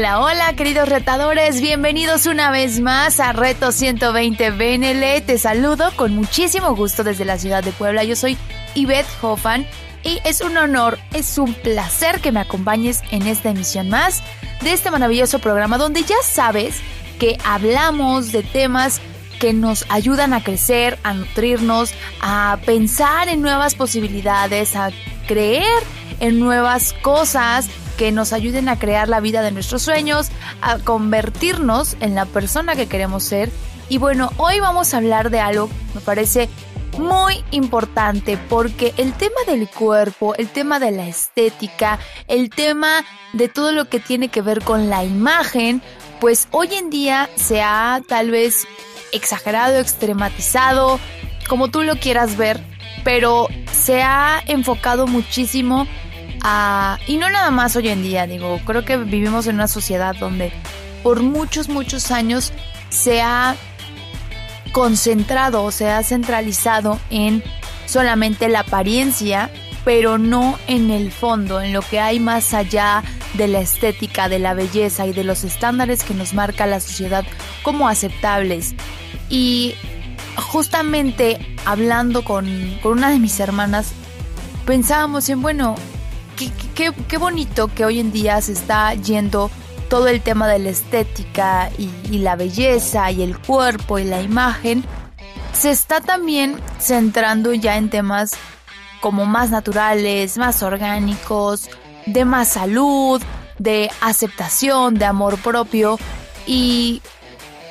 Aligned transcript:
Hola, 0.00 0.20
hola, 0.20 0.52
queridos 0.54 0.88
retadores, 0.88 1.60
bienvenidos 1.60 2.24
una 2.24 2.50
vez 2.50 2.80
más 2.80 3.20
a 3.20 3.34
Reto 3.34 3.70
120 3.70 4.50
BNL. 4.52 5.22
Te 5.26 5.36
saludo 5.36 5.90
con 5.94 6.14
muchísimo 6.14 6.74
gusto 6.74 7.04
desde 7.04 7.26
la 7.26 7.36
ciudad 7.36 7.62
de 7.62 7.72
Puebla. 7.72 8.02
Yo 8.02 8.16
soy 8.16 8.38
Yvette 8.74 9.06
Hoffan 9.20 9.66
y 10.02 10.18
es 10.24 10.40
un 10.40 10.56
honor, 10.56 10.98
es 11.12 11.36
un 11.36 11.52
placer 11.52 12.22
que 12.22 12.32
me 12.32 12.40
acompañes 12.40 13.02
en 13.10 13.26
esta 13.26 13.50
emisión 13.50 13.90
más 13.90 14.22
de 14.62 14.72
este 14.72 14.90
maravilloso 14.90 15.38
programa 15.38 15.76
donde 15.76 16.02
ya 16.02 16.16
sabes 16.22 16.80
que 17.18 17.36
hablamos 17.44 18.32
de 18.32 18.42
temas 18.42 19.02
que 19.38 19.52
nos 19.52 19.84
ayudan 19.90 20.32
a 20.32 20.42
crecer, 20.42 20.98
a 21.02 21.12
nutrirnos, 21.12 21.92
a 22.22 22.58
pensar 22.64 23.28
en 23.28 23.42
nuevas 23.42 23.74
posibilidades, 23.74 24.76
a 24.76 24.92
creer 25.26 25.82
en 26.20 26.40
nuevas 26.40 26.94
cosas 27.02 27.68
que 28.00 28.12
nos 28.12 28.32
ayuden 28.32 28.70
a 28.70 28.78
crear 28.78 29.10
la 29.10 29.20
vida 29.20 29.42
de 29.42 29.50
nuestros 29.50 29.82
sueños, 29.82 30.30
a 30.62 30.78
convertirnos 30.78 31.98
en 32.00 32.14
la 32.14 32.24
persona 32.24 32.74
que 32.74 32.86
queremos 32.86 33.24
ser. 33.24 33.50
Y 33.90 33.98
bueno, 33.98 34.30
hoy 34.38 34.58
vamos 34.58 34.94
a 34.94 34.96
hablar 34.96 35.28
de 35.28 35.40
algo 35.40 35.68
que 35.68 35.74
me 35.96 36.00
parece 36.00 36.48
muy 36.96 37.44
importante 37.50 38.38
porque 38.48 38.94
el 38.96 39.12
tema 39.12 39.42
del 39.46 39.68
cuerpo, 39.68 40.34
el 40.36 40.48
tema 40.48 40.80
de 40.80 40.92
la 40.92 41.08
estética, 41.08 41.98
el 42.26 42.48
tema 42.48 43.04
de 43.34 43.50
todo 43.50 43.70
lo 43.70 43.90
que 43.90 44.00
tiene 44.00 44.28
que 44.28 44.40
ver 44.40 44.64
con 44.64 44.88
la 44.88 45.04
imagen, 45.04 45.82
pues 46.20 46.48
hoy 46.52 46.72
en 46.72 46.88
día 46.88 47.28
se 47.34 47.60
ha 47.60 48.00
tal 48.08 48.30
vez 48.30 48.66
exagerado, 49.12 49.76
extrematizado, 49.76 50.98
como 51.50 51.68
tú 51.68 51.82
lo 51.82 51.96
quieras 51.96 52.38
ver, 52.38 52.64
pero 53.04 53.48
se 53.72 54.02
ha 54.02 54.42
enfocado 54.46 55.06
muchísimo 55.06 55.86
y 57.06 57.16
no 57.18 57.28
nada 57.28 57.50
más 57.50 57.76
hoy 57.76 57.88
en 57.88 58.02
día, 58.02 58.26
digo, 58.26 58.60
creo 58.64 58.84
que 58.84 58.96
vivimos 58.96 59.46
en 59.46 59.56
una 59.56 59.68
sociedad 59.68 60.14
donde 60.16 60.52
por 61.02 61.22
muchos, 61.22 61.68
muchos 61.68 62.10
años 62.10 62.52
se 62.88 63.22
ha 63.22 63.56
concentrado 64.72 65.64
o 65.64 65.70
se 65.70 65.90
ha 65.90 66.02
centralizado 66.02 66.98
en 67.10 67.42
solamente 67.86 68.48
la 68.48 68.60
apariencia, 68.60 69.50
pero 69.84 70.18
no 70.18 70.58
en 70.66 70.90
el 70.90 71.10
fondo, 71.10 71.60
en 71.60 71.72
lo 71.72 71.82
que 71.82 72.00
hay 72.00 72.20
más 72.20 72.54
allá 72.54 73.02
de 73.34 73.48
la 73.48 73.60
estética, 73.60 74.28
de 74.28 74.38
la 74.38 74.54
belleza 74.54 75.06
y 75.06 75.12
de 75.12 75.24
los 75.24 75.44
estándares 75.44 76.04
que 76.04 76.14
nos 76.14 76.34
marca 76.34 76.66
la 76.66 76.80
sociedad 76.80 77.24
como 77.62 77.88
aceptables. 77.88 78.74
Y 79.28 79.74
justamente 80.36 81.56
hablando 81.64 82.24
con, 82.24 82.78
con 82.82 82.92
una 82.92 83.10
de 83.10 83.18
mis 83.18 83.40
hermanas, 83.40 83.92
pensábamos 84.66 85.28
en, 85.28 85.42
bueno, 85.42 85.74
qué, 86.48 87.18
bonito 87.18 87.68
que 87.68 87.84
hoy 87.84 88.00
en 88.00 88.12
día 88.12 88.40
se 88.40 88.52
está 88.52 88.94
yendo 88.94 89.50
todo 89.88 90.08
el 90.08 90.22
tema 90.22 90.48
de 90.48 90.58
la 90.58 90.70
estética 90.70 91.70
y, 91.76 91.90
y, 92.10 92.18
la 92.20 92.36
belleza 92.36 93.10
y 93.10 93.22
el 93.22 93.38
cuerpo 93.38 93.98
y 93.98 94.04
la 94.04 94.22
imagen, 94.22 94.84
se 95.52 95.70
está 95.70 96.00
también 96.00 96.60
centrando 96.78 97.52
ya 97.52 97.76
en 97.76 97.90
temas 97.90 98.32
como 99.00 99.26
más 99.26 99.50
naturales, 99.50 100.38
más 100.38 100.62
orgánicos, 100.62 101.68
de 102.06 102.24
más 102.24 102.48
salud, 102.48 103.20
de 103.58 103.90
aceptación, 104.00 104.94
de 104.94 105.04
amor 105.04 105.38
propio. 105.38 105.98
Y 106.46 107.02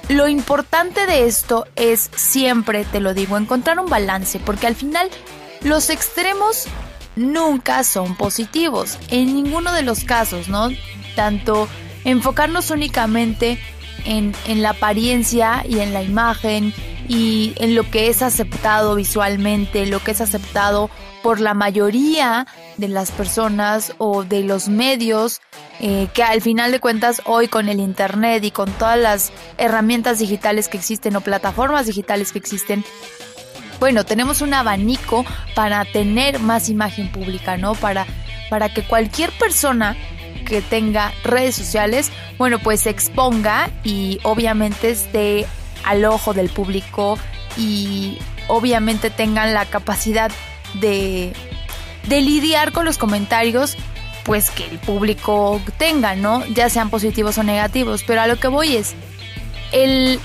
lo 0.09 0.27
importante 0.27 1.05
de 1.05 1.25
esto 1.25 1.65
es 1.75 2.09
siempre, 2.15 2.85
te 2.85 2.99
lo 2.99 3.13
digo, 3.13 3.37
encontrar 3.37 3.79
un 3.79 3.89
balance, 3.89 4.39
porque 4.39 4.67
al 4.67 4.75
final 4.75 5.09
los 5.61 5.89
extremos 5.89 6.67
nunca 7.19 7.83
son 7.83 8.15
positivos, 8.15 8.97
en 9.09 9.35
ninguno 9.35 9.73
de 9.73 9.83
los 9.83 10.03
casos, 10.03 10.47
¿no? 10.47 10.69
Tanto 11.15 11.67
enfocarnos 12.05 12.71
únicamente 12.71 13.59
en, 14.05 14.33
la 14.61 14.71
apariencia 14.71 15.63
y 15.67 15.79
en 15.79 15.93
la 15.93 16.01
imagen 16.01 16.73
y 17.07 17.53
en 17.57 17.75
lo 17.75 17.89
que 17.89 18.07
es 18.07 18.21
aceptado 18.21 18.95
visualmente, 18.95 19.85
lo 19.85 19.99
que 19.99 20.11
es 20.11 20.21
aceptado 20.21 20.89
por 21.21 21.41
la 21.41 21.53
mayoría 21.53 22.47
de 22.77 22.87
las 22.87 23.11
personas 23.11 23.93
o 23.97 24.23
de 24.23 24.43
los 24.43 24.69
medios, 24.69 25.41
eh, 25.81 26.07
que 26.13 26.23
al 26.23 26.41
final 26.41 26.71
de 26.71 26.79
cuentas 26.79 27.21
hoy 27.25 27.47
con 27.47 27.67
el 27.67 27.79
Internet 27.79 28.43
y 28.43 28.51
con 28.51 28.71
todas 28.71 28.97
las 28.97 29.31
herramientas 29.57 30.19
digitales 30.19 30.69
que 30.69 30.77
existen 30.77 31.15
o 31.15 31.21
plataformas 31.21 31.87
digitales 31.87 32.31
que 32.31 32.39
existen, 32.39 32.85
bueno, 33.79 34.05
tenemos 34.05 34.41
un 34.41 34.53
abanico 34.53 35.25
para 35.55 35.85
tener 35.85 36.39
más 36.39 36.69
imagen 36.69 37.11
pública, 37.11 37.57
¿no? 37.57 37.75
Para, 37.75 38.05
para 38.49 38.69
que 38.73 38.83
cualquier 38.83 39.31
persona 39.31 39.95
que 40.45 40.61
tenga 40.61 41.13
redes 41.23 41.55
sociales, 41.55 42.11
bueno, 42.37 42.59
pues 42.59 42.81
se 42.81 42.89
exponga 42.89 43.69
y 43.83 44.19
obviamente 44.23 44.89
esté 44.89 45.45
al 45.85 46.03
ojo 46.05 46.33
del 46.33 46.49
público 46.49 47.17
y 47.57 48.17
obviamente 48.47 49.09
tengan 49.09 49.53
la 49.53 49.65
capacidad 49.65 50.31
de, 50.75 51.33
de 52.07 52.21
lidiar 52.21 52.71
con 52.71 52.85
los 52.85 52.97
comentarios 52.97 53.77
pues 54.23 54.51
que 54.51 54.65
el 54.65 54.77
público 54.79 55.61
tenga, 55.77 56.15
¿no? 56.15 56.45
Ya 56.47 56.69
sean 56.69 56.89
positivos 56.89 57.37
o 57.37 57.43
negativos, 57.43 58.03
pero 58.05 58.21
a 58.21 58.27
lo 58.27 58.35
que 58.39 58.47
voy 58.47 58.75
es 58.75 58.93
el 59.71 60.19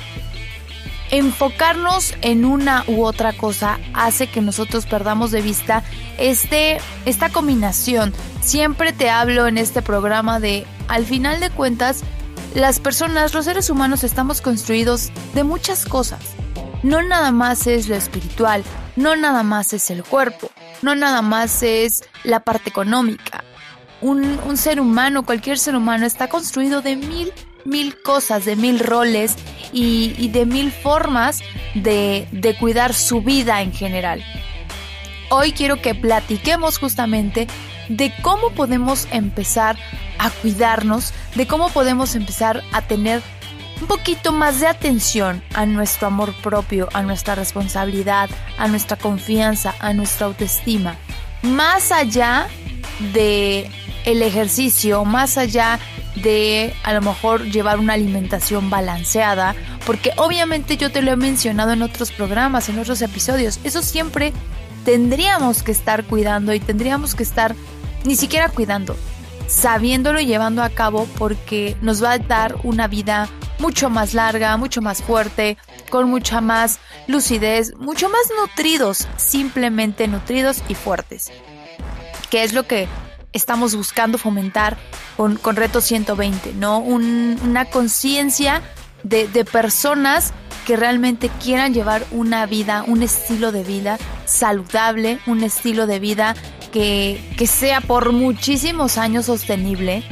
enfocarnos 1.18 2.14
en 2.22 2.44
una 2.44 2.84
u 2.88 3.04
otra 3.04 3.32
cosa 3.32 3.78
hace 3.92 4.26
que 4.26 4.40
nosotros 4.40 4.86
perdamos 4.86 5.30
de 5.30 5.42
vista 5.42 5.84
este, 6.18 6.78
esta 7.04 7.28
combinación. 7.30 8.12
Siempre 8.40 8.92
te 8.92 9.10
hablo 9.10 9.46
en 9.46 9.56
este 9.56 9.80
programa 9.80 10.40
de, 10.40 10.66
al 10.88 11.06
final 11.06 11.38
de 11.38 11.50
cuentas, 11.50 12.02
las 12.54 12.80
personas, 12.80 13.32
los 13.32 13.44
seres 13.44 13.70
humanos 13.70 14.02
estamos 14.02 14.40
construidos 14.40 15.10
de 15.34 15.44
muchas 15.44 15.86
cosas. 15.86 16.20
No 16.82 17.00
nada 17.02 17.30
más 17.30 17.66
es 17.66 17.88
lo 17.88 17.94
espiritual, 17.94 18.64
no 18.96 19.16
nada 19.16 19.42
más 19.42 19.72
es 19.72 19.90
el 19.90 20.02
cuerpo, 20.04 20.50
no 20.82 20.94
nada 20.94 21.22
más 21.22 21.62
es 21.62 22.02
la 22.24 22.40
parte 22.40 22.70
económica. 22.70 23.44
Un, 24.00 24.38
un 24.46 24.56
ser 24.56 24.80
humano, 24.80 25.24
cualquier 25.24 25.58
ser 25.58 25.76
humano, 25.76 26.04
está 26.04 26.28
construido 26.28 26.82
de 26.82 26.96
mil 26.96 27.32
mil 27.64 28.00
cosas, 28.00 28.44
de 28.44 28.56
mil 28.56 28.78
roles 28.78 29.36
y, 29.72 30.28
de 30.28 30.46
mil 30.46 30.70
formas 30.70 31.42
de, 31.74 32.28
de 32.32 32.56
cuidar 32.56 32.94
su 32.94 33.22
vida 33.22 33.62
en 33.62 33.72
general. 33.72 34.22
Hoy 35.30 35.52
quiero 35.52 35.80
que 35.80 35.94
platiquemos 35.94 36.78
justamente 36.78 37.46
de 37.88 38.12
cómo 38.22 38.50
podemos 38.50 39.08
empezar 39.10 39.76
a 40.18 40.30
cuidarnos, 40.30 41.12
de 41.34 41.46
cómo 41.46 41.70
podemos 41.70 42.14
empezar 42.14 42.62
a 42.72 42.82
tener 42.82 43.22
un 43.80 43.86
poquito 43.88 44.32
más 44.32 44.60
de 44.60 44.66
atención 44.66 45.42
a 45.54 45.66
nuestro 45.66 46.06
amor 46.06 46.34
propio, 46.42 46.88
a 46.92 47.02
nuestra 47.02 47.34
responsabilidad, 47.34 48.30
a 48.56 48.68
nuestra 48.68 48.96
confianza, 48.96 49.74
a 49.80 49.92
nuestra 49.92 50.26
autoestima. 50.26 50.96
Más 51.44 51.92
allá 51.92 52.48
de 53.12 53.70
el 54.04 54.22
ejercicio, 54.22 55.04
más 55.04 55.38
allá 55.38 55.78
de 56.16 56.74
a 56.84 56.92
lo 56.92 57.02
mejor 57.02 57.44
llevar 57.44 57.78
una 57.78 57.92
alimentación 57.94 58.70
balanceada, 58.70 59.54
porque 59.86 60.12
obviamente 60.16 60.76
yo 60.76 60.90
te 60.90 61.02
lo 61.02 61.12
he 61.12 61.16
mencionado 61.16 61.72
en 61.72 61.82
otros 61.82 62.12
programas, 62.12 62.68
en 62.68 62.78
otros 62.78 63.02
episodios, 63.02 63.60
eso 63.64 63.82
siempre 63.82 64.32
tendríamos 64.84 65.62
que 65.62 65.72
estar 65.72 66.04
cuidando 66.04 66.54
y 66.54 66.60
tendríamos 66.60 67.14
que 67.14 67.22
estar 67.22 67.54
ni 68.04 68.16
siquiera 68.16 68.48
cuidando, 68.48 68.96
sabiéndolo 69.46 70.20
y 70.20 70.26
llevando 70.26 70.62
a 70.62 70.70
cabo 70.70 71.06
porque 71.18 71.76
nos 71.80 72.02
va 72.02 72.12
a 72.12 72.18
dar 72.18 72.56
una 72.62 72.88
vida 72.88 73.28
mucho 73.58 73.90
más 73.90 74.14
larga, 74.14 74.56
mucho 74.56 74.82
más 74.82 75.02
fuerte, 75.02 75.56
con 75.90 76.08
mucha 76.08 76.40
más 76.40 76.78
lucidez, 77.06 77.74
mucho 77.76 78.08
más 78.08 78.22
nutridos, 78.40 79.08
simplemente 79.16 80.08
nutridos 80.08 80.62
y 80.68 80.74
fuertes. 80.74 81.30
Que 82.30 82.44
es 82.44 82.52
lo 82.52 82.64
que 82.64 82.88
estamos 83.32 83.74
buscando 83.74 84.18
fomentar 84.18 84.76
con, 85.16 85.36
con 85.36 85.56
Reto 85.56 85.80
120, 85.80 86.54
¿no? 86.54 86.78
una 86.78 87.64
conciencia 87.66 88.62
de, 89.02 89.28
de 89.28 89.44
personas 89.44 90.32
que 90.66 90.76
realmente 90.76 91.30
quieran 91.42 91.74
llevar 91.74 92.04
una 92.10 92.46
vida, 92.46 92.84
un 92.86 93.02
estilo 93.02 93.52
de 93.52 93.62
vida 93.62 93.98
saludable, 94.24 95.18
un 95.26 95.42
estilo 95.42 95.86
de 95.86 95.98
vida 95.98 96.34
que, 96.72 97.20
que 97.36 97.46
sea 97.46 97.80
por 97.80 98.12
muchísimos 98.12 98.98
años 98.98 99.26
sostenible 99.26 100.02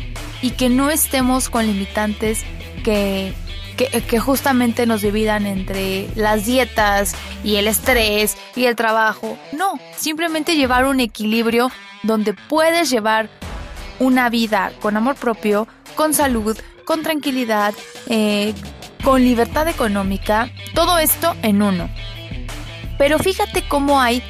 y 0.43 0.51
que 0.51 0.69
no 0.69 0.91
estemos 0.91 1.49
con 1.49 1.67
limitantes 1.67 2.45
que, 2.85 3.33
que, 3.77 4.19
justamente 4.19 4.87
nos 4.87 5.03
dividan 5.03 5.47
entre 5.47 6.09
las 6.15 6.47
dietas 6.47 7.15
y 7.45 7.57
el 7.57 7.67
estrés 7.67 8.37
y 8.57 8.67
el 8.67 8.77
trabajo. 8.77 9.39
No, 9.53 9.79
simplemente 9.97 10.57
llevar 10.57 10.87
un 10.87 11.01
equilibrio 11.01 11.71
donde 12.03 12.35
puedes 12.35 12.91
llevar 12.91 13.29
una 13.99 14.29
vida 14.31 14.73
con 14.81 14.97
amor 14.97 15.17
propio, 15.17 15.69
con 15.95 16.15
salud, 16.15 16.59
con 16.85 17.03
tranquilidad, 17.03 17.75
eh, 18.09 18.55
con 19.05 19.23
libertad 19.23 19.69
económica, 19.69 20.51
todo 20.75 20.99
esto 20.99 21.35
en 21.43 21.63
uno. 21.63 21.89
Pero 22.99 23.19
fíjate 23.19 23.67
cómo 23.69 24.01
hay 24.01 24.23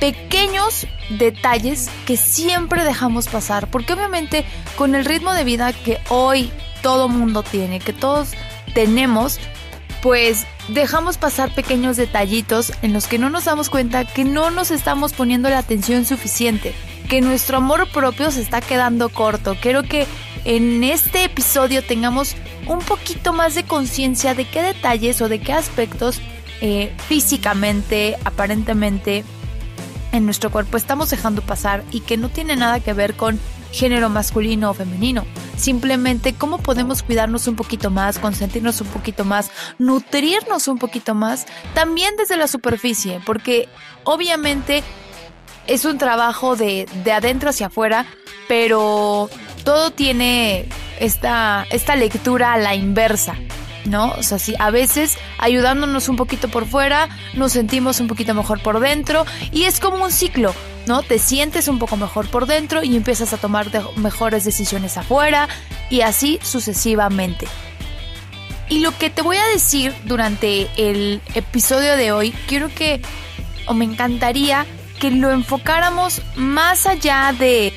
pequeños 0.00 0.86
detalles 1.10 1.88
que 2.06 2.16
siempre 2.16 2.84
dejamos 2.84 3.28
pasar, 3.28 3.70
porque 3.70 3.92
obviamente 3.92 4.44
con 4.76 4.94
el 4.94 5.04
ritmo 5.04 5.32
de 5.32 5.44
vida 5.44 5.72
que 5.72 6.00
hoy 6.08 6.50
todo 6.82 7.08
mundo 7.08 7.42
tiene, 7.42 7.78
que 7.78 7.92
todos 7.92 8.32
tenemos, 8.74 9.38
pues 10.02 10.46
dejamos 10.68 11.16
pasar 11.18 11.54
pequeños 11.54 11.96
detallitos 11.96 12.72
en 12.82 12.92
los 12.92 13.06
que 13.06 13.18
no 13.18 13.30
nos 13.30 13.44
damos 13.44 13.70
cuenta 13.70 14.04
que 14.04 14.24
no 14.24 14.50
nos 14.50 14.70
estamos 14.70 15.12
poniendo 15.12 15.48
la 15.48 15.58
atención 15.58 16.04
suficiente, 16.04 16.74
que 17.08 17.20
nuestro 17.20 17.58
amor 17.58 17.88
propio 17.90 18.30
se 18.30 18.40
está 18.40 18.60
quedando 18.60 19.08
corto. 19.08 19.56
Quiero 19.60 19.82
que 19.82 20.06
en 20.44 20.82
este 20.82 21.24
episodio 21.24 21.84
tengamos 21.84 22.34
un 22.66 22.80
poquito 22.80 23.32
más 23.32 23.54
de 23.54 23.64
conciencia 23.64 24.34
de 24.34 24.44
qué 24.44 24.62
detalles 24.62 25.20
o 25.20 25.28
de 25.28 25.40
qué 25.40 25.52
aspectos 25.52 26.20
eh, 26.60 26.92
físicamente, 27.08 28.16
aparentemente, 28.24 29.24
en 30.12 30.24
nuestro 30.24 30.50
cuerpo 30.50 30.76
estamos 30.76 31.10
dejando 31.10 31.42
pasar 31.42 31.82
y 31.90 32.00
que 32.00 32.16
no 32.16 32.28
tiene 32.28 32.54
nada 32.54 32.80
que 32.80 32.92
ver 32.92 33.14
con 33.14 33.40
género 33.72 34.08
masculino 34.08 34.70
o 34.70 34.74
femenino. 34.74 35.24
Simplemente 35.56 36.34
cómo 36.34 36.58
podemos 36.58 37.02
cuidarnos 37.02 37.48
un 37.48 37.56
poquito 37.56 37.90
más, 37.90 38.18
consentirnos 38.18 38.80
un 38.80 38.88
poquito 38.88 39.24
más, 39.24 39.50
nutrirnos 39.78 40.68
un 40.68 40.78
poquito 40.78 41.14
más, 41.14 41.46
también 41.74 42.14
desde 42.16 42.36
la 42.36 42.46
superficie, 42.46 43.20
porque 43.26 43.68
obviamente 44.04 44.82
es 45.66 45.84
un 45.84 45.98
trabajo 45.98 46.56
de, 46.56 46.86
de 47.04 47.12
adentro 47.12 47.50
hacia 47.50 47.66
afuera, 47.66 48.06
pero 48.48 49.30
todo 49.64 49.90
tiene 49.90 50.68
esta, 51.00 51.66
esta 51.70 51.96
lectura 51.96 52.52
a 52.52 52.58
la 52.58 52.74
inversa. 52.74 53.34
¿No? 53.84 54.12
O 54.12 54.22
sea, 54.22 54.38
a 54.58 54.70
veces 54.70 55.18
ayudándonos 55.38 56.08
un 56.08 56.16
poquito 56.16 56.48
por 56.48 56.66
fuera, 56.66 57.08
nos 57.34 57.52
sentimos 57.52 58.00
un 58.00 58.08
poquito 58.08 58.34
mejor 58.34 58.62
por 58.62 58.80
dentro 58.80 59.24
y 59.50 59.64
es 59.64 59.80
como 59.80 60.04
un 60.04 60.12
ciclo, 60.12 60.54
¿no? 60.86 61.02
Te 61.02 61.18
sientes 61.18 61.68
un 61.68 61.78
poco 61.78 61.96
mejor 61.96 62.28
por 62.28 62.46
dentro 62.46 62.82
y 62.82 62.96
empiezas 62.96 63.32
a 63.32 63.36
tomar 63.36 63.68
mejores 63.96 64.44
decisiones 64.44 64.96
afuera 64.96 65.48
y 65.90 66.02
así 66.02 66.38
sucesivamente. 66.42 67.46
Y 68.68 68.80
lo 68.80 68.96
que 68.96 69.10
te 69.10 69.22
voy 69.22 69.36
a 69.36 69.46
decir 69.46 69.92
durante 70.04 70.68
el 70.76 71.20
episodio 71.34 71.96
de 71.96 72.12
hoy, 72.12 72.32
quiero 72.46 72.68
que, 72.74 73.02
o 73.66 73.74
me 73.74 73.84
encantaría 73.84 74.64
que 74.98 75.10
lo 75.10 75.30
enfocáramos 75.30 76.22
más 76.36 76.86
allá 76.86 77.34
de 77.38 77.72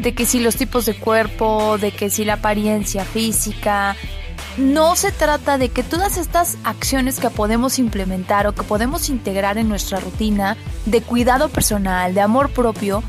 de 0.00 0.14
que 0.14 0.24
si 0.24 0.40
los 0.40 0.56
tipos 0.56 0.86
de 0.86 0.94
cuerpo, 0.94 1.76
de 1.78 1.92
que 1.92 2.10
si 2.10 2.24
la 2.24 2.34
apariencia 2.34 3.04
física, 3.04 3.96
no 4.56 4.96
se 4.96 5.12
trata 5.12 5.58
de 5.58 5.68
que 5.68 5.82
todas 5.82 6.16
estas 6.16 6.58
acciones 6.64 7.20
que 7.20 7.30
podemos 7.30 7.78
implementar 7.78 8.46
o 8.46 8.54
que 8.54 8.62
podemos 8.62 9.08
integrar 9.08 9.58
en 9.58 9.68
nuestra 9.68 10.00
rutina 10.00 10.56
de 10.86 11.02
cuidado 11.02 11.48
personal, 11.48 12.14
de 12.14 12.20
amor 12.20 12.50
propio, 12.50 13.02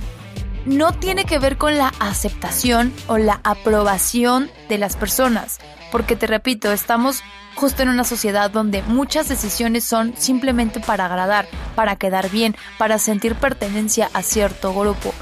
no 0.65 0.93
tiene 0.93 1.25
que 1.25 1.39
ver 1.39 1.57
con 1.57 1.77
la 1.77 1.93
aceptación 1.99 2.93
o 3.07 3.17
la 3.17 3.41
aprobación 3.43 4.49
de 4.69 4.77
las 4.77 4.95
personas. 4.95 5.59
Porque 5.91 6.15
te 6.15 6.27
repito, 6.27 6.71
estamos 6.71 7.23
justo 7.55 7.81
en 7.81 7.89
una 7.89 8.03
sociedad 8.03 8.51
donde 8.51 8.83
muchas 8.83 9.27
decisiones 9.27 9.83
son 9.83 10.13
simplemente 10.17 10.79
para 10.79 11.05
agradar, 11.05 11.47
para 11.75 11.95
quedar 11.95 12.29
bien, 12.29 12.55
para 12.77 12.99
sentir 12.99 13.35
pertenencia 13.35 14.09
a 14.13 14.21
cierto 14.21 14.73
grupo. 14.73 15.13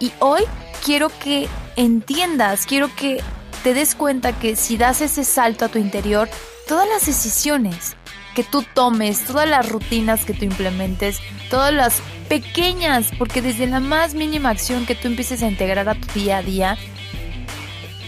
Y 0.00 0.12
hoy 0.20 0.42
quiero 0.84 1.10
que 1.18 1.48
entiendas, 1.76 2.66
quiero 2.66 2.94
que 2.94 3.22
te 3.64 3.72
des 3.72 3.94
cuenta 3.94 4.38
que 4.38 4.56
si 4.56 4.76
das 4.76 5.00
ese 5.00 5.24
salto 5.24 5.64
a 5.64 5.68
tu 5.68 5.78
interior, 5.78 6.28
todas 6.68 6.86
las 6.86 7.06
decisiones 7.06 7.96
que 8.34 8.44
tú 8.44 8.62
tomes, 8.74 9.24
todas 9.24 9.48
las 9.48 9.66
rutinas 9.66 10.26
que 10.26 10.34
tú 10.34 10.44
implementes, 10.44 11.18
todas 11.48 11.72
las 11.72 12.02
pequeñas, 12.28 13.10
porque 13.18 13.40
desde 13.40 13.66
la 13.66 13.80
más 13.80 14.12
mínima 14.12 14.50
acción 14.50 14.84
que 14.84 14.94
tú 14.94 15.08
empieces 15.08 15.42
a 15.42 15.48
integrar 15.48 15.88
a 15.88 15.94
tu 15.94 16.06
día 16.12 16.38
a 16.38 16.42
día, 16.42 16.76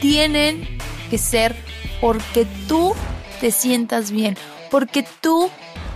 tienen 0.03 0.79
que 1.09 1.17
ser 1.17 1.57
porque 2.03 2.47
tú 2.69 2.95
te 3.41 3.51
sientas 3.51 4.11
bien, 4.11 4.37
porque 4.71 5.07
tú 5.23 5.51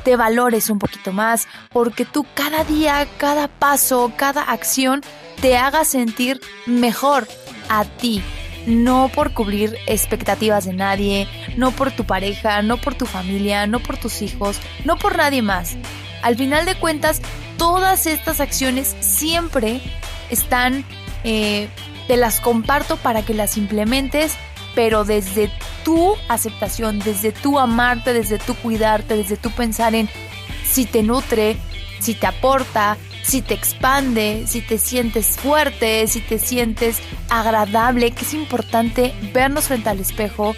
te 0.04 0.16
valores 0.16 0.70
un 0.70 0.78
poquito 0.78 1.12
más, 1.12 1.48
porque 1.70 2.06
tú 2.06 2.24
cada 2.32 2.64
día, 2.64 3.06
cada 3.18 3.46
paso, 3.46 4.10
cada 4.16 4.42
acción 4.42 5.02
te 5.42 5.58
haga 5.58 5.84
sentir 5.84 6.40
mejor 6.64 7.28
a 7.68 7.84
ti, 7.84 8.22
no 8.66 9.10
por 9.14 9.32
cubrir 9.32 9.76
expectativas 9.86 10.64
de 10.64 10.72
nadie, 10.72 11.28
no 11.56 11.70
por 11.72 11.90
tu 11.90 12.04
pareja, 12.04 12.62
no 12.62 12.76
por 12.76 12.94
tu 12.94 13.06
familia, 13.06 13.66
no 13.66 13.80
por 13.80 13.96
tus 13.96 14.22
hijos, 14.22 14.58
no 14.84 14.96
por 14.98 15.16
nadie 15.16 15.42
más. 15.42 15.76
Al 16.22 16.36
final 16.36 16.66
de 16.66 16.74
cuentas, 16.74 17.22
todas 17.56 18.06
estas 18.06 18.40
acciones 18.40 18.96
siempre 19.00 19.80
están, 20.30 20.84
eh, 21.24 21.68
te 22.06 22.16
las 22.16 22.40
comparto 22.40 22.96
para 22.96 23.22
que 23.22 23.34
las 23.34 23.56
implementes, 23.56 24.34
pero 24.74 25.04
desde 25.04 25.50
tu 25.84 26.14
aceptación, 26.28 26.98
desde 27.00 27.32
tu 27.32 27.58
amarte, 27.58 28.12
desde 28.12 28.38
tu 28.38 28.54
cuidarte, 28.54 29.16
desde 29.16 29.36
tu 29.36 29.50
pensar 29.50 29.94
en 29.94 30.08
si 30.64 30.84
te 30.84 31.02
nutre, 31.02 31.56
si 31.98 32.14
te 32.14 32.26
aporta, 32.26 32.96
si 33.22 33.42
te 33.42 33.54
expande, 33.54 34.44
si 34.46 34.60
te 34.60 34.78
sientes 34.78 35.38
fuerte, 35.38 36.06
si 36.06 36.20
te 36.20 36.38
sientes 36.38 36.98
agradable, 37.28 38.10
que 38.12 38.24
es 38.24 38.34
importante 38.34 39.14
vernos 39.32 39.66
frente 39.66 39.88
al 39.88 40.00
espejo. 40.00 40.54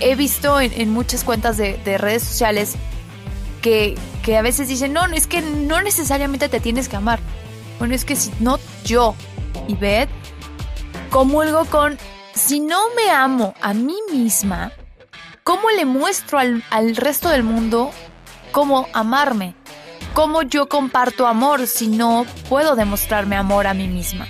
He 0.00 0.14
visto 0.14 0.60
en, 0.60 0.90
muchas 0.90 1.24
cuentas 1.24 1.56
de, 1.56 1.98
redes 1.98 2.22
sociales 2.22 2.74
que, 3.60 3.96
que, 4.22 4.36
a 4.36 4.42
veces 4.42 4.68
dicen, 4.68 4.92
no, 4.92 5.04
es 5.06 5.26
que 5.26 5.40
no 5.40 5.80
necesariamente 5.82 6.48
te 6.48 6.60
tienes 6.60 6.88
que 6.88 6.96
amar. 6.96 7.20
Bueno, 7.78 7.94
es 7.94 8.04
que 8.04 8.16
si 8.16 8.30
no 8.40 8.58
yo 8.84 9.14
y 9.66 9.74
Beth 9.74 10.10
comulgo 11.10 11.64
con, 11.66 11.98
si 12.34 12.60
no 12.60 12.80
me 12.96 13.10
amo 13.10 13.54
a 13.60 13.74
mí 13.74 13.96
misma, 14.12 14.72
¿cómo 15.42 15.70
le 15.70 15.84
muestro 15.84 16.38
al, 16.38 16.64
al 16.70 16.96
resto 16.96 17.28
del 17.28 17.42
mundo 17.42 17.90
cómo 18.52 18.88
amarme? 18.92 19.54
¿Cómo 20.14 20.42
yo 20.42 20.68
comparto 20.68 21.26
amor 21.26 21.66
si 21.66 21.88
no 21.88 22.26
puedo 22.50 22.76
demostrarme 22.76 23.36
amor 23.36 23.66
a 23.66 23.72
mí 23.72 23.88
misma? 23.88 24.28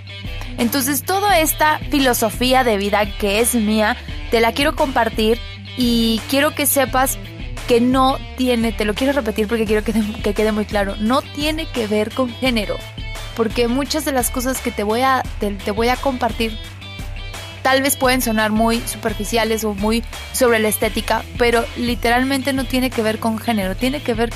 Entonces 0.56 1.02
toda 1.02 1.40
esta 1.40 1.80
filosofía 1.90 2.62
de 2.62 2.76
vida 2.76 3.04
que 3.18 3.40
es 3.40 3.54
mía, 3.56 3.96
te 4.30 4.40
la 4.40 4.52
quiero 4.52 4.76
compartir 4.76 5.40
y 5.76 6.20
quiero 6.30 6.54
que 6.54 6.66
sepas 6.66 7.18
que 7.66 7.80
no 7.80 8.18
tiene, 8.36 8.70
te 8.70 8.84
lo 8.84 8.94
quiero 8.94 9.12
repetir 9.12 9.48
porque 9.48 9.64
quiero 9.64 9.82
que, 9.82 9.92
que 10.22 10.34
quede 10.34 10.52
muy 10.52 10.66
claro, 10.66 10.94
no 11.00 11.20
tiene 11.20 11.66
que 11.66 11.88
ver 11.88 12.12
con 12.12 12.28
género. 12.28 12.76
Porque 13.36 13.66
muchas 13.66 14.04
de 14.04 14.12
las 14.12 14.30
cosas 14.30 14.60
que 14.60 14.70
te 14.70 14.84
voy 14.84 15.00
a, 15.00 15.24
te 15.40 15.70
voy 15.72 15.88
a 15.88 15.96
compartir 15.96 16.56
tal 17.62 17.82
vez 17.82 17.96
pueden 17.96 18.20
sonar 18.22 18.50
muy 18.50 18.80
superficiales 18.80 19.64
o 19.64 19.74
muy 19.74 20.04
sobre 20.32 20.58
la 20.58 20.68
estética, 20.68 21.24
pero 21.38 21.64
literalmente 21.76 22.52
no 22.52 22.64
tiene 22.64 22.90
que 22.90 23.02
ver 23.02 23.18
con 23.18 23.38
género, 23.38 23.74
tiene 23.74 24.02
que 24.02 24.14
ver 24.14 24.30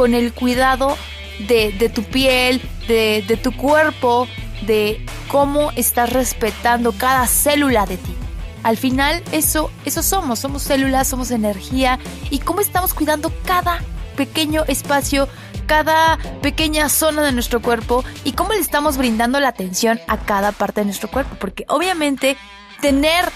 con 0.00 0.14
el 0.14 0.32
cuidado 0.32 0.96
de, 1.40 1.92
tu 1.94 2.02
piel, 2.04 2.62
de, 2.88 3.38
tu 3.42 3.54
cuerpo, 3.54 4.26
de 4.62 5.04
cómo 5.28 5.72
estás 5.72 6.10
respetando 6.10 6.92
cada 6.92 7.26
célula 7.26 7.84
de 7.84 7.98
ti. 7.98 8.14
Al 8.62 8.78
final 8.78 9.22
eso, 9.30 9.70
eso 9.84 10.02
somos, 10.02 10.38
somos 10.38 10.62
células, 10.62 11.06
somos 11.06 11.30
energía 11.30 11.98
y 12.30 12.38
cómo 12.38 12.62
estamos 12.62 12.94
cuidando 12.94 13.30
cada 13.44 13.82
pequeño 14.16 14.64
espacio, 14.68 15.28
cada 15.66 16.16
pequeña 16.40 16.88
zona 16.88 17.22
de 17.22 17.32
nuestro 17.32 17.60
cuerpo 17.60 18.02
y 18.24 18.32
cómo 18.32 18.54
le 18.54 18.60
estamos 18.60 18.96
brindando 18.96 19.38
la 19.38 19.48
atención 19.48 20.00
a 20.08 20.16
cada 20.16 20.52
parte 20.52 20.80
de 20.80 20.86
nuestro 20.86 21.10
cuerpo. 21.10 21.36
Porque 21.38 21.66
obviamente 21.68 22.38
tener 22.80 23.26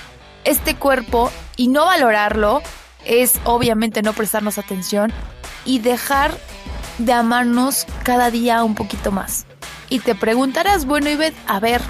este 0.45 0.77
cuerpo 0.77 1.31
y 1.59 1.69
no 1.69 1.85
valorarlo 1.85 2.63
es 3.05 3.39
obviamente 3.45 4.01
no 4.01 4.15
prestarnos 4.15 4.57
atención 4.57 5.13
y 5.65 5.79
dejar 5.79 6.37
de 6.99 7.13
amarnos 7.13 7.87
cada 8.03 8.31
día 8.31 8.63
un 8.65 8.75
poquito 8.75 9.11
más. 9.11 9.47
Y 9.89 10.01
te 10.01 10.15
preguntarás, 10.15 10.87
bueno, 10.87 11.11
Ivette, 11.11 11.37
a 11.47 11.61
ver, 11.61 11.81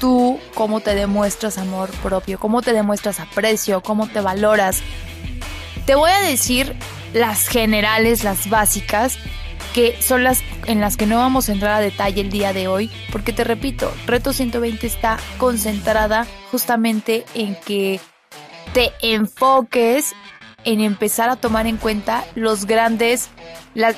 tú 0.00 0.38
cómo 0.54 0.80
te 0.80 0.94
demuestras 0.94 1.58
amor 1.58 1.90
propio, 2.02 2.38
cómo 2.38 2.62
te 2.62 2.72
demuestras 2.72 3.20
aprecio, 3.20 3.82
cómo 3.82 4.06
te 4.06 4.20
valoras. 4.20 4.82
Te 5.86 5.94
voy 5.94 6.10
a 6.10 6.20
decir 6.20 6.76
las 7.12 7.48
generales, 7.48 8.24
las 8.24 8.48
básicas, 8.48 9.18
que 9.74 10.00
son 10.00 10.24
las 10.24 10.42
en 10.66 10.80
las 10.80 10.96
que 10.96 11.06
no 11.06 11.18
vamos 11.18 11.48
a 11.48 11.52
entrar 11.52 11.74
a 11.74 11.80
detalle 11.80 12.20
el 12.22 12.30
día 12.30 12.52
de 12.52 12.66
hoy, 12.66 12.90
porque 13.12 13.32
te 13.32 13.44
repito, 13.44 13.92
Reto 14.06 14.32
120 14.32 14.86
está 14.86 15.18
concentrada 15.38 16.26
justamente 16.50 17.24
en 17.34 17.56
que 17.64 18.00
te 18.72 18.92
enfoques 19.00 20.12
en 20.66 20.80
empezar 20.80 21.30
a 21.30 21.36
tomar 21.36 21.66
en 21.66 21.78
cuenta 21.78 22.24
los 22.34 22.66
grandes, 22.66 23.30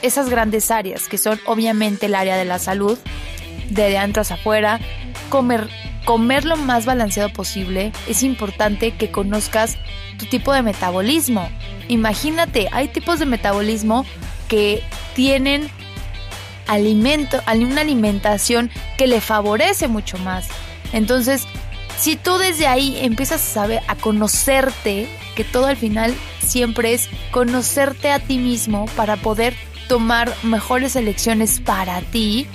esas 0.03 0.29
grandes 0.29 0.71
áreas, 0.71 1.09
que 1.09 1.19
son 1.19 1.41
obviamente 1.47 2.07
el 2.07 2.15
área 2.15 2.37
de 2.37 2.45
la 2.45 2.59
salud, 2.59 2.99
de 3.71 3.99
adentro 3.99 4.23
hacia 4.23 4.37
afuera, 4.37 4.79
comer, 5.31 5.69
comer 6.05 6.45
lo 6.45 6.57
más 6.57 6.85
balanceado 6.85 7.31
posible. 7.31 7.93
Es 8.07 8.23
importante 8.23 8.93
que 8.93 9.11
conozcas 9.11 9.77
tu 10.19 10.27
tipo 10.27 10.53
de 10.53 10.63
metabolismo. 10.63 11.49
Imagínate, 11.89 12.69
hay 12.71 12.89
tipos 12.89 13.19
de 13.19 13.27
metabolismo 13.27 14.05
que 14.49 14.83
tienen 15.15 15.71
alimento, 16.67 17.41
una 17.51 17.81
alimentación 17.81 18.71
que 18.99 19.07
le 19.07 19.23
favorece 19.23 19.89
mucho 19.89 20.19
más. 20.19 20.49
Entonces, 20.93 21.47
si 21.99 22.17
tú 22.17 22.37
desde 22.37 22.67
ahí 22.67 22.99
empiezas 23.01 23.41
a 23.43 23.53
saber, 23.55 23.83
a 23.89 23.97
conocerte, 23.97 25.09
que 25.39 25.45
todo 25.45 25.67
al 25.67 25.77
final 25.77 26.17
siempre 26.45 26.95
es 26.95 27.09
conocerte 27.31 28.11
a 28.11 28.19
ti 28.19 28.39
mismo 28.39 28.87
para 28.97 29.15
poder 29.17 29.55
tomar 29.87 30.35
mejores 30.43 30.97
elecciones 30.97 31.61
para 31.61 32.01
ti, 32.01 32.49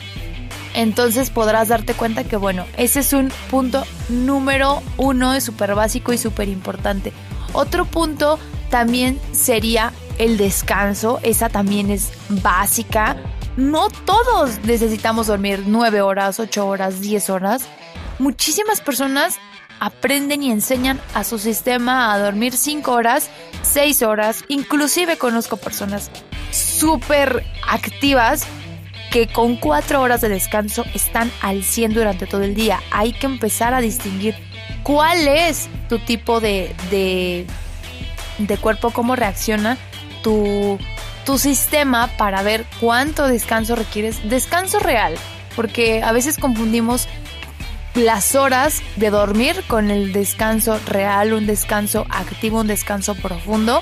entonces 0.74 1.30
podrás 1.30 1.70
darte 1.70 1.94
cuenta 1.94 2.26
que 2.26 2.36
bueno, 2.36 2.66
ese 2.76 3.00
es 3.00 3.14
un 3.14 3.32
punto 3.50 3.86
número 4.10 4.84
uno, 4.98 5.34
es 5.34 5.46
súper 5.46 5.76
básico 5.76 6.12
y 6.12 6.18
súper 6.18 6.50
importante. 6.50 7.14
Otro 7.54 7.86
punto 7.86 8.38
también 8.70 9.18
sería 9.32 9.94
el 10.18 10.36
descanso, 10.36 11.22
esa 11.24 11.48
también 11.48 11.90
es 11.90 12.12
básica. 12.28 13.16
No 13.56 13.88
todos 14.04 14.60
necesitamos 14.66 15.28
dormir 15.28 15.64
9 15.66 16.02
horas, 16.02 16.38
8 16.38 16.68
horas, 16.68 17.00
10 17.00 17.30
horas. 17.30 17.64
Muchísimas 18.20 18.82
personas 18.82 19.38
aprenden 19.84 20.42
y 20.44 20.50
enseñan 20.50 21.02
a 21.14 21.26
su 21.26 21.38
sistema 21.38 22.14
a 22.14 22.18
dormir 22.18 22.56
5 22.56 22.90
horas, 22.90 23.30
6 23.64 24.02
horas. 24.04 24.46
Inclusive 24.48 25.18
conozco 25.18 25.58
personas 25.58 26.10
súper 26.52 27.44
activas 27.68 28.46
que 29.12 29.28
con 29.28 29.58
4 29.58 30.02
horas 30.02 30.22
de 30.22 30.30
descanso 30.30 30.86
están 30.94 31.30
al 31.42 31.66
100 31.66 31.96
durante 31.96 32.28
todo 32.28 32.44
el 32.44 32.56
día. 32.56 32.80
Hay 32.92 33.12
que 33.12 33.26
empezar 33.26 33.74
a 33.74 33.82
distinguir 33.82 34.36
cuál 34.84 35.28
es 35.28 35.68
tu 35.90 36.00
tipo 36.00 36.40
de, 36.40 36.74
de, 36.90 37.46
de 38.38 38.58
cuerpo, 38.58 38.92
cómo 38.92 39.18
reacciona 39.18 39.78
tu, 40.22 40.80
tu 41.26 41.38
sistema 41.38 42.08
para 42.16 42.42
ver 42.42 42.66
cuánto 42.80 43.28
descanso 43.28 43.76
requieres. 43.76 44.30
Descanso 44.30 44.80
real, 44.80 45.16
porque 45.58 46.02
a 46.04 46.14
veces 46.14 46.38
confundimos 46.38 47.10
las 47.96 48.34
horas 48.36 48.82
de 48.96 49.10
dormir 49.10 49.64
con 49.68 49.92
el 49.92 50.14
descanso 50.14 50.80
real, 50.86 51.34
un 51.34 51.46
descanso 51.46 52.06
activo, 52.10 52.62
un 52.62 52.68
descanso 52.68 53.16
profundo 53.16 53.82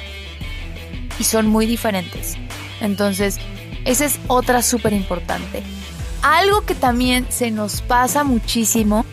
y 1.19 1.23
son 1.23 1.47
muy 1.47 1.65
diferentes. 1.65 2.37
Entonces, 2.81 3.37
esa 3.85 4.05
es 4.05 4.19
otra 4.27 4.61
súper 4.61 4.93
importante. 4.93 5.63
Algo 6.23 6.61
que 6.61 6.75
también 6.75 7.25
se 7.29 7.51
nos 7.51 7.81
pasa 7.81 8.23
muchísimo 8.23 9.05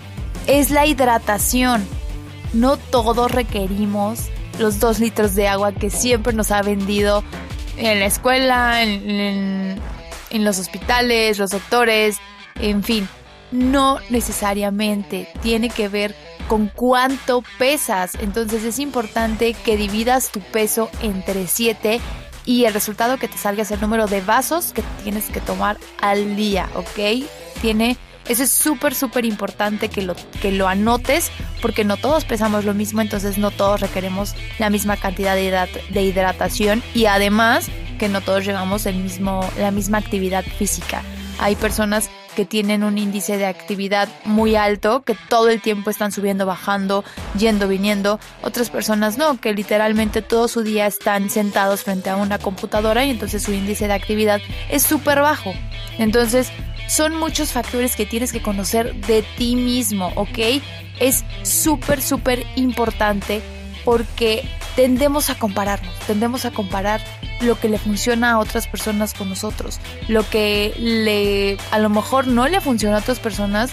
es 0.46 0.70
la 0.70 0.86
hidratación. 0.86 1.86
No 2.52 2.76
todos 2.76 3.30
requerimos 3.30 4.28
los 4.58 4.80
dos 4.80 4.98
litros 4.98 5.34
de 5.34 5.46
agua 5.46 5.72
que 5.72 5.90
siempre 5.90 6.32
nos 6.32 6.50
ha 6.50 6.62
vendido 6.62 7.22
en 7.76 8.00
la 8.00 8.06
escuela, 8.06 8.82
en, 8.82 9.80
en 10.30 10.44
los 10.44 10.58
hospitales, 10.58 11.38
los 11.38 11.50
doctores, 11.50 12.18
en 12.56 12.82
fin 12.82 13.08
no 13.50 13.98
necesariamente 14.10 15.28
tiene 15.42 15.70
que 15.70 15.88
ver 15.88 16.14
con 16.48 16.68
cuánto 16.68 17.42
pesas. 17.58 18.16
Entonces 18.20 18.64
es 18.64 18.78
importante 18.78 19.54
que 19.54 19.76
dividas 19.76 20.30
tu 20.30 20.40
peso 20.40 20.90
entre 21.02 21.46
7 21.46 22.00
y 22.44 22.64
el 22.64 22.72
resultado 22.72 23.18
que 23.18 23.28
te 23.28 23.36
salga 23.36 23.62
es 23.62 23.70
el 23.70 23.80
número 23.80 24.06
de 24.06 24.22
vasos 24.22 24.72
que 24.72 24.82
tienes 25.04 25.26
que 25.26 25.40
tomar 25.40 25.76
al 26.00 26.34
día, 26.34 26.68
¿ok? 26.74 27.26
Tiene, 27.60 27.98
eso 28.26 28.42
es 28.42 28.50
súper, 28.50 28.94
súper 28.94 29.26
importante 29.26 29.90
que 29.90 30.00
lo, 30.00 30.16
que 30.40 30.50
lo 30.50 30.66
anotes 30.66 31.30
porque 31.60 31.84
no 31.84 31.98
todos 31.98 32.24
pesamos 32.24 32.64
lo 32.64 32.72
mismo, 32.72 33.02
entonces 33.02 33.36
no 33.36 33.50
todos 33.50 33.82
requeremos 33.82 34.34
la 34.58 34.70
misma 34.70 34.96
cantidad 34.96 35.34
de, 35.34 35.68
de 35.90 36.02
hidratación 36.02 36.82
y 36.94 37.04
además 37.04 37.68
que 37.98 38.08
no 38.08 38.22
todos 38.22 38.46
llevamos 38.46 38.86
el 38.86 38.96
mismo, 38.96 39.46
la 39.58 39.70
misma 39.70 39.98
actividad 39.98 40.44
física. 40.44 41.02
Hay 41.38 41.54
personas 41.54 42.08
que 42.38 42.44
tienen 42.44 42.84
un 42.84 42.98
índice 42.98 43.36
de 43.36 43.46
actividad 43.46 44.08
muy 44.24 44.54
alto, 44.54 45.02
que 45.02 45.16
todo 45.28 45.48
el 45.48 45.60
tiempo 45.60 45.90
están 45.90 46.12
subiendo, 46.12 46.46
bajando, 46.46 47.02
yendo, 47.36 47.66
viniendo. 47.66 48.20
Otras 48.42 48.70
personas 48.70 49.18
no, 49.18 49.40
que 49.40 49.52
literalmente 49.52 50.22
todo 50.22 50.46
su 50.46 50.62
día 50.62 50.86
están 50.86 51.30
sentados 51.30 51.82
frente 51.82 52.10
a 52.10 52.16
una 52.16 52.38
computadora 52.38 53.04
y 53.04 53.10
entonces 53.10 53.42
su 53.42 53.52
índice 53.52 53.88
de 53.88 53.94
actividad 53.94 54.40
es 54.70 54.84
súper 54.84 55.20
bajo. 55.20 55.52
Entonces, 55.98 56.52
son 56.86 57.16
muchos 57.16 57.50
factores 57.50 57.96
que 57.96 58.06
tienes 58.06 58.30
que 58.30 58.40
conocer 58.40 58.94
de 59.08 59.24
ti 59.36 59.56
mismo, 59.56 60.12
¿ok? 60.14 60.62
Es 61.00 61.24
súper, 61.42 62.00
súper 62.00 62.46
importante 62.54 63.42
porque 63.84 64.44
tendemos 64.78 65.28
a 65.28 65.34
compararnos, 65.34 65.92
tendemos 66.06 66.44
a 66.44 66.52
comparar 66.52 67.00
lo 67.40 67.58
que 67.58 67.68
le 67.68 67.78
funciona 67.78 68.30
a 68.30 68.38
otras 68.38 68.68
personas 68.68 69.12
con 69.12 69.28
nosotros, 69.28 69.80
lo 70.06 70.22
que 70.30 70.72
le 70.78 71.56
a 71.72 71.80
lo 71.80 71.88
mejor 71.88 72.28
no 72.28 72.46
le 72.46 72.60
funciona 72.60 72.94
a 72.94 73.00
otras 73.00 73.18
personas. 73.18 73.72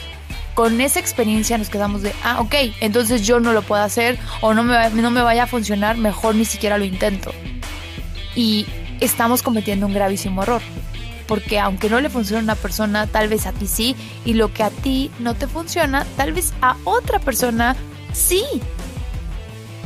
Con 0.55 0.81
esa 0.81 1.00
experiencia 1.00 1.59
nos 1.59 1.69
quedamos 1.69 2.01
de, 2.01 2.12
ah, 2.24 2.41
ok, 2.41 2.55
entonces 2.79 3.27
yo 3.27 3.39
no 3.39 3.53
lo 3.53 3.62
puedo 3.62 3.83
hacer 3.83 4.17
o 4.41 4.55
no 4.55 4.63
me, 4.63 4.89
no 4.89 5.12
me 5.12 5.21
vaya 5.21 5.43
a 5.43 5.47
funcionar, 5.47 5.95
mejor 5.95 6.33
ni 6.33 6.43
siquiera 6.43 6.79
lo 6.79 6.85
intento. 6.85 7.31
Y 8.33 8.65
estamos 9.00 9.43
cometiendo 9.43 9.85
un 9.85 9.93
gravísimo 9.93 10.41
error 10.41 10.63
porque 11.27 11.59
aunque 11.59 11.88
no 11.88 12.01
le 12.01 12.09
funcione 12.09 12.39
a 12.39 12.43
una 12.43 12.55
persona, 12.55 13.05
tal 13.05 13.27
vez 13.27 13.45
a 13.45 13.51
ti 13.51 13.67
sí, 13.67 13.95
y 14.25 14.33
lo 14.33 14.51
que 14.51 14.63
a 14.63 14.71
ti 14.71 15.12
no 15.19 15.35
te 15.35 15.45
funciona, 15.45 16.03
tal 16.17 16.33
vez 16.33 16.51
a 16.63 16.77
otra 16.83 17.19
persona 17.19 17.75
sí. 18.12 18.43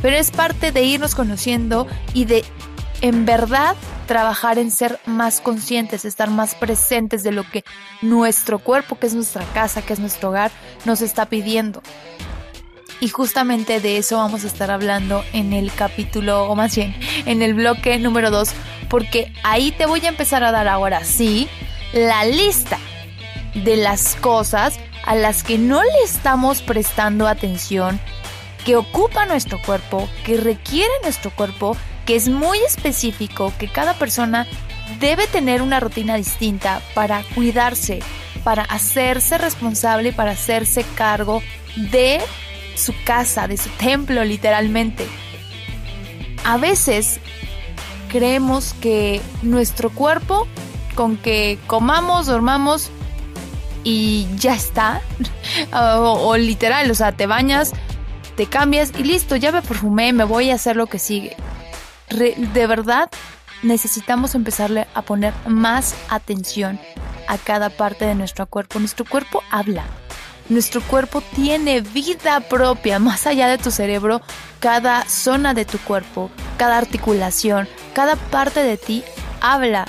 Pero 0.02 0.16
es 0.16 0.30
parte 0.30 0.72
de 0.72 0.82
irnos 0.82 1.14
conociendo 1.14 1.86
y 2.14 2.24
de 2.24 2.44
en 3.02 3.24
verdad 3.24 3.76
trabajar 4.06 4.58
en 4.58 4.70
ser 4.70 4.98
más 5.06 5.40
conscientes, 5.40 6.04
estar 6.04 6.30
más 6.30 6.54
presentes 6.54 7.22
de 7.22 7.32
lo 7.32 7.48
que 7.48 7.64
nuestro 8.02 8.58
cuerpo, 8.58 8.98
que 8.98 9.06
es 9.06 9.14
nuestra 9.14 9.44
casa, 9.54 9.82
que 9.82 9.92
es 9.92 10.00
nuestro 10.00 10.30
hogar, 10.30 10.50
nos 10.84 11.00
está 11.00 11.26
pidiendo. 11.26 11.82
Y 13.00 13.08
justamente 13.08 13.80
de 13.80 13.96
eso 13.96 14.18
vamos 14.18 14.44
a 14.44 14.46
estar 14.46 14.70
hablando 14.70 15.24
en 15.32 15.52
el 15.52 15.72
capítulo, 15.72 16.44
o 16.44 16.54
más 16.54 16.76
bien, 16.76 16.94
en 17.24 17.40
el 17.40 17.54
bloque 17.54 17.98
número 17.98 18.30
2, 18.30 18.50
porque 18.88 19.32
ahí 19.42 19.72
te 19.72 19.86
voy 19.86 20.04
a 20.04 20.08
empezar 20.08 20.44
a 20.44 20.52
dar 20.52 20.68
ahora 20.68 21.04
sí 21.04 21.48
la 21.94 22.24
lista 22.24 22.78
de 23.54 23.76
las 23.76 24.16
cosas 24.16 24.78
a 25.04 25.14
las 25.14 25.42
que 25.42 25.56
no 25.56 25.82
le 25.82 26.04
estamos 26.04 26.60
prestando 26.60 27.26
atención, 27.26 27.98
que 28.64 28.76
ocupa 28.76 29.26
nuestro 29.26 29.60
cuerpo, 29.62 30.08
que 30.24 30.36
requiere 30.36 30.92
nuestro 31.02 31.30
cuerpo 31.30 31.76
que 32.06 32.16
es 32.16 32.28
muy 32.28 32.58
específico, 32.58 33.52
que 33.58 33.68
cada 33.68 33.94
persona 33.94 34.46
debe 34.98 35.26
tener 35.26 35.62
una 35.62 35.80
rutina 35.80 36.16
distinta 36.16 36.80
para 36.94 37.22
cuidarse, 37.34 38.00
para 38.42 38.62
hacerse 38.62 39.38
responsable, 39.38 40.12
para 40.12 40.32
hacerse 40.32 40.84
cargo 40.94 41.42
de 41.76 42.20
su 42.74 42.94
casa, 43.04 43.46
de 43.46 43.56
su 43.56 43.68
templo 43.70 44.24
literalmente. 44.24 45.06
A 46.44 46.56
veces 46.56 47.20
creemos 48.08 48.74
que 48.80 49.20
nuestro 49.42 49.90
cuerpo, 49.90 50.46
con 50.94 51.16
que 51.16 51.58
comamos, 51.66 52.26
dormamos 52.26 52.90
y 53.84 54.26
ya 54.36 54.54
está, 54.54 55.00
o, 55.72 56.36
literal, 56.36 56.90
o 56.90 56.94
sea, 56.94 57.12
te 57.12 57.26
bañas, 57.26 57.72
te 58.40 58.46
cambias 58.46 58.92
y 58.98 59.04
listo, 59.04 59.36
ya 59.36 59.52
me 59.52 59.60
perfumé, 59.60 60.14
me 60.14 60.24
voy 60.24 60.48
a 60.48 60.54
hacer 60.54 60.74
lo 60.74 60.86
que 60.86 60.98
sigue 60.98 61.36
de 62.10 62.66
verdad 62.66 63.10
necesitamos 63.62 64.34
empezarle 64.34 64.86
a 64.94 65.02
poner 65.02 65.34
más 65.46 65.94
atención 66.08 66.80
a 67.28 67.38
cada 67.38 67.70
parte 67.70 68.06
de 68.06 68.14
nuestro 68.14 68.46
cuerpo. 68.46 68.78
Nuestro 68.78 69.04
cuerpo 69.04 69.42
habla. 69.50 69.84
Nuestro 70.48 70.80
cuerpo 70.80 71.20
tiene 71.36 71.82
vida 71.82 72.40
propia, 72.40 72.98
más 73.10 73.26
allá 73.26 73.48
de 73.48 73.58
tu 73.58 73.70
cerebro, 73.70 74.20
cada 74.58 75.04
zona 75.04 75.52
de 75.54 75.64
tu 75.64 75.78
cuerpo, 75.78 76.30
cada 76.56 76.78
articulación, 76.78 77.68
cada 77.92 78.16
parte 78.16 78.62
de 78.62 78.76
ti 78.76 79.04
habla 79.40 79.86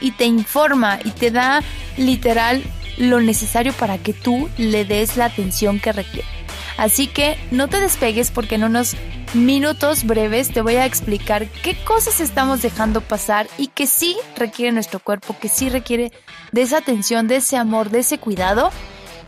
y 0.00 0.12
te 0.12 0.26
informa 0.26 0.98
y 1.02 1.10
te 1.10 1.30
da 1.30 1.62
literal 1.96 2.62
lo 2.98 3.20
necesario 3.20 3.72
para 3.72 3.98
que 3.98 4.12
tú 4.12 4.48
le 4.58 4.84
des 4.84 5.16
la 5.16 5.24
atención 5.24 5.80
que 5.80 5.92
requiere. 5.92 6.43
Así 6.76 7.06
que 7.06 7.36
no 7.50 7.68
te 7.68 7.80
despegues 7.80 8.30
porque 8.30 8.58
no 8.58 8.68
nos 8.68 8.96
minutos 9.34 10.04
breves 10.04 10.52
te 10.52 10.60
voy 10.60 10.76
a 10.76 10.86
explicar 10.86 11.48
qué 11.62 11.74
cosas 11.84 12.20
estamos 12.20 12.62
dejando 12.62 13.00
pasar 13.00 13.48
y 13.58 13.68
que 13.68 13.86
sí 13.86 14.16
requiere 14.36 14.72
nuestro 14.72 15.00
cuerpo, 15.00 15.36
que 15.40 15.48
sí 15.48 15.68
requiere 15.68 16.12
de 16.52 16.62
esa 16.62 16.78
atención, 16.78 17.28
de 17.28 17.36
ese 17.36 17.56
amor, 17.56 17.90
de 17.90 18.00
ese 18.00 18.18
cuidado. 18.18 18.70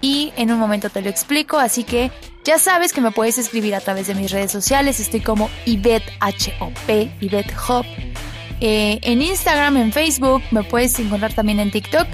Y 0.01 0.33
en 0.37 0.53
un 0.53 0.59
momento 0.59 0.91
te 0.91 1.03
lo 1.03 1.09
explico, 1.09 1.59
así 1.59 1.83
que 1.83 2.11
ya 2.45 2.59
sabes 2.59 2.93
que 2.93 3.01
me 3.01 3.11
puedes 3.11 3.39
escribir 3.39 3.75
a 3.75 3.81
través 3.81 4.07
de 4.07 4.15
mis 4.15 4.31
redes 4.31 4.53
sociales. 4.53 5.01
Estoy 5.01 5.21
como 5.21 5.51
Ivette 5.65 6.13
H-O-P, 6.21 7.11
Ivette 7.21 7.55
Hop. 7.69 7.85
Eh, 8.61 9.01
en 9.03 9.23
Instagram, 9.23 9.77
en 9.77 9.93
Facebook, 9.93 10.43
me 10.51 10.63
puedes 10.63 10.99
encontrar 10.99 11.33
también 11.33 11.61
en 11.61 11.71
TikTok. 11.71 12.07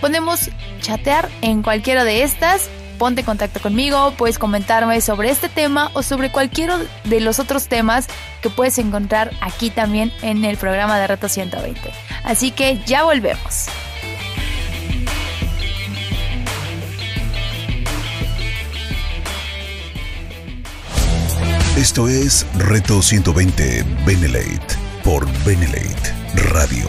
Podemos 0.00 0.48
chatear 0.80 1.28
en 1.42 1.62
cualquiera 1.62 2.04
de 2.04 2.22
estas 2.22 2.70
ponte 2.98 3.20
en 3.20 3.26
contacto 3.26 3.60
conmigo, 3.60 4.12
puedes 4.16 4.38
comentarme 4.38 5.00
sobre 5.00 5.30
este 5.30 5.48
tema 5.48 5.90
o 5.94 6.02
sobre 6.02 6.30
cualquiera 6.30 6.78
de 7.04 7.20
los 7.20 7.38
otros 7.38 7.68
temas 7.68 8.06
que 8.40 8.50
puedes 8.50 8.78
encontrar 8.78 9.30
aquí 9.40 9.70
también 9.70 10.12
en 10.22 10.44
el 10.44 10.56
programa 10.56 10.98
de 10.98 11.06
Reto 11.06 11.28
120. 11.28 11.80
Así 12.24 12.50
que 12.50 12.78
ya 12.86 13.04
volvemos. 13.04 13.68
Esto 21.76 22.08
es 22.08 22.46
Reto 22.56 23.02
120 23.02 23.84
Benelate 24.06 24.76
por 25.02 25.26
Benelate 25.44 26.14
Radio. 26.52 26.88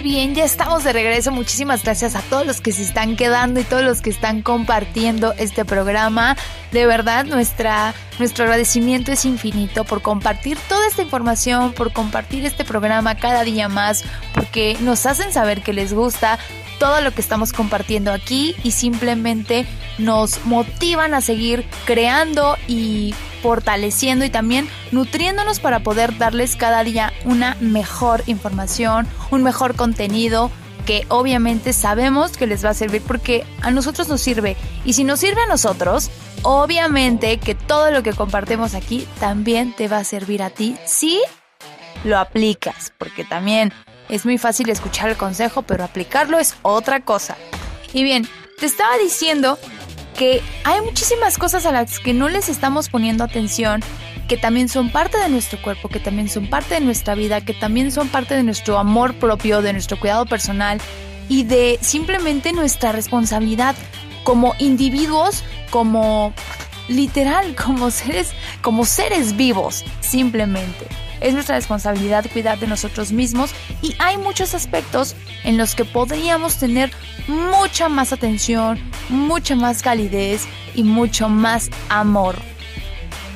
bien, 0.00 0.34
ya 0.34 0.44
estamos 0.44 0.84
de 0.84 0.92
regreso. 0.92 1.32
Muchísimas 1.32 1.82
gracias 1.82 2.14
a 2.14 2.20
todos 2.22 2.46
los 2.46 2.60
que 2.60 2.72
se 2.72 2.82
están 2.82 3.16
quedando 3.16 3.60
y 3.60 3.64
todos 3.64 3.82
los 3.82 4.00
que 4.00 4.10
están 4.10 4.42
compartiendo 4.42 5.34
este 5.38 5.64
programa. 5.64 6.36
De 6.70 6.86
verdad, 6.86 7.24
nuestra, 7.24 7.94
nuestro 8.18 8.44
agradecimiento 8.44 9.12
es 9.12 9.24
infinito 9.24 9.84
por 9.84 10.00
compartir 10.00 10.56
toda 10.68 10.86
esta 10.86 11.02
información, 11.02 11.72
por 11.72 11.92
compartir 11.92 12.46
este 12.46 12.64
programa 12.64 13.16
cada 13.16 13.44
día 13.44 13.68
más, 13.68 14.04
porque 14.34 14.76
nos 14.80 15.04
hacen 15.06 15.32
saber 15.32 15.62
que 15.62 15.72
les 15.72 15.92
gusta 15.92 16.38
todo 16.78 17.00
lo 17.00 17.12
que 17.12 17.20
estamos 17.20 17.52
compartiendo 17.52 18.12
aquí 18.12 18.56
y 18.64 18.70
simplemente 18.70 19.66
nos 19.98 20.44
motivan 20.44 21.14
a 21.14 21.20
seguir 21.20 21.64
creando 21.84 22.56
y 22.66 23.14
fortaleciendo 23.42 24.24
y 24.24 24.30
también 24.30 24.68
nutriéndonos 24.92 25.60
para 25.60 25.80
poder 25.80 26.16
darles 26.16 26.56
cada 26.56 26.84
día 26.84 27.12
una 27.24 27.56
mejor 27.60 28.22
información, 28.26 29.06
un 29.30 29.42
mejor 29.42 29.74
contenido 29.74 30.50
que 30.86 31.06
obviamente 31.08 31.72
sabemos 31.72 32.36
que 32.36 32.46
les 32.46 32.64
va 32.64 32.70
a 32.70 32.74
servir 32.74 33.02
porque 33.02 33.44
a 33.60 33.70
nosotros 33.70 34.08
nos 34.08 34.20
sirve. 34.20 34.56
Y 34.84 34.94
si 34.94 35.04
nos 35.04 35.20
sirve 35.20 35.42
a 35.42 35.46
nosotros, 35.46 36.10
obviamente 36.42 37.38
que 37.38 37.54
todo 37.54 37.90
lo 37.90 38.02
que 38.02 38.12
compartimos 38.12 38.74
aquí 38.74 39.06
también 39.20 39.72
te 39.74 39.88
va 39.88 39.98
a 39.98 40.04
servir 40.04 40.42
a 40.42 40.50
ti 40.50 40.76
si 40.86 41.20
lo 42.04 42.18
aplicas, 42.18 42.92
porque 42.98 43.24
también 43.24 43.72
es 44.08 44.24
muy 44.24 44.38
fácil 44.38 44.68
escuchar 44.70 45.08
el 45.08 45.16
consejo, 45.16 45.62
pero 45.62 45.84
aplicarlo 45.84 46.38
es 46.38 46.56
otra 46.62 47.00
cosa. 47.00 47.36
Y 47.92 48.02
bien, 48.02 48.26
te 48.58 48.66
estaba 48.66 48.96
diciendo 48.98 49.58
que 50.16 50.42
hay 50.64 50.80
muchísimas 50.80 51.38
cosas 51.38 51.66
a 51.66 51.72
las 51.72 51.98
que 51.98 52.12
no 52.12 52.28
les 52.28 52.48
estamos 52.48 52.88
poniendo 52.88 53.24
atención, 53.24 53.82
que 54.28 54.36
también 54.36 54.68
son 54.68 54.90
parte 54.90 55.18
de 55.18 55.28
nuestro 55.28 55.60
cuerpo, 55.60 55.88
que 55.88 56.00
también 56.00 56.28
son 56.28 56.46
parte 56.46 56.74
de 56.74 56.80
nuestra 56.80 57.14
vida, 57.14 57.40
que 57.40 57.54
también 57.54 57.90
son 57.92 58.08
parte 58.08 58.34
de 58.34 58.42
nuestro 58.42 58.78
amor 58.78 59.14
propio, 59.14 59.62
de 59.62 59.72
nuestro 59.72 59.98
cuidado 59.98 60.26
personal 60.26 60.80
y 61.28 61.44
de 61.44 61.78
simplemente 61.80 62.52
nuestra 62.52 62.92
responsabilidad 62.92 63.74
como 64.24 64.54
individuos, 64.58 65.44
como 65.70 66.32
literal, 66.88 67.54
como 67.62 67.90
seres, 67.90 68.32
como 68.60 68.84
seres 68.84 69.36
vivos, 69.36 69.84
simplemente. 70.00 70.86
Es 71.22 71.34
nuestra 71.34 71.54
responsabilidad 71.54 72.26
cuidar 72.32 72.58
de 72.58 72.66
nosotros 72.66 73.12
mismos 73.12 73.52
y 73.80 73.94
hay 74.00 74.18
muchos 74.18 74.54
aspectos 74.54 75.14
en 75.44 75.56
los 75.56 75.76
que 75.76 75.84
podríamos 75.84 76.58
tener 76.58 76.90
mucha 77.28 77.88
más 77.88 78.12
atención, 78.12 78.80
mucha 79.08 79.54
más 79.54 79.82
calidez 79.82 80.46
y 80.74 80.82
mucho 80.82 81.28
más 81.28 81.70
amor. 81.88 82.34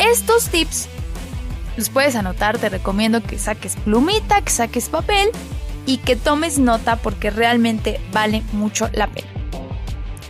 Estos 0.01 0.49
tips 0.49 0.89
los 1.77 1.89
puedes 1.91 2.17
anotar, 2.17 2.59
te 2.59 2.69
recomiendo 2.69 3.23
que 3.23 3.39
saques 3.39 3.77
plumita, 3.77 4.43
que 4.43 4.51
saques 4.51 4.89
papel 4.89 5.29
y 5.87 5.99
que 5.99 6.17
tomes 6.17 6.59
nota 6.59 6.97
porque 6.97 7.31
realmente 7.31 8.01
vale 8.13 8.43
mucho 8.53 8.91
la 8.93 9.07
pena. 9.07 9.29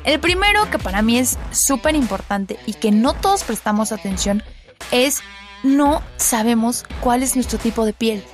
El 0.05 0.21
primero 0.21 0.71
que 0.71 0.79
para 0.79 1.03
mí 1.03 1.19
es 1.19 1.39
súper 1.51 1.97
importante 1.97 2.59
y 2.67 2.75
que 2.75 2.93
no 2.93 3.15
todos 3.15 3.45
prestamos 3.45 3.93
atención 3.93 4.43
es 4.91 5.23
no 5.67 6.03
sabemos 6.17 6.85
cuál 7.01 7.23
es 7.23 7.35
nuestro 7.35 7.59
tipo 7.59 7.85
de 7.85 7.93
piel. 7.93 8.25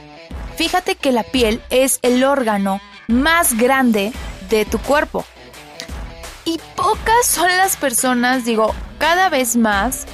Fíjate 0.57 0.95
que 0.97 1.13
la 1.13 1.25
piel 1.25 1.61
es 1.71 1.99
el 2.03 2.23
órgano 2.25 2.81
más 3.09 3.57
grande 3.57 4.13
de 4.51 4.65
tu 4.65 4.79
cuerpo. 4.79 5.25
Y 6.45 6.61
pocas 6.77 7.27
son 7.27 7.49
las 7.57 7.77
personas, 7.77 8.45
digo, 8.45 8.75
cada 8.99 9.29
vez 9.29 9.57
más, 9.57 10.07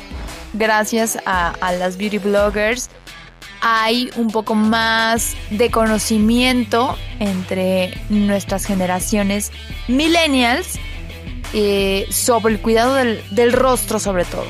gracias 0.52 1.18
a, 1.26 1.54
las 1.72 1.96
beauty 1.96 2.18
bloggers, 2.18 2.88
hay 3.61 4.11
un 4.16 4.31
poco 4.31 4.54
más 4.54 5.35
de 5.50 5.70
conocimiento 5.70 6.96
entre 7.18 7.92
nuestras 8.09 8.64
generaciones 8.64 9.50
millennials 9.88 10.78
eh, 11.52 12.07
sobre 12.11 12.54
el 12.54 12.61
cuidado 12.61 12.94
del 12.94 13.52
rostro 13.52 13.98
sobre 13.98 14.24
todo. 14.24 14.46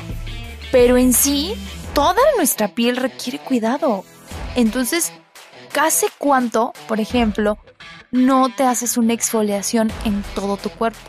Pero 0.71 0.97
en 0.97 1.13
sí, 1.13 1.55
toda 1.93 2.21
nuestra 2.37 2.69
piel 2.69 2.97
requiere 2.97 3.39
cuidado. 3.39 4.03
Entonces, 4.55 5.11
¿hace 5.79 6.07
cuánto, 6.17 6.73
por 6.87 6.99
ejemplo, 6.99 7.57
no 8.11 8.49
te 8.49 8.63
haces 8.63 8.97
una 8.97 9.13
exfoliación 9.13 9.91
en 10.05 10.23
todo 10.35 10.57
tu 10.57 10.69
cuerpo? 10.69 10.99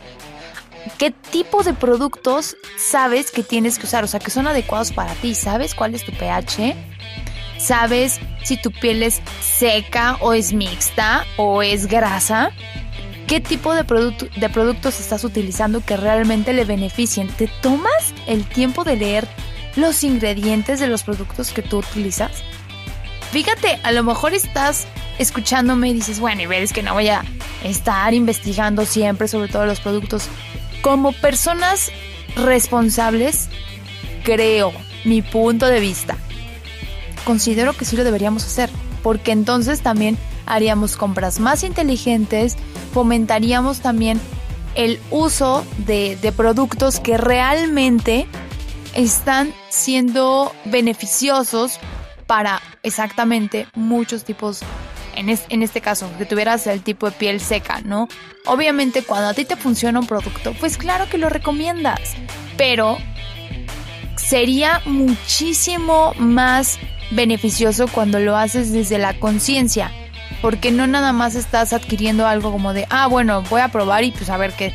¿Qué 0.99 1.11
tipo 1.11 1.63
de 1.63 1.75
productos 1.75 2.57
sabes 2.77 3.31
que 3.31 3.43
tienes 3.43 3.79
que 3.79 3.87
usar? 3.87 4.05
O 4.05 4.07
sea, 4.07 4.21
que 4.21 4.31
son 4.31 4.47
adecuados 4.47 4.93
para 4.93 5.15
ti. 5.15 5.35
¿Sabes 5.35 5.75
cuál 5.75 5.95
es 5.95 6.05
tu 6.05 6.13
pH? 6.13 6.75
¿Sabes 7.59 8.19
si 8.43 8.57
tu 8.57 8.71
piel 8.71 9.03
es 9.03 9.21
seca 9.43 10.17
o 10.21 10.33
es 10.33 10.53
mixta 10.53 11.27
o 11.37 11.63
es 11.63 11.87
grasa? 11.87 12.51
¿Qué 13.27 13.41
tipo 13.41 13.75
de, 13.75 13.85
de 13.85 14.49
productos 14.49 14.99
estás 14.99 15.23
utilizando 15.25 15.85
que 15.85 15.97
realmente 15.97 16.53
le 16.53 16.65
beneficien? 16.65 17.29
¿Te 17.29 17.47
tomas 17.47 18.15
el 18.27 18.45
tiempo 18.49 18.83
de 18.83 18.97
leer 18.97 19.29
los 19.77 20.05
ingredientes 20.05 20.81
de 20.81 20.89
los 20.89 21.03
productos 21.03 21.51
que 21.53 21.63
tú 21.63 21.79
utilizas? 21.79 22.31
Fíjate, 23.31 23.79
a 23.83 23.93
lo 23.93 24.03
mejor 24.03 24.35
estás 24.35 24.87
escuchándome 25.19 25.91
y 25.91 25.95
dices, 25.95 26.19
bueno, 26.19 26.43
y 26.43 26.47
ves 26.47 26.73
que 26.73 26.83
no 26.83 26.95
voy 26.95 27.09
a 27.09 27.23
estar 27.63 28.13
investigando 28.15 28.85
siempre 28.87 29.29
sobre 29.29 29.49
todos 29.49 29.67
los 29.67 29.81
productos. 29.81 30.29
Como 30.83 31.13
personas 31.13 31.93
responsables, 32.35 33.49
creo, 34.25 34.73
mi 35.05 35.23
punto 35.23 35.67
de 35.67 35.79
vista, 35.79 36.17
considero 37.25 37.75
que 37.75 37.85
sí 37.85 37.97
lo 37.97 38.05
deberíamos 38.05 38.45
hacer, 38.45 38.71
porque 39.03 39.33
entonces 39.33 39.81
también 39.81 40.19
haríamos 40.47 40.97
compras 40.97 41.39
más 41.39 41.63
inteligentes, 41.63 42.57
fomentaríamos 42.93 43.81
también 43.81 44.21
el 44.75 44.99
uso 45.11 45.65
de, 45.79 46.17
de 46.21 46.33
productos 46.33 46.99
que 46.99 47.17
realmente 47.17 48.27
están 48.95 49.53
siendo 49.69 50.53
beneficiosos 50.65 51.79
para 52.27 52.61
exactamente 52.83 53.67
muchos 53.75 54.25
tipos, 54.25 54.61
en, 55.17 55.29
en, 55.29 55.63
este 55.63 55.81
caso, 55.81 56.11
que 56.19 56.27
tuvieras 56.27 56.67
el 56.67 56.83
tipo 56.83 57.11
de 57.11 57.17
piel 57.17 57.41
seca, 57.41 57.81
¿no? 57.83 58.09
Obviamente 58.47 59.03
cuando 59.03 59.29
a 59.29 59.35
ti 59.35 59.45
te 59.45 59.57
funciona 59.57 59.99
un 59.99 60.07
producto, 60.07 60.55
pues 60.61 60.77
claro 60.77 61.09
que 61.11 61.19
lo 61.19 61.29
recomiendas, 61.29 62.01
pero 62.57 62.99
sería 64.17 64.81
muchísimo 64.85 66.15
más 66.19 66.79
beneficioso 67.11 67.89
cuando 67.89 68.21
lo 68.21 68.37
haces 68.37 68.73
desde 68.73 68.99
la 68.99 69.19
conciencia, 69.19 69.91
porque 70.41 70.71
no 70.71 70.87
nada 70.87 71.13
más 71.13 71.35
estás 71.35 71.73
adquiriendo 71.73 72.27
algo 72.27 72.53
como 72.53 72.73
de, 72.73 72.87
ah, 72.91 73.07
bueno, 73.09 73.43
voy 73.51 73.61
a 73.61 73.69
probar 73.69 74.05
y 74.05 74.13
pues 74.13 74.31
a 74.31 74.37
ver 74.37 74.53
qué. 74.53 74.73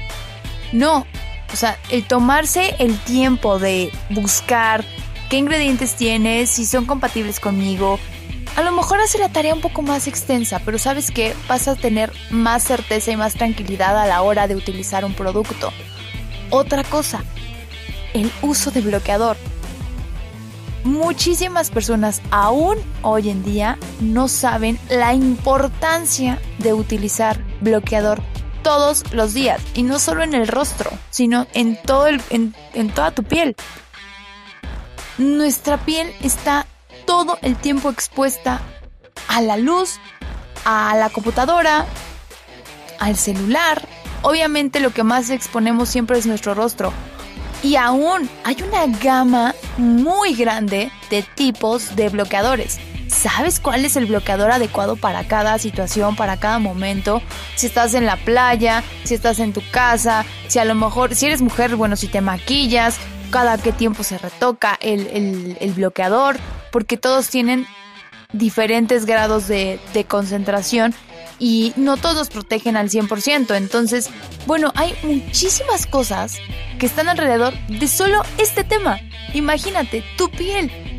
No, 0.73 1.07
o 1.55 1.57
sea, 1.57 1.79
el 1.89 2.03
tomarse 2.03 2.75
el 2.79 2.99
tiempo 2.99 3.59
de 3.59 3.89
buscar, 4.09 4.83
qué 5.29 5.37
ingredientes 5.37 5.95
tiene, 5.95 6.47
si 6.47 6.65
son 6.65 6.83
compatibles 6.83 7.39
conmigo. 7.39 7.97
A 8.57 8.61
lo 8.61 8.73
mejor 8.73 8.99
hace 8.99 9.19
la 9.19 9.29
tarea 9.29 9.53
un 9.53 9.61
poco 9.61 9.81
más 9.81 10.09
extensa, 10.09 10.59
pero 10.65 10.77
sabes 10.77 11.11
que 11.11 11.33
vas 11.47 11.69
a 11.69 11.77
tener 11.77 12.11
más 12.29 12.61
certeza 12.61 13.11
y 13.11 13.15
más 13.15 13.35
tranquilidad 13.35 13.97
a 13.97 14.05
la 14.05 14.21
hora 14.21 14.49
de 14.49 14.57
utilizar 14.57 15.05
un 15.05 15.13
producto. 15.13 15.71
Otra 16.49 16.83
cosa, 16.83 17.23
el 18.13 18.29
uso 18.41 18.69
de 18.71 18.81
bloqueador. 18.81 19.37
Muchísimas 20.83 21.69
personas 21.69 22.21
aún 22.31 22.75
hoy 23.01 23.29
en 23.29 23.45
día 23.45 23.77
no 24.01 24.27
saben 24.27 24.77
la 24.89 25.13
importancia 25.13 26.37
de 26.59 26.73
utilizar 26.73 27.39
bloqueador 27.61 28.21
todos 28.65 29.03
los 29.13 29.35
días 29.35 29.61
y 29.75 29.83
no 29.83 29.99
solo 29.99 30.23
en 30.23 30.33
el 30.33 30.47
rostro, 30.47 30.89
sino 31.11 31.45
en 31.53 31.79
todo 31.79 32.07
el, 32.07 32.19
en, 32.31 32.55
en 32.73 32.89
toda 32.89 33.11
tu 33.11 33.21
piel. 33.21 33.55
Nuestra 35.19 35.77
piel 35.77 36.11
está 36.23 36.65
todo 37.05 37.37
el 37.43 37.57
tiempo 37.57 37.91
expuesta 37.91 38.61
a 39.27 39.41
la 39.41 39.55
luz, 39.57 39.99
a 40.65 40.95
la 40.95 41.11
computadora, 41.11 41.85
al 42.99 43.15
celular. 43.15 43.87
Obviamente 44.23 44.79
lo 44.79 44.89
que 44.89 45.03
más 45.03 45.29
exponemos 45.29 45.87
siempre 45.87 46.17
es 46.17 46.25
nuestro 46.25 46.55
rostro. 46.55 46.91
Y 47.61 47.75
aún 47.75 48.27
hay 48.45 48.57
una 48.67 48.87
gama 48.97 49.53
muy 49.77 50.33
grande 50.33 50.91
de 51.11 51.21
tipos 51.21 51.95
de 51.95 52.09
bloqueadores. 52.09 52.79
¿Sabes 53.15 53.59
cuál 53.59 53.85
es 53.85 53.95
el 53.95 54.07
bloqueador 54.07 54.51
adecuado 54.51 54.97
para 54.97 55.25
cada 55.25 55.57
situación, 55.57 56.15
para 56.15 56.37
cada 56.37 56.59
momento? 56.59 57.21
Si 57.55 57.65
estás 57.65 57.93
en 57.93 58.05
la 58.05 58.17
playa, 58.17 58.83
si 59.03 59.15
estás 59.15 59.39
en 59.39 59.53
tu 59.53 59.61
casa, 59.71 60.25
si 60.47 60.59
a 60.59 60.65
lo 60.65 60.75
mejor, 60.75 61.15
si 61.15 61.25
eres 61.25 61.41
mujer, 61.41 61.77
bueno, 61.77 61.95
si 61.95 62.07
te 62.07 62.19
maquillas, 62.19 62.97
cada 63.31 63.57
qué 63.57 63.71
tiempo 63.71 64.03
se 64.03 64.17
retoca 64.17 64.77
el, 64.81 65.73
bloqueador, 65.75 66.37
porque 66.71 66.97
todos 66.97 67.29
tienen 67.29 67.65
diferentes 68.33 69.05
grados 69.05 69.47
de, 69.47 69.79
de 69.93 70.03
concentración 70.03 70.93
y 71.39 71.73
no 71.77 71.95
todos 71.97 72.29
protegen 72.29 72.75
al 72.75 72.89
100%. 72.89 73.55
Entonces, 73.55 74.09
bueno, 74.45 74.71
hay 74.75 74.93
muchísimas 75.03 75.87
cosas 75.87 76.37
que 76.79 76.85
están 76.85 77.07
alrededor 77.07 77.53
de 77.67 77.87
solo 77.87 78.21
este 78.37 78.63
tema. 78.63 78.99
Imagínate, 79.33 80.03
tu 80.17 80.29
piel, 80.29 80.94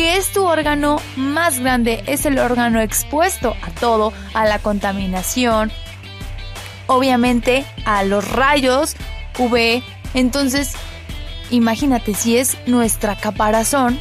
que 0.00 0.16
es 0.16 0.32
tu 0.32 0.46
órgano 0.46 0.98
más 1.16 1.60
grande, 1.60 2.02
es 2.06 2.24
el 2.24 2.38
órgano 2.38 2.80
expuesto 2.80 3.54
a 3.60 3.70
todo, 3.70 4.14
a 4.32 4.46
la 4.46 4.58
contaminación, 4.58 5.70
obviamente 6.86 7.66
a 7.84 8.02
los 8.04 8.26
rayos 8.26 8.96
UV. 9.38 9.82
Entonces, 10.14 10.72
imagínate 11.50 12.14
si 12.14 12.38
es 12.38 12.56
nuestra 12.66 13.14
caparazón, 13.14 14.00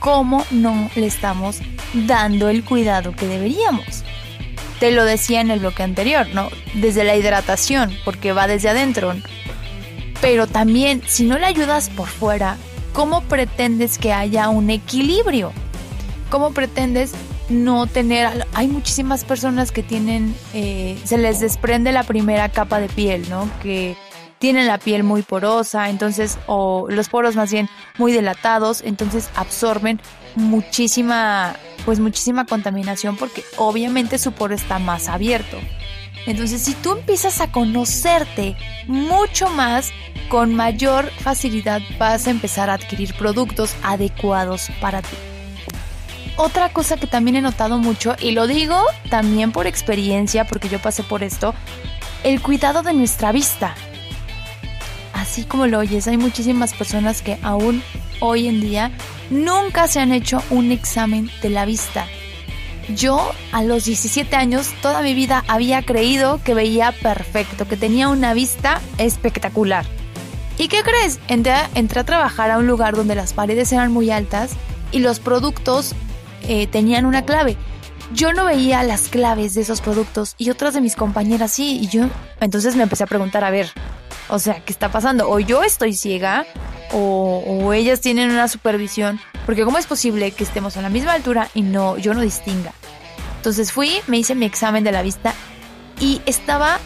¿cómo 0.00 0.44
no 0.50 0.90
le 0.96 1.06
estamos 1.06 1.60
dando 1.94 2.48
el 2.48 2.64
cuidado 2.64 3.12
que 3.12 3.28
deberíamos? 3.28 4.02
Te 4.80 4.90
lo 4.90 5.04
decía 5.04 5.40
en 5.40 5.52
el 5.52 5.60
bloque 5.60 5.84
anterior, 5.84 6.26
¿no? 6.34 6.48
Desde 6.74 7.04
la 7.04 7.14
hidratación, 7.14 7.96
porque 8.04 8.32
va 8.32 8.48
desde 8.48 8.70
adentro. 8.70 9.14
Pero 10.20 10.48
también, 10.48 11.02
si 11.06 11.24
no 11.24 11.38
le 11.38 11.46
ayudas 11.46 11.88
por 11.88 12.08
fuera, 12.08 12.56
¿cómo 12.96 13.20
pretendes 13.20 13.98
que 13.98 14.14
haya 14.14 14.48
un 14.48 14.70
equilibrio? 14.70 15.52
¿Cómo 16.30 16.52
pretendes 16.52 17.12
no 17.50 17.86
tener... 17.86 18.46
Hay 18.54 18.68
muchísimas 18.68 19.22
personas 19.22 19.70
que 19.70 19.82
tienen... 19.82 20.34
Eh, 20.54 20.98
se 21.04 21.18
les 21.18 21.38
desprende 21.40 21.92
la 21.92 22.04
primera 22.04 22.48
capa 22.48 22.80
de 22.80 22.88
piel, 22.88 23.28
¿no? 23.28 23.50
Que 23.62 23.98
tienen 24.38 24.66
la 24.66 24.78
piel 24.78 25.02
muy 25.02 25.20
porosa, 25.20 25.90
entonces, 25.90 26.38
o 26.46 26.86
los 26.88 27.10
poros 27.10 27.36
más 27.36 27.52
bien 27.52 27.68
muy 27.98 28.12
dilatados, 28.12 28.80
entonces 28.82 29.28
absorben 29.34 30.00
muchísima, 30.34 31.54
pues 31.84 32.00
muchísima 32.00 32.46
contaminación 32.46 33.16
porque 33.16 33.44
obviamente 33.58 34.18
su 34.18 34.32
poro 34.32 34.54
está 34.54 34.78
más 34.78 35.08
abierto. 35.08 35.58
Entonces, 36.26 36.62
si 36.62 36.74
tú 36.74 36.92
empiezas 36.92 37.40
a 37.40 37.52
conocerte 37.52 38.56
mucho 38.86 39.48
más, 39.48 39.92
con 40.28 40.54
mayor 40.54 41.10
facilidad 41.20 41.80
vas 41.98 42.26
a 42.26 42.30
empezar 42.30 42.68
a 42.68 42.74
adquirir 42.74 43.14
productos 43.14 43.76
adecuados 43.82 44.70
para 44.80 45.02
ti. 45.02 45.16
Otra 46.36 46.68
cosa 46.70 46.96
que 46.96 47.06
también 47.06 47.36
he 47.36 47.40
notado 47.40 47.78
mucho, 47.78 48.14
y 48.20 48.32
lo 48.32 48.46
digo 48.46 48.84
también 49.08 49.52
por 49.52 49.66
experiencia, 49.66 50.44
porque 50.44 50.68
yo 50.68 50.80
pasé 50.80 51.02
por 51.02 51.22
esto, 51.22 51.54
el 52.24 52.42
cuidado 52.42 52.82
de 52.82 52.92
nuestra 52.92 53.32
vista. 53.32 53.74
Así 55.14 55.44
como 55.44 55.66
lo 55.66 55.78
oyes, 55.78 56.06
hay 56.08 56.18
muchísimas 56.18 56.74
personas 56.74 57.22
que 57.22 57.38
aún 57.42 57.82
hoy 58.20 58.48
en 58.48 58.60
día 58.60 58.90
nunca 59.30 59.88
se 59.88 60.00
han 60.00 60.12
hecho 60.12 60.42
un 60.50 60.72
examen 60.72 61.30
de 61.40 61.50
la 61.50 61.64
vista. 61.64 62.06
Yo 62.94 63.32
a 63.52 63.62
los 63.64 63.84
17 63.84 64.36
años 64.36 64.72
toda 64.80 65.02
mi 65.02 65.14
vida 65.14 65.44
había 65.48 65.82
creído 65.82 66.40
que 66.42 66.54
veía 66.54 66.92
perfecto, 66.92 67.66
que 67.66 67.76
tenía 67.76 68.08
una 68.08 68.32
vista 68.32 68.80
espectacular. 68.98 69.84
¿Y 70.58 70.68
qué 70.68 70.82
crees? 70.82 71.18
Entré, 71.28 72.00
a 72.00 72.04
trabajar 72.04 72.50
a 72.50 72.58
un 72.58 72.66
lugar 72.66 72.94
donde 72.96 73.14
las 73.14 73.32
paredes 73.32 73.72
eran 73.72 73.92
muy 73.92 74.10
altas 74.10 74.52
y 74.92 75.00
los 75.00 75.20
productos 75.20 75.94
eh, 76.42 76.66
tenían 76.66 77.04
una 77.04 77.24
clave. 77.24 77.56
Yo 78.14 78.32
no 78.32 78.44
veía 78.44 78.82
las 78.84 79.08
claves 79.08 79.54
de 79.54 79.62
esos 79.62 79.80
productos 79.80 80.34
y 80.38 80.50
otras 80.50 80.72
de 80.72 80.80
mis 80.80 80.94
compañeras 80.94 81.50
sí. 81.50 81.78
Y 81.82 81.88
yo 81.88 82.06
entonces 82.40 82.76
me 82.76 82.84
empecé 82.84 83.04
a 83.04 83.08
preguntar, 83.08 83.44
a 83.44 83.50
ver, 83.50 83.70
o 84.28 84.38
sea, 84.38 84.64
¿qué 84.64 84.72
está 84.72 84.90
pasando? 84.90 85.28
O 85.28 85.40
yo 85.40 85.62
estoy 85.64 85.92
ciega 85.92 86.46
o, 86.92 87.72
ellas 87.72 88.00
tienen 88.00 88.30
una 88.30 88.48
supervisión, 88.48 89.20
porque 89.44 89.64
¿cómo 89.64 89.78
es 89.78 89.86
posible 89.86 90.30
que 90.30 90.44
estemos 90.44 90.76
a 90.76 90.82
la 90.82 90.88
misma 90.88 91.12
altura 91.12 91.48
y 91.54 91.62
no 91.62 91.98
yo 91.98 92.14
no 92.14 92.20
distinga? 92.20 92.72
Entonces 93.36 93.72
fui, 93.72 93.92
me 94.06 94.18
hice 94.18 94.34
mi 94.34 94.46
examen 94.46 94.84
de 94.84 94.92
la 94.92 95.02
vista 95.02 95.34
y 96.00 96.20
estaba 96.26 96.78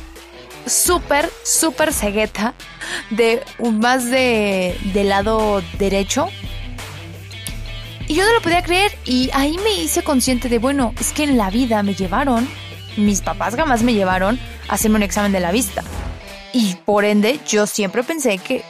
súper, 0.66 1.30
súper 1.44 1.92
cegueta 1.92 2.54
de 3.10 3.42
más 3.60 4.10
de 4.10 4.76
del 4.92 5.08
lado 5.08 5.62
derecho. 5.78 6.28
Y 8.06 8.14
yo 8.14 8.24
no 8.24 8.32
lo 8.32 8.42
podía 8.42 8.62
creer 8.62 8.92
y 9.04 9.30
ahí 9.32 9.56
me 9.58 9.72
hice 9.74 10.02
consciente 10.02 10.48
de, 10.48 10.58
bueno, 10.58 10.92
es 11.00 11.12
que 11.12 11.22
en 11.22 11.38
la 11.38 11.48
vida 11.48 11.82
me 11.82 11.94
llevaron, 11.94 12.48
mis 12.96 13.20
papás 13.20 13.54
jamás 13.54 13.82
me 13.82 13.94
llevaron 13.94 14.38
a 14.68 14.74
hacerme 14.74 14.96
un 14.96 15.04
examen 15.04 15.30
de 15.30 15.40
la 15.40 15.52
vista. 15.52 15.84
Y 16.52 16.74
por 16.84 17.04
ende, 17.04 17.38
yo 17.46 17.66
siempre 17.66 18.02
pensé 18.02 18.38
que, 18.38 18.64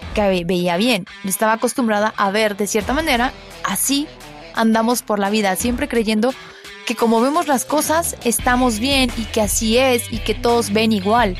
veía 0.45 0.77
bien. 0.77 1.07
Estaba 1.25 1.55
acostumbrada 1.55 2.13
a 2.17 2.31
ver 2.31 2.57
de 2.57 2.67
cierta 2.67 2.93
manera, 2.93 3.33
así 3.65 4.07
andamos 4.55 5.03
por 5.03 5.19
la 5.19 5.31
vida, 5.31 5.57
siempre 5.57 5.89
creyendo 5.89 6.35
que 6.87 6.95
como 6.95 7.21
vemos 7.21 7.47
las 7.47 7.65
cosas, 7.65 8.17
estamos 8.25 8.81
bien 8.81 9.11
y 9.17 9.25
que 9.25 9.41
así 9.41 9.79
es 9.79 10.13
y 10.13 10.19
que 10.19 10.35
todos 10.35 10.73
ven 10.73 10.93
igual. 10.93 11.37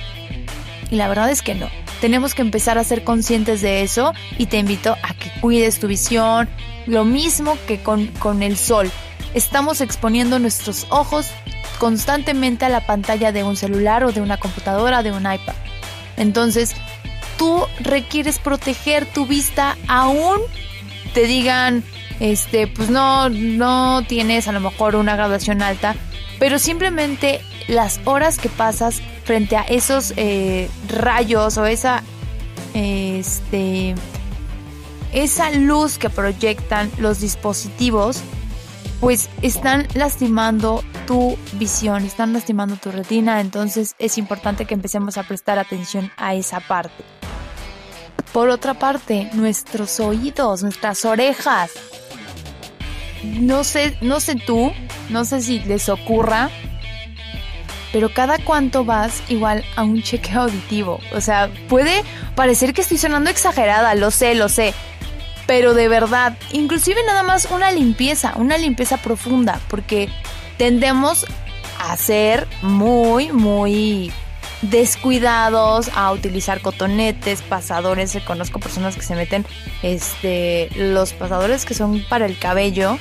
Y 0.91 0.97
la 0.97 1.09
verdad 1.09 1.31
es 1.31 1.43
que 1.43 1.55
no. 1.55 1.69
Tenemos 2.01 2.35
que 2.35 2.43
empezar 2.43 2.79
a 2.79 2.85
ser 2.85 3.05
conscientes 3.05 3.61
de 3.61 3.83
eso 3.83 4.15
y 4.39 4.47
te 4.47 4.59
invito 4.59 4.97
a 5.03 5.15
que 5.15 5.31
cuides 5.41 5.79
tu 5.79 5.89
visión, 5.89 6.49
lo 6.87 7.05
mismo 7.05 7.59
que 7.67 7.83
con, 7.83 8.07
con 8.07 8.43
el 8.43 8.57
sol. 8.57 8.91
Estamos 9.35 9.81
exponiendo 9.81 10.39
nuestros 10.39 10.87
ojos 10.89 11.27
constantemente 11.79 12.65
a 12.65 12.69
la 12.71 12.87
pantalla 12.87 13.33
de 13.33 13.45
un 13.45 13.57
celular 13.57 14.05
o 14.05 14.13
de 14.13 14.21
una 14.23 14.39
computadora, 14.39 15.03
de 15.03 15.13
un 15.13 15.21
iPad. 15.21 15.55
Entonces, 16.17 16.75
tú 17.39 17.65
requieres 17.81 18.39
proteger 18.39 19.07
tu 19.07 19.27
vista 19.27 19.77
aún 19.89 20.41
te 21.13 21.27
digan, 21.27 21.83
este, 22.21 22.67
pues 22.67 22.91
no, 22.91 23.29
no 23.29 24.03
tienes 24.07 24.49
a 24.49 24.53
lo 24.53 24.61
mejor 24.61 24.97
una 24.97 25.17
graduación 25.17 25.63
alta, 25.63 25.95
pero 26.39 26.59
simplemente 26.59 27.41
las 27.69 28.01
horas 28.05 28.39
que 28.39 28.49
pasas 28.49 29.01
frente 29.25 29.57
a 29.57 29.63
esos 29.63 30.15
eh, 30.17 30.69
rayos 30.89 31.57
o 31.59 31.67
esa, 31.67 32.03
este, 32.75 33.95
esa 35.13 35.51
luz 35.51 35.99
que 35.99 36.11
proyectan 36.11 36.91
los 36.99 37.21
dispositivos, 37.21 38.23
pues 39.01 39.31
están 39.41 39.89
lastimando 39.95 40.85
tu 41.07 41.37
visión, 41.55 42.05
están 42.05 42.33
lastimando 42.33 42.77
tu 42.77 42.93
retina, 42.93 43.41
entonces 43.41 43.95
es 43.99 44.19
importante 44.19 44.67
que 44.67 44.75
empecemos 44.75 45.17
a 45.17 45.23
prestar 45.23 45.59
atención 45.59 46.13
a 46.17 46.35
esa 46.35 46.61
parte. 46.61 47.03
Por 48.33 48.51
otra 48.51 48.75
parte, 48.75 49.31
nuestros 49.33 49.99
oídos, 49.99 50.63
nuestras 50.63 51.05
orejas. 51.05 51.73
No 53.25 53.65
sé, 53.65 53.99
no 54.03 54.21
sé 54.21 54.37
tú, 54.37 54.71
no 55.09 55.25
sé 55.25 55.41
si 55.41 55.61
les 55.61 55.89
ocurra, 55.89 56.51
pero 57.93 58.13
cada 58.13 58.39
cuánto 58.39 58.85
vas 58.85 59.23
igual 59.29 59.65
a 59.77 59.83
un 59.83 60.03
chequeo 60.03 60.43
auditivo. 60.43 61.01
O 61.15 61.21
sea, 61.21 61.51
puede 61.69 62.05
parecer 62.37 62.73
que 62.73 62.83
estoy 62.83 62.99
sonando 62.99 63.31
exagerada, 63.31 63.95
lo 63.95 64.11
sé, 64.11 64.35
lo 64.35 64.49
sé, 64.49 64.75
pero 65.51 65.75
de 65.75 65.89
verdad, 65.89 66.39
inclusive 66.53 67.03
nada 67.05 67.25
más 67.25 67.49
una 67.51 67.73
limpieza, 67.73 68.35
una 68.37 68.57
limpieza 68.57 68.99
profunda, 68.99 69.59
porque 69.67 70.09
tendemos 70.59 71.27
a 71.81 71.97
ser 71.97 72.47
muy, 72.63 73.33
muy 73.33 74.13
descuidados 74.63 75.91
a 75.97 76.13
utilizar 76.13 76.61
cotonetes, 76.61 77.43
pasadores. 77.43 78.17
Conozco 78.25 78.61
personas 78.61 78.95
que 78.95 79.03
se 79.03 79.17
meten 79.17 79.45
este, 79.83 80.71
los 80.77 81.15
pasadores 81.15 81.65
que 81.65 81.75
son 81.75 82.05
para 82.09 82.27
el 82.27 82.39
cabello. 82.39 82.97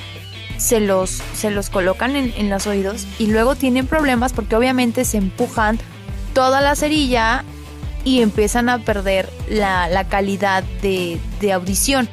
Se 0.56 0.80
los, 0.80 1.22
se 1.34 1.52
los 1.52 1.70
colocan 1.70 2.16
en, 2.16 2.50
los 2.50 2.66
oídos 2.66 3.06
y 3.20 3.28
luego 3.28 3.54
tienen 3.54 3.86
problemas 3.86 4.32
porque 4.32 4.56
obviamente 4.56 5.04
se 5.04 5.18
empujan 5.18 5.78
toda 6.34 6.60
la 6.60 6.74
cerilla 6.74 7.44
y 8.02 8.22
empiezan 8.22 8.68
a 8.70 8.78
perder 8.80 9.30
la, 9.48 10.04
calidad 10.08 10.64
de, 10.82 11.20
de, 11.40 11.52
audición. 11.52 12.08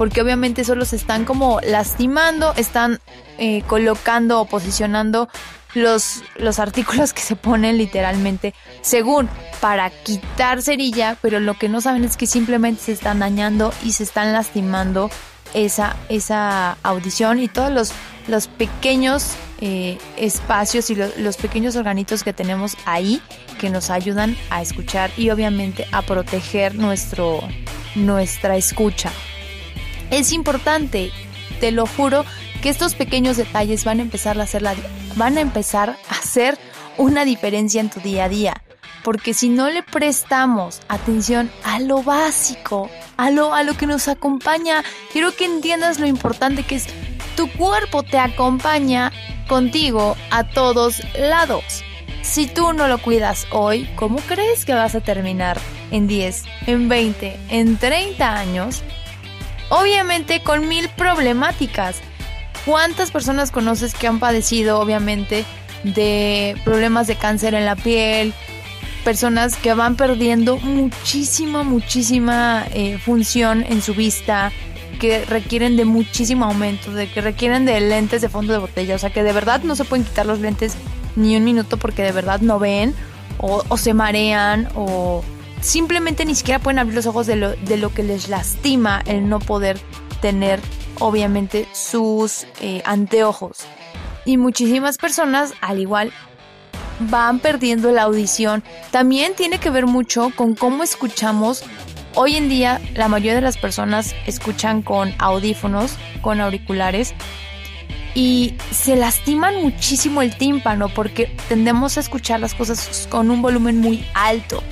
Porque 0.00 0.22
obviamente 0.22 0.64
solo 0.64 0.86
se 0.86 0.96
están 0.96 1.26
como 1.26 1.60
lastimando, 1.60 2.54
están 2.56 3.00
eh, 3.36 3.60
colocando 3.66 4.40
o 4.40 4.46
posicionando 4.46 5.28
los, 5.74 6.22
los 6.36 6.58
artículos 6.58 7.12
que 7.12 7.20
se 7.20 7.36
ponen 7.36 7.76
literalmente 7.76 8.54
según 8.80 9.28
para 9.60 9.90
quitar 9.90 10.62
cerilla, 10.62 11.18
pero 11.20 11.38
lo 11.38 11.58
que 11.58 11.68
no 11.68 11.82
saben 11.82 12.04
es 12.04 12.16
que 12.16 12.26
simplemente 12.26 12.80
se 12.80 12.92
están 12.92 13.18
dañando 13.18 13.74
y 13.84 13.92
se 13.92 14.04
están 14.04 14.32
lastimando 14.32 15.10
esa, 15.52 15.94
esa 16.08 16.78
audición 16.82 17.38
y 17.38 17.48
todos 17.48 17.70
los, 17.70 17.92
los 18.26 18.48
pequeños 18.48 19.34
eh, 19.60 19.98
espacios 20.16 20.88
y 20.88 20.94
los 20.94 21.36
pequeños 21.36 21.76
organitos 21.76 22.24
que 22.24 22.32
tenemos 22.32 22.74
ahí 22.86 23.20
que 23.58 23.68
nos 23.68 23.90
ayudan 23.90 24.34
a 24.48 24.62
escuchar 24.62 25.10
y 25.18 25.28
obviamente 25.28 25.86
a 25.92 26.00
proteger 26.00 26.74
nuestro, 26.74 27.40
nuestra 27.96 28.56
escucha. 28.56 29.12
Es 30.10 30.32
importante, 30.32 31.12
te 31.60 31.70
lo 31.70 31.86
juro, 31.86 32.24
que 32.62 32.68
estos 32.68 32.94
pequeños 32.94 33.36
detalles 33.36 33.84
van 33.84 34.00
a 34.00 34.02
empezar 34.02 34.38
a 34.38 34.44
hacer 34.44 34.62
la, 34.62 34.74
van 35.16 35.38
a 35.38 35.40
empezar 35.40 35.96
a 36.08 36.14
hacer 36.14 36.58
una 36.98 37.24
diferencia 37.24 37.80
en 37.80 37.90
tu 37.90 38.00
día 38.00 38.24
a 38.24 38.28
día. 38.28 38.62
Porque 39.02 39.32
si 39.32 39.48
no 39.48 39.70
le 39.70 39.82
prestamos 39.82 40.80
atención 40.88 41.50
a 41.64 41.80
lo 41.80 42.02
básico, 42.02 42.90
a 43.16 43.30
lo, 43.30 43.54
a 43.54 43.62
lo 43.62 43.74
que 43.76 43.86
nos 43.86 44.08
acompaña, 44.08 44.84
quiero 45.10 45.34
que 45.34 45.46
entiendas 45.46 45.98
lo 45.98 46.06
importante 46.06 46.64
que 46.64 46.74
es 46.74 46.86
tu 47.36 47.50
cuerpo 47.52 48.02
te 48.02 48.18
acompaña 48.18 49.12
contigo 49.48 50.16
a 50.30 50.44
todos 50.44 51.00
lados. 51.18 51.82
Si 52.22 52.46
tú 52.46 52.74
no 52.74 52.86
lo 52.88 52.98
cuidas 52.98 53.46
hoy, 53.50 53.88
¿cómo 53.96 54.18
crees 54.18 54.66
que 54.66 54.74
vas 54.74 54.94
a 54.94 55.00
terminar 55.00 55.58
en 55.90 56.06
10, 56.06 56.44
en 56.66 56.88
20, 56.90 57.38
en 57.48 57.78
30 57.78 58.38
años? 58.38 58.82
Obviamente 59.70 60.42
con 60.42 60.68
mil 60.68 60.88
problemáticas. 60.90 62.00
¿Cuántas 62.66 63.10
personas 63.10 63.50
conoces 63.50 63.94
que 63.94 64.06
han 64.06 64.18
padecido, 64.18 64.80
obviamente, 64.80 65.46
de 65.82 66.60
problemas 66.64 67.06
de 67.06 67.16
cáncer 67.16 67.54
en 67.54 67.64
la 67.64 67.76
piel? 67.76 68.34
Personas 69.04 69.56
que 69.56 69.72
van 69.72 69.96
perdiendo 69.96 70.58
muchísima, 70.58 71.62
muchísima 71.62 72.66
eh, 72.74 72.98
función 72.98 73.64
en 73.66 73.80
su 73.80 73.94
vista, 73.94 74.52
que 74.98 75.24
requieren 75.24 75.76
de 75.76 75.86
muchísimo 75.86 76.44
aumento, 76.44 76.92
de 76.92 77.10
que 77.10 77.22
requieren 77.22 77.64
de 77.64 77.80
lentes 77.80 78.20
de 78.20 78.28
fondo 78.28 78.52
de 78.52 78.58
botella, 78.58 78.96
o 78.96 78.98
sea 78.98 79.10
que 79.10 79.22
de 79.22 79.32
verdad 79.32 79.62
no 79.62 79.74
se 79.74 79.84
pueden 79.84 80.04
quitar 80.04 80.26
los 80.26 80.40
lentes 80.40 80.74
ni 81.16 81.36
un 81.36 81.44
minuto 81.44 81.78
porque 81.78 82.02
de 82.02 82.12
verdad 82.12 82.40
no 82.40 82.58
ven 82.58 82.94
o, 83.38 83.64
o 83.68 83.76
se 83.78 83.94
marean 83.94 84.68
o 84.74 85.24
simplemente 85.60 86.24
ni 86.24 86.34
siquiera 86.34 86.58
pueden 86.58 86.78
abrir 86.78 86.94
los 86.94 87.06
ojos 87.06 87.26
de 87.26 87.36
lo, 87.36 87.56
de 87.56 87.76
lo 87.76 87.92
que 87.92 88.02
les 88.02 88.28
lastima 88.28 89.02
el 89.06 89.28
no 89.28 89.38
poder 89.38 89.80
tener 90.20 90.60
obviamente 90.98 91.66
sus 91.72 92.46
eh, 92.60 92.82
anteojos. 92.84 93.58
Y 94.24 94.36
muchísimas 94.36 94.98
personas, 94.98 95.54
al 95.60 95.78
igual, 95.78 96.12
van 97.00 97.38
perdiendo 97.38 97.90
la 97.90 98.02
audición. 98.02 98.62
También 98.90 99.34
tiene 99.34 99.58
que 99.58 99.70
ver 99.70 99.86
mucho 99.86 100.30
con 100.36 100.54
cómo 100.54 100.82
escuchamos. 100.82 101.64
Hoy 102.14 102.36
en 102.36 102.48
día 102.48 102.80
la 102.94 103.08
mayoría 103.08 103.34
de 103.34 103.40
las 103.40 103.56
personas 103.56 104.14
escuchan 104.26 104.82
con 104.82 105.14
audífonos, 105.18 105.96
con 106.20 106.40
auriculares, 106.40 107.14
y 108.14 108.54
se 108.72 108.96
lastiman 108.96 109.62
muchísimo 109.62 110.20
el 110.20 110.36
tímpano 110.36 110.88
porque 110.88 111.34
tendemos 111.48 111.96
a 111.96 112.00
escuchar 112.00 112.40
las 112.40 112.54
cosas 112.54 113.06
con 113.08 113.30
un 113.30 113.40
volumen 113.40 113.80
muy 113.80 114.04
alto. 114.14 114.62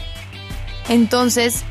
Entonces, 0.88 1.64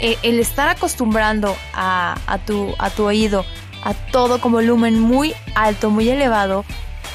eh, 0.00 0.16
el 0.22 0.38
estar 0.40 0.68
acostumbrando 0.68 1.56
a, 1.74 2.16
tu, 2.46 2.74
a 2.78 2.90
tu 2.90 3.04
oído 3.04 3.44
a 3.82 3.94
todo 3.94 4.40
con 4.40 4.52
volumen 4.52 5.00
muy 5.00 5.34
alto, 5.54 5.90
muy 5.90 6.08
elevado, 6.08 6.64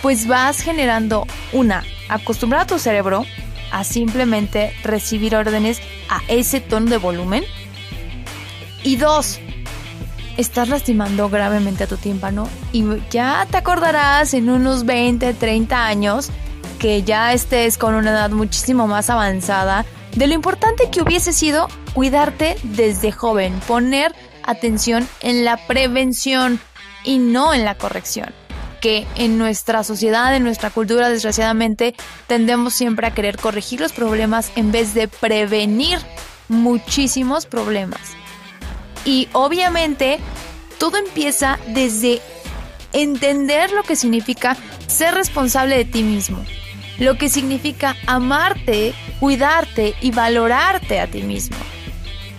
pues 0.02 0.28
vas 0.28 0.62
generando 0.62 1.28
una, 1.54 1.84
acostumbrar 2.10 2.62
a 2.62 2.68
tu 2.68 2.80
cerebro 2.80 3.26
a 3.72 3.84
simplemente 3.84 4.74
recibir 4.84 5.36
órdenes 5.36 5.80
a 6.10 6.22
ese 6.28 6.62
tono 6.62 6.90
de 6.90 6.98
volumen. 6.98 7.44
Y 8.84 8.98
dos, 8.98 9.40
estás 10.38 10.70
lastimando 10.70 11.30
gravemente 11.30 11.84
a 11.84 11.88
tu 11.88 11.98
tímpano 11.98 12.48
y 12.72 12.84
ya 13.10 13.48
te 13.50 13.58
acordarás 13.58 14.34
en 14.34 14.50
unos 14.50 14.86
20, 14.86 15.34
30 15.34 15.86
años 15.86 16.30
que 16.80 17.04
ya 17.04 17.34
estés 17.34 17.78
con 17.78 17.96
una 17.96 18.12
edad 18.12 18.30
muchísimo 18.30 18.88
más 18.88 19.10
avanzada 19.10 19.86
de 20.16 20.28
lo 20.28 20.34
importante 20.34 20.90
que 20.90 21.02
hubiese 21.02 21.34
sido 21.34 21.68
cuidarte 21.94 22.58
desde 22.64 23.12
joven, 23.12 23.60
poner 23.68 24.14
atención 24.44 25.08
en 25.22 25.46
la 25.46 25.58
prevención 25.68 26.60
y 27.04 27.18
no 27.18 27.54
en 27.54 27.66
la 27.66 27.76
corrección. 27.76 28.34
Que 28.82 29.06
en 29.16 29.38
nuestra 29.38 29.84
sociedad, 29.84 30.36
en 30.36 30.44
nuestra 30.44 30.70
cultura, 30.70 31.10
desgraciadamente, 31.10 31.96
tendemos 32.28 32.74
siempre 32.74 33.08
a 33.08 33.14
querer 33.14 33.38
corregir 33.38 33.80
los 33.82 33.94
problemas 33.94 34.52
en 34.56 34.72
vez 34.72 34.94
de 34.94 35.08
prevenir 35.08 36.00
muchísimos 36.50 37.46
problemas. 37.46 38.02
Y 39.04 39.28
obviamente, 39.34 40.20
todo 40.78 40.98
empieza 40.98 41.60
desde 41.68 42.22
entender 42.94 43.72
lo 43.72 43.84
que 43.84 43.96
significa 43.96 44.56
ser 44.88 45.16
responsable 45.16 45.78
de 45.78 45.86
ti 45.86 46.04
mismo, 46.04 46.44
lo 47.00 47.18
que 47.18 47.30
significa 47.30 47.96
amarte, 48.08 48.94
cuidarte 49.20 49.96
y 50.02 50.12
valorarte 50.12 51.00
a 51.00 51.08
ti 51.08 51.22
mismo. 51.24 51.58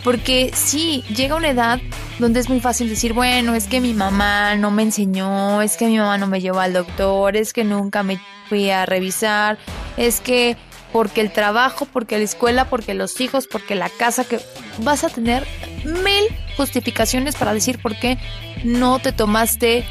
Porque 0.04 0.50
sí, 0.54 1.02
llega 1.14 1.34
una 1.34 1.50
edad 1.50 1.80
donde 2.18 2.40
es 2.40 2.48
muy 2.48 2.60
fácil 2.60 2.88
decir, 2.88 3.12
bueno, 3.12 3.54
es 3.54 3.66
que 3.66 3.80
mi 3.80 3.92
mamá 3.92 4.54
no 4.54 4.70
me 4.70 4.84
enseñó, 4.84 5.62
es 5.62 5.76
que 5.76 5.86
mi 5.86 5.98
mamá 5.98 6.16
no 6.16 6.26
me 6.28 6.40
llevó 6.40 6.60
al 6.60 6.72
doctor, 6.72 7.36
es 7.36 7.52
que 7.52 7.64
nunca 7.64 8.02
me 8.02 8.20
fui 8.48 8.70
a 8.70 8.86
revisar, 8.86 9.58
es 9.96 10.20
que 10.20 10.56
porque 10.92 11.20
el 11.20 11.32
trabajo, 11.32 11.86
porque 11.92 12.18
la 12.18 12.24
escuela, 12.24 12.66
porque 12.66 12.94
los 12.94 13.20
hijos, 13.20 13.48
porque 13.48 13.74
la 13.74 13.90
casa, 13.90 14.24
que 14.24 14.38
vas 14.78 15.04
a 15.04 15.08
tener 15.08 15.46
mil 15.84 16.24
justificaciones 16.56 17.34
para 17.34 17.52
decir 17.52 17.80
por 17.82 17.96
qué 17.98 18.16
no 18.64 18.98
te 19.00 19.12
tomaste 19.12 19.84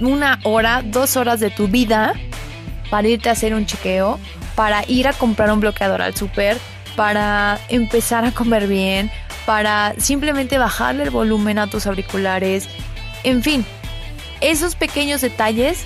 una 0.00 0.38
hora, 0.44 0.82
dos 0.82 1.16
horas 1.16 1.40
de 1.40 1.50
tu 1.50 1.66
vida 1.66 2.14
para 2.90 3.08
irte 3.08 3.28
a 3.28 3.32
hacer 3.32 3.54
un 3.54 3.66
chequeo, 3.66 4.18
para 4.54 4.84
ir 4.88 5.08
a 5.08 5.12
comprar 5.12 5.52
un 5.52 5.60
bloqueador 5.60 6.02
al 6.02 6.14
súper, 6.16 6.58
para 6.96 7.60
empezar 7.68 8.24
a 8.24 8.32
comer 8.32 8.66
bien, 8.66 9.10
para 9.44 9.94
simplemente 9.98 10.58
bajarle 10.58 11.04
el 11.04 11.10
volumen 11.10 11.58
a 11.58 11.68
tus 11.68 11.86
auriculares. 11.86 12.68
En 13.22 13.42
fin, 13.42 13.64
esos 14.40 14.74
pequeños 14.74 15.20
detalles 15.20 15.84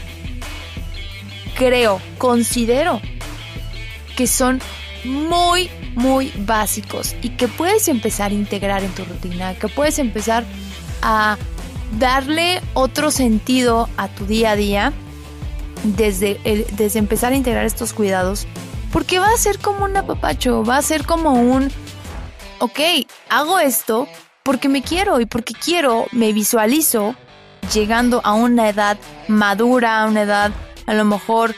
creo, 1.57 2.01
considero 2.19 3.01
que 4.17 4.27
son 4.27 4.61
muy, 5.05 5.71
muy 5.95 6.33
básicos 6.37 7.17
y 7.23 7.31
que 7.31 7.49
puedes 7.49 7.89
empezar 7.89 8.31
a 8.31 8.35
integrar 8.35 8.83
en 8.83 8.93
tu 8.93 9.05
rutina, 9.05 9.55
que 9.55 9.69
puedes 9.69 9.99
empezar 9.99 10.45
a 11.03 11.37
darle 11.99 12.61
otro 12.75 13.11
sentido 13.11 13.89
a 13.97 14.09
tu 14.09 14.27
día 14.27 14.53
a 14.53 14.57
día 14.57 14.93
desde, 15.83 16.67
desde 16.73 16.99
empezar 16.99 17.33
a 17.33 17.37
integrar 17.37 17.65
estos 17.65 17.93
cuidados 17.93 18.47
porque 18.93 19.19
va 19.19 19.29
a 19.33 19.37
ser 19.37 19.59
como 19.59 19.85
un 19.85 19.97
apapacho, 19.97 20.65
va 20.65 20.77
a 20.77 20.83
ser 20.83 21.07
como 21.07 21.33
un, 21.33 21.71
ok, 22.59 22.81
hago 23.29 23.59
esto 23.59 24.09
porque 24.43 24.69
me 24.69 24.83
quiero 24.83 25.21
y 25.21 25.27
porque 25.27 25.55
quiero, 25.55 26.07
me 26.13 26.33
visualizo 26.33 27.15
llegando 27.73 28.21
a 28.25 28.33
una 28.33 28.69
edad 28.69 28.99
madura, 29.29 30.03
a 30.03 30.07
una 30.07 30.23
edad 30.23 30.53
a 30.87 30.95
lo 30.95 31.05
mejor 31.05 31.55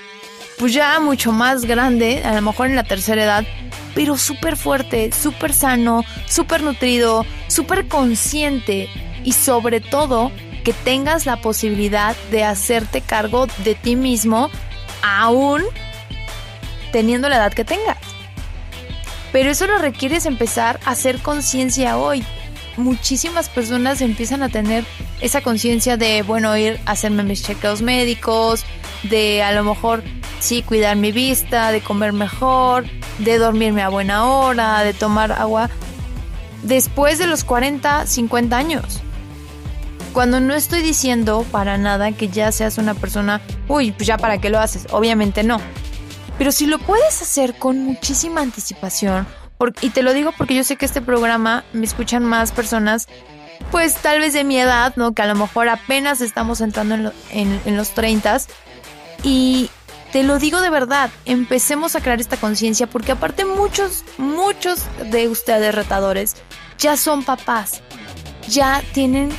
pues 0.59 0.75
ya 0.75 1.01
mucho 1.01 1.33
más 1.33 1.65
grande, 1.65 2.23
a 2.25 2.35
lo 2.35 2.43
mejor 2.43 2.67
en 2.69 2.77
la 2.77 2.85
tercera 2.85 3.25
edad, 3.25 3.45
pero 3.95 4.17
súper 4.17 4.57
fuerte, 4.57 5.11
súper 5.11 5.53
sano, 5.53 6.05
súper 6.29 6.63
nutrido, 6.63 7.25
súper 7.49 7.89
consciente 7.89 8.89
y 9.25 9.33
sobre 9.33 9.81
todo 9.81 10.31
que 10.63 10.73
tengas 10.73 11.27
la 11.27 11.41
posibilidad 11.41 12.17
de 12.31 12.45
hacerte 12.45 13.01
cargo 13.01 13.47
de 13.65 13.75
ti 13.75 13.97
mismo 13.97 14.51
aún 15.03 15.63
teniendo 16.93 17.29
la 17.29 17.37
edad 17.37 17.53
que 17.53 17.65
tengas. 17.65 17.99
Pero 19.33 19.51
eso 19.51 19.67
lo 19.67 19.79
requiere 19.79 20.19
empezar 20.25 20.79
a 20.85 20.91
hacer 20.91 21.19
conciencia 21.19 21.97
hoy. 21.97 22.25
Muchísimas 22.77 23.49
personas 23.49 24.01
empiezan 24.01 24.43
a 24.43 24.49
tener 24.49 24.85
esa 25.21 25.41
conciencia 25.41 25.97
de, 25.97 26.23
bueno, 26.23 26.57
ir 26.57 26.81
a 26.87 26.93
hacerme 26.93 27.23
mis 27.23 27.43
chequeos 27.43 27.83
médicos, 27.83 28.65
de 29.05 29.43
a 29.43 29.53
lo 29.53 29.65
mejor 29.65 30.03
sí 30.39 30.63
cuidar 30.63 30.97
mi 30.97 31.13
vista, 31.13 31.71
de 31.71 31.81
comer 31.81 32.13
mejor, 32.13 32.85
de 33.19 33.39
dormirme 33.39 33.83
a 33.83 33.89
buena 33.89 34.27
hora, 34.27 34.83
de 34.85 34.95
tomar 34.95 35.33
agua 35.33 35.71
después 36.63 37.19
de 37.19 37.27
los 37.27 37.45
40, 37.45 38.07
50 38.07 38.57
años. 38.57 39.03
Cuando 40.13 40.41
no 40.41 40.55
estoy 40.55 40.83
diciendo 40.83 41.47
para 41.51 41.79
nada 41.79 42.13
que 42.13 42.29
ya 42.29 42.53
seas 42.53 42.79
una 42.79 42.95
persona, 42.95 43.41
uy, 43.69 43.93
pues 43.93 44.07
ya 44.07 44.19
para 44.19 44.39
qué 44.39 44.51
lo 44.51 44.59
haces, 44.59 44.87
obviamente 44.91 45.43
no. 45.43 45.61
Pero 46.39 46.53
si 46.53 46.67
lo 46.67 46.79
puedes 46.79 47.23
hacer 47.23 47.55
con 47.55 47.83
muchísima 47.85 48.41
anticipación, 48.41 49.27
y 49.81 49.91
te 49.91 50.03
lo 50.03 50.13
digo 50.13 50.33
porque 50.37 50.55
yo 50.55 50.65
sé 50.65 50.77
que 50.77 50.87
este 50.87 51.01
programa 51.01 51.65
me 51.73 51.87
escuchan 51.87 52.25
más 52.25 52.53
personas, 52.53 53.07
pues 53.71 53.95
tal 53.95 54.19
vez 54.19 54.33
de 54.33 54.45
mi 54.45 54.59
edad, 54.59 54.93
¿no? 54.97 55.13
Que 55.13 55.23
a 55.23 55.27
lo 55.27 55.35
mejor 55.35 55.69
apenas 55.69 56.21
estamos 56.21 56.61
entrando 56.61 57.13
en, 57.31 57.61
en 57.65 57.77
los 57.77 57.91
30 57.91 58.41
y 59.23 59.71
te 60.13 60.25
lo 60.25 60.39
digo 60.39 60.61
de 60.61 60.69
verdad, 60.69 61.11
empecemos 61.25 61.97
a 61.97 62.01
crear 62.01 62.21
esta 62.21 62.37
conciencia 62.37 62.87
porque 62.87 63.13
aparte 63.13 63.45
muchos, 63.45 64.05
muchos 64.19 64.85
de 65.11 65.29
ustedes 65.29 65.75
retadores 65.75 66.37
ya 66.79 66.97
son 66.97 67.23
papás, 67.23 67.83
ya 68.49 68.83
tienen 68.93 69.31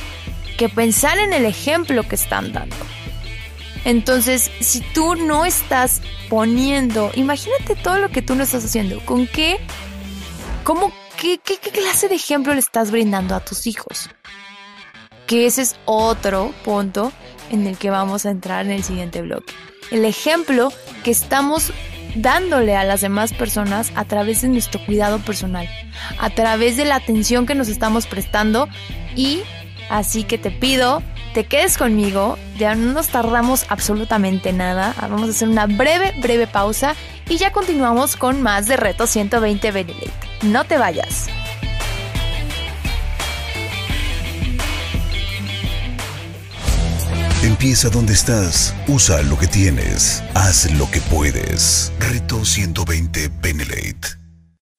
que 0.56 0.68
pensar 0.68 1.18
en 1.18 1.32
el 1.32 1.44
ejemplo 1.44 2.02
que 2.06 2.14
están 2.14 2.52
dando. 2.52 2.76
Entonces, 3.84 4.50
si 4.60 4.80
tú 4.80 5.14
no 5.14 5.44
estás 5.44 6.00
poniendo, 6.30 7.10
imagínate 7.14 7.76
todo 7.76 7.98
lo 7.98 8.08
que 8.08 8.22
tú 8.22 8.34
no 8.34 8.44
estás 8.44 8.64
haciendo, 8.64 9.04
¿con 9.04 9.26
qué? 9.26 9.58
¿Cómo? 10.64 10.92
¿Qué, 11.20 11.38
qué, 11.38 11.58
qué 11.58 11.70
clase 11.70 12.08
de 12.08 12.16
ejemplo 12.16 12.54
le 12.54 12.60
estás 12.60 12.90
brindando 12.90 13.34
a 13.34 13.40
tus 13.40 13.66
hijos? 13.66 14.08
Que 15.26 15.46
ese 15.46 15.62
es 15.62 15.76
otro 15.84 16.52
punto 16.64 17.12
en 17.50 17.66
el 17.66 17.76
que 17.76 17.90
vamos 17.90 18.26
a 18.26 18.30
entrar 18.30 18.64
en 18.64 18.72
el 18.72 18.82
siguiente 18.82 19.22
bloque 19.22 19.54
el 19.90 20.04
ejemplo 20.04 20.72
que 21.02 21.10
estamos 21.10 21.72
dándole 22.16 22.76
a 22.76 22.84
las 22.84 23.00
demás 23.00 23.32
personas 23.32 23.92
a 23.96 24.04
través 24.04 24.42
de 24.42 24.48
nuestro 24.48 24.84
cuidado 24.84 25.18
personal, 25.20 25.68
a 26.18 26.30
través 26.30 26.76
de 26.76 26.84
la 26.84 26.96
atención 26.96 27.46
que 27.46 27.54
nos 27.54 27.68
estamos 27.68 28.06
prestando 28.06 28.68
y 29.16 29.40
así 29.94 30.24
que 30.24 30.38
te 30.38 30.50
pido, 30.50 31.02
te 31.34 31.44
quedes 31.44 31.78
conmigo, 31.78 32.36
ya 32.58 32.74
no 32.74 32.92
nos 32.92 33.08
tardamos 33.08 33.64
absolutamente 33.68 34.52
nada, 34.52 34.92
vamos 35.00 35.28
a 35.28 35.30
hacer 35.30 35.48
una 35.48 35.66
breve, 35.66 36.12
breve 36.20 36.48
pausa 36.48 36.96
y 37.28 37.36
ya 37.36 37.52
continuamos 37.52 38.16
con 38.16 38.42
más 38.42 38.66
de 38.66 38.76
Reto 38.76 39.06
120 39.06 39.70
Benelete. 39.70 40.12
No 40.42 40.64
te 40.64 40.78
vayas. 40.78 41.26
Empieza 47.44 47.88
donde 47.88 48.14
estás, 48.14 48.74
usa 48.88 49.22
lo 49.22 49.38
que 49.38 49.46
tienes, 49.46 50.24
haz 50.34 50.70
lo 50.72 50.90
que 50.90 51.00
puedes. 51.02 51.92
Reto 52.00 52.44
120 52.44 53.30
Benelate. 53.40 54.23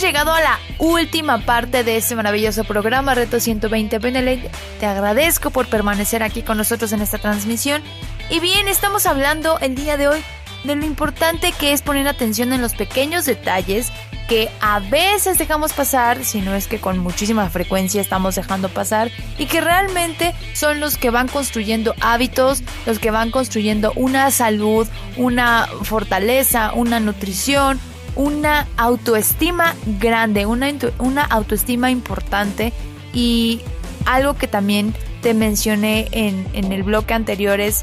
llegado 0.00 0.32
a 0.32 0.40
la 0.40 0.58
última 0.78 1.38
parte 1.44 1.84
de 1.84 1.96
este 1.96 2.16
maravilloso 2.16 2.64
programa 2.64 3.14
Reto 3.14 3.38
120 3.38 3.98
Benelete. 3.98 4.50
Te 4.80 4.86
agradezco 4.86 5.50
por 5.50 5.66
permanecer 5.66 6.22
aquí 6.22 6.42
con 6.42 6.56
nosotros 6.56 6.92
en 6.92 7.00
esta 7.00 7.18
transmisión. 7.18 7.82
Y 8.28 8.40
bien, 8.40 8.66
estamos 8.66 9.06
hablando 9.06 9.58
el 9.60 9.74
día 9.74 9.96
de 9.96 10.08
hoy 10.08 10.24
de 10.64 10.74
lo 10.74 10.84
importante 10.84 11.52
que 11.52 11.72
es 11.72 11.82
poner 11.82 12.08
atención 12.08 12.52
en 12.52 12.60
los 12.60 12.74
pequeños 12.74 13.24
detalles 13.24 13.92
que 14.28 14.48
a 14.60 14.80
veces 14.80 15.38
dejamos 15.38 15.74
pasar, 15.74 16.24
si 16.24 16.40
no 16.40 16.54
es 16.54 16.66
que 16.66 16.80
con 16.80 16.98
muchísima 16.98 17.48
frecuencia 17.50 18.00
estamos 18.00 18.34
dejando 18.34 18.70
pasar, 18.70 19.10
y 19.38 19.46
que 19.46 19.60
realmente 19.60 20.34
son 20.54 20.80
los 20.80 20.96
que 20.96 21.10
van 21.10 21.28
construyendo 21.28 21.94
hábitos, 22.00 22.62
los 22.86 22.98
que 22.98 23.10
van 23.10 23.30
construyendo 23.30 23.92
una 23.96 24.30
salud, 24.30 24.88
una 25.16 25.68
fortaleza, 25.82 26.72
una 26.74 27.00
nutrición, 27.00 27.78
una 28.16 28.66
autoestima 28.76 29.74
grande, 29.98 30.46
una, 30.46 30.72
una 30.98 31.24
autoestima 31.24 31.90
importante 31.90 32.72
y 33.12 33.60
algo 34.06 34.34
que 34.34 34.48
también 34.48 34.94
te 35.22 35.34
mencioné 35.34 36.08
en, 36.12 36.46
en 36.52 36.72
el 36.72 36.82
bloque 36.82 37.14
anterior 37.14 37.60
es 37.60 37.82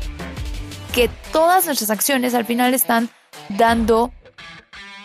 que 0.93 1.09
todas 1.31 1.65
nuestras 1.65 1.89
acciones 1.89 2.33
al 2.33 2.45
final 2.45 2.73
están 2.73 3.09
dando 3.49 4.11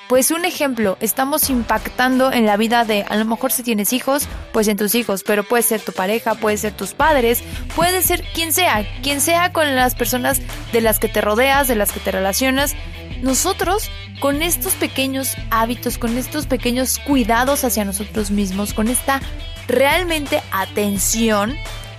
pues 0.09 0.31
un 0.31 0.45
ejemplo, 0.45 0.97
estamos 1.01 1.51
impactando 1.51 2.33
en 2.33 2.47
la 2.47 2.57
vida 2.57 2.85
de, 2.85 3.05
a 3.09 3.17
lo 3.17 3.25
mejor 3.25 3.51
si 3.51 3.63
tienes 3.63 3.93
hijos, 3.93 4.29
pues 4.53 4.69
en 4.69 4.77
tus 4.77 4.95
hijos, 4.95 5.25
pero 5.25 5.43
puede 5.43 5.63
ser 5.63 5.81
tu 5.81 5.93
pareja, 5.93 6.35
puede 6.37 6.57
ser 6.57 6.73
tus 6.73 6.95
padres, 6.95 7.43
puede 7.75 8.03
ser 8.03 8.23
quien 8.35 8.53
sea, 8.53 8.87
quien 9.03 9.21
sea 9.21 9.53
con 9.53 9.75
las 9.75 9.95
personas 9.95 10.41
de 10.73 10.81
las 10.81 10.99
que 10.99 11.09
te 11.09 11.21
rodeas, 11.21 11.67
de 11.67 11.75
las 11.75 11.91
que 11.91 12.01
te 12.01 12.13
relacionas, 12.13 12.75
nosotros, 13.23 13.91
con 14.21 14.43
estos 14.43 14.75
pequeños 14.75 15.37
hábitos, 15.51 15.99
con 15.99 16.17
estos 16.17 16.47
pequeños 16.47 16.99
cuidados 16.99 17.65
hacia 17.65 17.85
nosotros 17.85 18.31
mismos, 18.31 18.75
con 18.75 18.89
esta 18.89 19.21
realmente 19.69 20.43
atención 20.53 21.57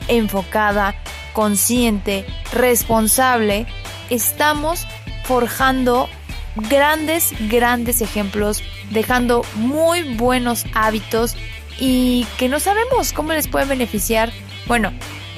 enfocada, 0.08 0.96
consciente, 1.34 2.26
responsable, 2.54 3.66
estamos 4.10 4.88
forjando 5.26 6.10
grandes, 6.56 7.34
grandes 7.50 8.02
ejemplos, 8.02 8.64
dejando 8.92 9.44
muy 9.56 10.16
buenos 10.16 10.66
hábitos 10.74 11.36
y 11.80 12.26
que 12.38 12.50
no 12.50 12.60
sabemos 12.60 13.14
cómo 13.14 13.34
les 13.34 13.48
puede 13.48 13.66
beneficiar. 13.66 14.32
Bueno, 14.66 14.92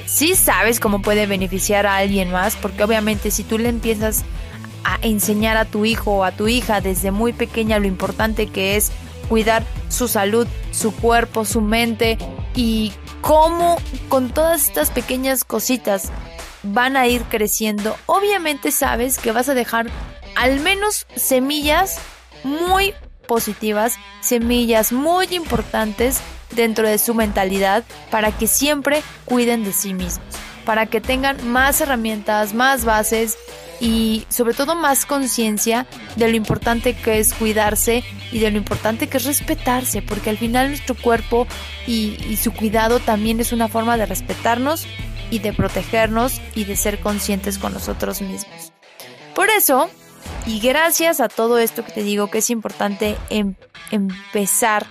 sí 0.06 0.34
sabes 0.34 0.80
cómo 0.80 1.02
puede 1.02 1.26
beneficiar 1.26 1.86
a 1.86 1.96
alguien 1.96 2.30
más, 2.30 2.56
porque 2.56 2.82
obviamente 2.82 3.30
si 3.30 3.44
tú 3.44 3.58
le 3.58 3.68
empiezas 3.68 4.24
a 4.84 4.98
enseñar 5.02 5.56
a 5.56 5.64
tu 5.64 5.84
hijo 5.84 6.12
o 6.12 6.24
a 6.24 6.32
tu 6.32 6.48
hija 6.48 6.80
desde 6.80 7.10
muy 7.10 7.32
pequeña 7.32 7.78
lo 7.78 7.86
importante 7.86 8.46
que 8.48 8.76
es 8.76 8.92
cuidar 9.28 9.64
su 9.88 10.08
salud, 10.08 10.46
su 10.72 10.94
cuerpo, 10.94 11.44
su 11.44 11.60
mente 11.60 12.18
y 12.54 12.92
cómo 13.20 13.76
con 14.08 14.30
todas 14.30 14.66
estas 14.68 14.90
pequeñas 14.90 15.44
cositas 15.44 16.10
van 16.62 16.96
a 16.96 17.06
ir 17.06 17.22
creciendo. 17.22 17.96
Obviamente 18.06 18.72
sabes 18.72 19.18
que 19.18 19.32
vas 19.32 19.48
a 19.48 19.54
dejar 19.54 19.86
al 20.36 20.60
menos 20.60 21.06
semillas 21.16 21.98
muy 22.44 22.94
positivas, 23.26 23.94
semillas 24.20 24.92
muy 24.92 25.26
importantes 25.30 26.20
dentro 26.50 26.88
de 26.88 26.98
su 26.98 27.14
mentalidad 27.14 27.84
para 28.10 28.32
que 28.32 28.46
siempre 28.46 29.02
cuiden 29.24 29.64
de 29.64 29.72
sí 29.72 29.94
mismos, 29.94 30.26
para 30.70 30.86
que 30.86 31.00
tengan 31.00 31.48
más 31.48 31.80
herramientas, 31.80 32.54
más 32.54 32.84
bases 32.84 33.36
y 33.80 34.24
sobre 34.28 34.54
todo 34.54 34.76
más 34.76 35.04
conciencia 35.04 35.88
de 36.14 36.28
lo 36.28 36.36
importante 36.36 36.94
que 36.94 37.18
es 37.18 37.34
cuidarse 37.34 38.04
y 38.30 38.38
de 38.38 38.52
lo 38.52 38.58
importante 38.58 39.08
que 39.08 39.16
es 39.16 39.24
respetarse, 39.24 40.00
porque 40.00 40.30
al 40.30 40.38
final 40.38 40.68
nuestro 40.68 40.94
cuerpo 40.94 41.48
y, 41.88 42.38
su 42.40 42.52
cuidado 42.52 43.00
también 43.00 43.40
es 43.40 43.52
una 43.52 43.66
forma 43.66 43.96
de 43.96 44.06
respetarnos 44.06 44.86
y 45.28 45.40
de 45.40 45.52
protegernos 45.52 46.40
y 46.54 46.66
de 46.66 46.76
ser 46.76 47.00
conscientes 47.00 47.58
con 47.58 47.72
nosotros 47.72 48.22
mismos. 48.22 48.72
Por 49.34 49.50
eso, 49.50 49.90
y 50.46 50.60
gracias 50.60 51.18
a 51.18 51.26
todo 51.26 51.58
esto 51.58 51.84
que 51.84 51.90
te 51.90 52.04
digo 52.04 52.30
que 52.30 52.38
es 52.38 52.48
importante 52.48 53.16
em, 53.28 53.56
empezar 53.90 54.86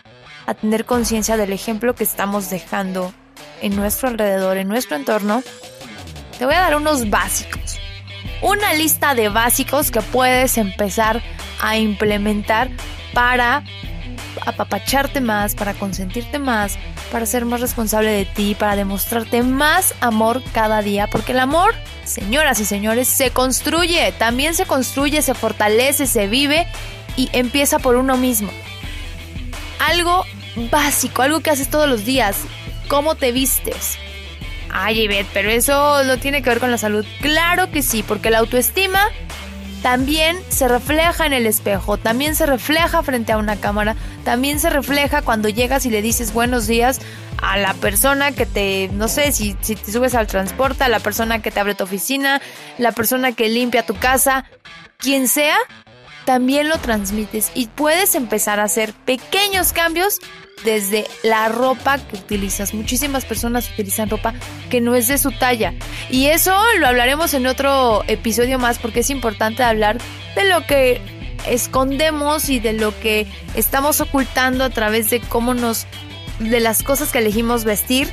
a 0.46 0.56
tener 0.56 0.84
conciencia 0.84 1.38
del 1.38 1.54
ejemplo 1.54 1.96
que 1.96 2.04
estamos 2.04 2.50
dejando 2.50 3.14
en 3.62 3.76
nuestro 3.76 4.10
alrededor, 4.10 4.58
en 4.58 4.68
nuestro 4.68 4.96
entorno, 4.96 5.44
te 6.38 6.46
voy 6.46 6.56
a 6.56 6.62
dar 6.62 6.76
unos 6.76 7.10
básicos 7.10 7.80
una 8.42 8.74
lista 8.74 9.16
de 9.16 9.30
básicos 9.30 9.92
que 9.92 10.02
puedes 10.02 10.58
empezar 10.58 11.22
a 11.62 11.78
implementar 11.78 12.70
para 13.14 13.64
apapacharte 14.46 15.20
más, 15.20 15.56
para 15.56 15.74
consentirte 15.74 16.40
más, 16.40 16.78
para 17.12 17.26
ser 17.26 17.46
más 17.46 17.60
responsable 17.60 18.12
de 18.12 18.26
ti, 18.26 18.56
para 18.56 18.76
demostrarte 18.76 19.44
más 19.44 19.94
amor 20.00 20.42
cada 20.54 20.82
día, 20.82 21.08
porque 21.08 21.34
el 21.34 21.40
amor, 21.40 21.74
señoras 22.06 22.60
y 22.60 22.66
señores, 22.66 23.08
se 23.08 23.32
construye, 23.32 24.14
también 24.18 24.54
se 24.54 24.66
construye, 24.66 25.22
se 25.22 25.34
fortalece, 25.34 26.08
se 26.08 26.28
vive 26.28 26.68
y 27.18 27.30
empieza 27.34 27.80
por 27.80 27.98
uno 27.98 28.16
mismo. 28.16 28.50
Algo 29.80 30.24
básico, 30.72 31.22
algo 31.22 31.42
que 31.42 31.50
haces 31.50 31.70
todos 31.70 31.90
los 31.90 32.06
días, 32.06 32.38
cómo 32.90 33.16
te 33.16 33.32
vistes, 33.32 33.98
Ay, 34.72 35.02
Ivette, 35.02 35.30
pero 35.34 35.50
eso 35.50 36.04
no 36.04 36.18
tiene 36.18 36.42
que 36.42 36.50
ver 36.50 36.60
con 36.60 36.72
la 36.72 36.78
salud. 36.78 37.06
Claro 37.22 37.72
que 37.72 37.82
sí, 37.82 38.04
porque 38.04 38.30
la 38.30 38.40
autoestima 38.40 39.00
también 39.82 40.38
se 40.50 40.68
refleja 40.68 41.26
en 41.26 41.34
el 41.34 41.46
espejo, 41.46 41.98
también 41.98 42.36
se 42.36 42.46
refleja 42.46 43.02
frente 43.02 43.32
a 43.32 43.38
una 43.38 43.56
cámara, 43.56 43.96
también 44.26 44.60
se 44.60 44.70
refleja 44.70 45.22
cuando 45.22 45.50
llegas 45.50 45.86
y 45.86 45.90
le 45.90 46.02
dices 46.02 46.34
buenos 46.34 46.68
días 46.68 47.00
a 47.42 47.58
la 47.58 47.74
persona 47.76 48.34
que 48.34 48.46
te, 48.46 48.90
no 48.94 49.08
sé, 49.08 49.32
si, 49.32 49.56
si 49.62 49.76
te 49.76 49.92
subes 49.92 50.16
al 50.16 50.28
transporte, 50.28 50.84
a 50.84 50.90
la 50.90 51.00
persona 51.00 51.42
que 51.42 51.50
te 51.50 51.60
abre 51.60 51.76
tu 51.76 51.86
oficina, 51.86 52.42
la 52.78 52.92
persona 52.92 53.32
que 53.32 53.48
limpia 53.48 53.86
tu 53.86 53.96
casa, 53.96 54.46
quien 54.98 55.30
sea, 55.30 55.58
también 56.26 56.68
lo 56.68 56.78
transmites 56.78 57.52
y 57.56 57.68
puedes 57.68 58.14
empezar 58.16 58.60
a 58.60 58.66
hacer 58.66 58.94
pequeños 58.94 59.72
cambios 59.72 60.20
desde 60.64 61.06
la 61.24 61.50
ropa 61.50 61.98
que 61.98 62.18
utilizas. 62.18 62.74
Muchísimas 62.74 63.26
personas 63.26 63.70
utilizan 63.72 64.10
ropa 64.10 64.34
que 64.70 64.82
no 64.82 64.96
es 64.96 65.08
de 65.08 65.18
su 65.18 65.32
talla. 65.32 65.74
Y 66.10 66.28
eso 66.28 66.58
lo 66.80 66.88
hablaremos 66.88 67.34
en 67.34 67.48
otro 67.48 68.04
episodio 68.08 68.60
más 68.60 68.80
porque 68.80 69.02
es 69.02 69.10
importante 69.10 69.64
hablar 69.64 69.98
de 70.36 70.46
lo 70.46 70.66
que 70.66 71.02
escondemos 71.48 72.50
y 72.50 72.60
de 72.60 72.74
lo 72.74 72.98
que 73.00 73.28
estamos 73.56 74.02
ocultando 74.02 74.64
a 74.64 74.70
través 74.70 75.10
de 75.10 75.20
cómo 75.20 75.54
nos 75.54 75.88
de 76.40 76.60
las 76.60 76.84
cosas 76.84 77.12
que 77.12 77.20
elegimos 77.20 77.66
vestir, 77.66 78.10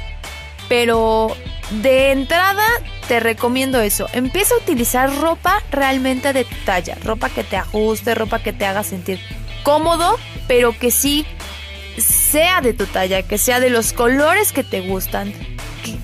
pero 0.69 1.37
de 1.83 2.13
entrada 2.13 2.65
te 3.09 3.21
recomiendo 3.21 3.81
eso. 3.81 4.09
Empieza 4.13 4.55
a 4.55 4.59
utilizar 4.59 5.15
ropa 5.17 5.63
realmente 5.71 6.33
de 6.33 6.45
tu 6.45 6.57
talla, 6.65 6.97
ropa 7.05 7.29
que 7.29 7.45
te 7.45 7.57
ajuste, 7.57 8.15
ropa 8.15 8.41
que 8.41 8.53
te 8.53 8.67
haga 8.67 8.83
sentir 8.83 9.21
cómodo, 9.63 10.17
pero 10.47 10.77
que 10.79 10.91
sí 10.91 11.27
sea 11.99 12.61
de 12.61 12.73
tu 12.73 12.87
talla, 12.87 13.23
que 13.23 13.39
sea 13.39 13.61
de 13.61 13.71
los 13.71 13.93
colores 13.93 14.53
que 14.53 14.65
te 14.65 14.81
gustan, 14.81 15.33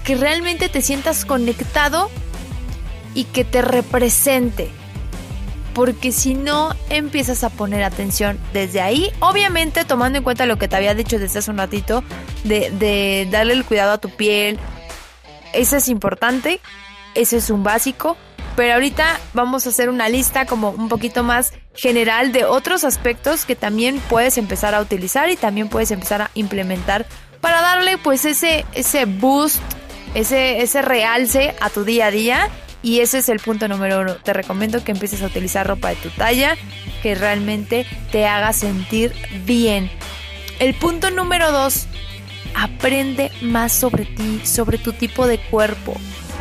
que, 0.04 0.14
realmente 0.14 0.68
te 0.68 0.80
sientas 0.80 1.24
conectado 1.24 2.10
y 3.14 3.24
que 3.24 3.44
te 3.44 3.62
represente. 3.62 4.70
Porque 5.74 6.12
si 6.12 6.34
no 6.34 6.74
empiezas 6.90 7.44
a 7.44 7.50
poner 7.50 7.82
atención 7.82 8.38
desde 8.52 8.80
ahí, 8.82 9.10
obviamente 9.20 9.84
tomando 9.84 10.18
en 10.18 10.24
cuenta 10.24 10.44
lo 10.44 10.58
que 10.58 10.68
te 10.68 10.76
había 10.76 10.94
dicho 10.94 11.18
desde 11.18 11.38
hace 11.38 11.50
un 11.50 11.58
ratito, 11.58 12.04
de, 12.44 13.28
darle 13.30 13.54
el 13.54 13.64
cuidado 13.64 13.92
a 13.92 13.98
tu 13.98 14.10
piel, 14.10 14.58
eso 15.54 15.76
es 15.76 15.88
importante, 15.88 16.60
ese 17.14 17.38
es 17.38 17.48
un 17.48 17.62
básico, 17.62 18.16
pero 18.56 18.74
ahorita 18.74 19.20
vamos 19.32 19.66
a 19.66 19.70
hacer 19.70 19.88
una 19.88 20.08
lista 20.08 20.46
como 20.46 20.70
un 20.70 20.88
poquito 20.88 21.22
más 21.22 21.52
general 21.74 22.32
de 22.32 22.44
otros 22.44 22.84
aspectos 22.84 23.44
que 23.44 23.56
también 23.56 24.00
puedes 24.08 24.38
empezar 24.38 24.74
a 24.74 24.80
utilizar 24.80 25.30
y 25.30 25.36
también 25.36 25.68
puedes 25.68 25.90
empezar 25.90 26.22
a 26.22 26.30
implementar 26.34 27.06
para 27.40 27.60
darle 27.60 27.98
pues 27.98 28.24
ese, 28.24 28.64
ese 28.72 29.04
boost, 29.04 29.60
ese, 30.14 30.62
ese 30.62 30.82
realce 30.82 31.54
a 31.60 31.70
tu 31.70 31.84
día 31.84 32.06
a 32.06 32.10
día 32.10 32.48
y 32.82 33.00
ese 33.00 33.18
es 33.18 33.28
el 33.28 33.38
punto 33.38 33.68
número 33.68 34.00
uno. 34.00 34.16
Te 34.16 34.32
recomiendo 34.32 34.84
que 34.84 34.92
empieces 34.92 35.22
a 35.22 35.26
utilizar 35.26 35.66
ropa 35.66 35.90
de 35.90 35.96
tu 35.96 36.10
talla 36.10 36.56
que 37.02 37.14
realmente 37.14 37.86
te 38.10 38.26
haga 38.26 38.52
sentir 38.52 39.12
bien. 39.44 39.90
El 40.58 40.74
punto 40.74 41.10
número 41.10 41.50
dos, 41.50 41.86
aprende 42.54 43.32
más 43.40 43.72
sobre 43.72 44.04
ti, 44.04 44.40
sobre 44.44 44.78
tu 44.78 44.92
tipo 44.92 45.26
de 45.26 45.38
cuerpo, 45.38 45.94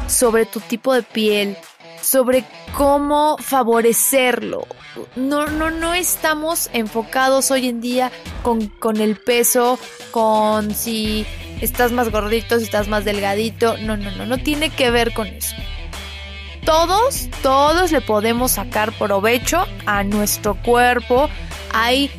sobre 0.07 0.45
tu 0.45 0.59
tipo 0.59 0.93
de 0.93 1.03
piel, 1.03 1.57
sobre 2.01 2.43
cómo 2.75 3.37
favorecerlo. 3.39 4.67
No, 5.15 5.47
no, 5.47 5.71
no 5.71 5.93
estamos 5.93 6.69
enfocados 6.73 7.51
hoy 7.51 7.67
en 7.67 7.81
día 7.81 8.11
con, 8.43 8.67
con 8.67 8.97
el 8.97 9.15
peso, 9.15 9.79
con 10.11 10.73
si 10.73 11.25
estás 11.61 11.91
más 11.91 12.11
gordito, 12.11 12.57
si 12.57 12.65
estás 12.65 12.87
más 12.87 13.05
delgadito. 13.05 13.77
No, 13.77 13.97
no, 13.97 14.11
no, 14.11 14.25
no 14.25 14.37
tiene 14.37 14.69
que 14.69 14.91
ver 14.91 15.13
con 15.13 15.27
eso 15.27 15.55
todos, 16.65 17.27
todos 17.41 17.91
le 17.91 18.01
podemos 18.01 18.51
sacar 18.53 18.91
provecho 18.93 19.65
a 19.85 20.03
nuestro 20.03 20.55
cuerpo. 20.55 21.29
Hay 21.73 22.11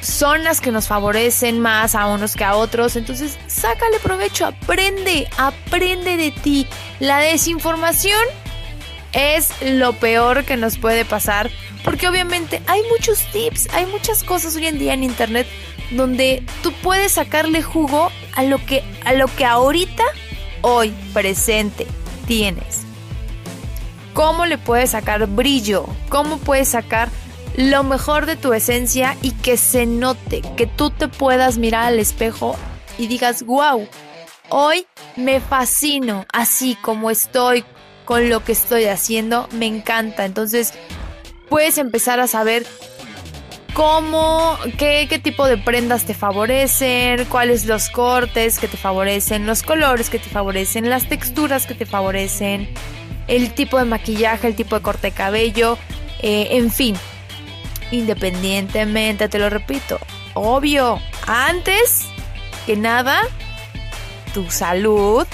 zonas 0.00 0.60
que 0.60 0.70
nos 0.70 0.86
favorecen 0.86 1.60
más 1.60 1.94
a 1.94 2.06
unos 2.06 2.34
que 2.34 2.44
a 2.44 2.56
otros. 2.56 2.96
Entonces, 2.96 3.38
sácale 3.46 3.98
provecho, 4.00 4.46
aprende, 4.46 5.28
aprende 5.36 6.16
de 6.16 6.30
ti. 6.30 6.66
La 7.00 7.18
desinformación 7.18 8.20
es 9.14 9.50
lo 9.62 9.94
peor 9.94 10.44
que 10.44 10.56
nos 10.56 10.78
puede 10.78 11.04
pasar. 11.04 11.50
Porque 11.82 12.08
obviamente 12.08 12.62
hay 12.66 12.82
muchos 12.90 13.30
tips, 13.32 13.68
hay 13.72 13.86
muchas 13.86 14.24
cosas 14.24 14.56
hoy 14.56 14.66
en 14.66 14.78
día 14.78 14.94
en 14.94 15.04
internet 15.04 15.46
donde 15.90 16.42
tú 16.62 16.72
puedes 16.82 17.12
sacarle 17.12 17.62
jugo 17.62 18.10
a 18.34 18.42
lo 18.42 18.64
que, 18.64 18.82
a 19.04 19.12
lo 19.12 19.26
que 19.26 19.44
ahorita, 19.44 20.04
hoy, 20.62 20.94
presente, 21.12 21.86
tienes 22.26 22.84
cómo 24.14 24.46
le 24.46 24.56
puedes 24.56 24.90
sacar 24.90 25.26
brillo, 25.26 25.86
cómo 26.08 26.38
puedes 26.38 26.68
sacar 26.68 27.10
lo 27.56 27.82
mejor 27.82 28.26
de 28.26 28.36
tu 28.36 28.52
esencia 28.52 29.16
y 29.20 29.32
que 29.32 29.56
se 29.56 29.86
note, 29.86 30.40
que 30.56 30.66
tú 30.66 30.90
te 30.90 31.08
puedas 31.08 31.58
mirar 31.58 31.86
al 31.86 31.98
espejo 31.98 32.56
y 32.96 33.08
digas, 33.08 33.42
wow, 33.44 33.86
hoy 34.48 34.86
me 35.16 35.40
fascino 35.40 36.24
así 36.32 36.76
como 36.76 37.10
estoy 37.10 37.64
con 38.04 38.28
lo 38.28 38.44
que 38.44 38.52
estoy 38.52 38.84
haciendo, 38.84 39.48
me 39.52 39.66
encanta. 39.66 40.24
Entonces 40.24 40.74
puedes 41.48 41.78
empezar 41.78 42.20
a 42.20 42.26
saber 42.26 42.66
cómo, 43.74 44.58
qué, 44.78 45.06
qué 45.08 45.18
tipo 45.18 45.46
de 45.46 45.58
prendas 45.58 46.04
te 46.04 46.14
favorecen, 46.14 47.24
cuáles 47.26 47.66
los 47.66 47.90
cortes 47.90 48.58
que 48.58 48.68
te 48.68 48.76
favorecen, 48.76 49.46
los 49.46 49.62
colores 49.62 50.10
que 50.10 50.18
te 50.18 50.28
favorecen, 50.28 50.88
las 50.88 51.08
texturas 51.08 51.66
que 51.66 51.74
te 51.74 51.86
favorecen 51.86 52.68
el 53.26 53.52
tipo 53.52 53.78
de 53.78 53.84
maquillaje, 53.84 54.46
el 54.46 54.54
tipo 54.54 54.76
de 54.76 54.82
corte 54.82 55.08
de 55.08 55.12
cabello, 55.12 55.78
eh, 56.22 56.48
en 56.52 56.70
fin. 56.70 56.96
Independientemente, 57.90 59.28
te 59.28 59.38
lo 59.38 59.50
repito, 59.50 59.98
obvio, 60.34 61.00
antes 61.26 62.06
que 62.66 62.76
nada, 62.76 63.22
tu 64.32 64.50
salud, 64.50 65.26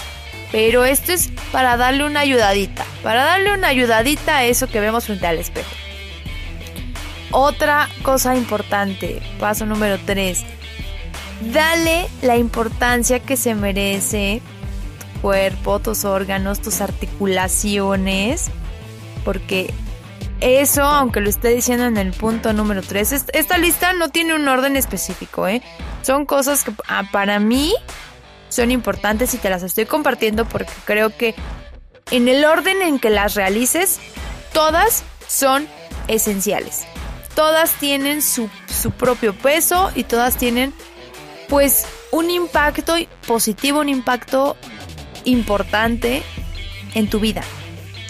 pero 0.52 0.84
esto 0.84 1.12
es 1.12 1.30
para 1.52 1.76
darle 1.76 2.04
una 2.04 2.20
ayudadita, 2.20 2.84
para 3.02 3.24
darle 3.24 3.52
una 3.54 3.68
ayudadita 3.68 4.38
a 4.38 4.44
eso 4.44 4.66
que 4.66 4.80
vemos 4.80 5.04
frente 5.04 5.26
al 5.26 5.38
espejo. 5.38 5.70
Otra 7.32 7.88
cosa 8.02 8.34
importante, 8.34 9.22
paso 9.38 9.64
número 9.64 9.98
3, 10.04 10.44
dale 11.52 12.08
la 12.22 12.36
importancia 12.36 13.20
que 13.20 13.36
se 13.36 13.54
merece 13.54 14.42
cuerpo, 15.22 15.78
tus 15.78 16.04
órganos, 16.04 16.60
tus 16.60 16.80
articulaciones, 16.80 18.50
porque 19.24 19.72
eso, 20.40 20.82
aunque 20.82 21.20
lo 21.20 21.28
esté 21.28 21.50
diciendo 21.50 21.86
en 21.86 21.98
el 21.98 22.12
punto 22.12 22.52
número 22.52 22.82
3, 22.82 23.26
esta 23.32 23.58
lista 23.58 23.92
no 23.92 24.08
tiene 24.08 24.34
un 24.34 24.48
orden 24.48 24.76
específico, 24.76 25.46
¿eh? 25.46 25.62
Son 26.02 26.24
cosas 26.24 26.64
que 26.64 26.72
ah, 26.88 27.04
para 27.12 27.38
mí 27.38 27.74
son 28.50 28.70
importantes 28.70 29.32
y 29.32 29.38
te 29.38 29.48
las 29.48 29.62
estoy 29.62 29.86
compartiendo 29.86 30.44
porque 30.44 30.72
creo 30.84 31.16
que 31.16 31.34
en 32.10 32.28
el 32.28 32.44
orden 32.44 32.82
en 32.82 32.98
que 32.98 33.08
las 33.08 33.34
realices, 33.34 33.98
todas 34.52 35.04
son 35.26 35.66
esenciales. 36.08 36.82
Todas 37.34 37.72
tienen 37.74 38.20
su, 38.20 38.50
su 38.68 38.90
propio 38.90 39.34
peso 39.34 39.90
y 39.94 40.04
todas 40.04 40.36
tienen 40.36 40.74
pues 41.48 41.86
un 42.10 42.30
impacto 42.30 42.96
positivo, 43.26 43.80
un 43.80 43.88
impacto 43.88 44.56
importante 45.24 46.22
en 46.94 47.08
tu 47.08 47.20
vida, 47.20 47.42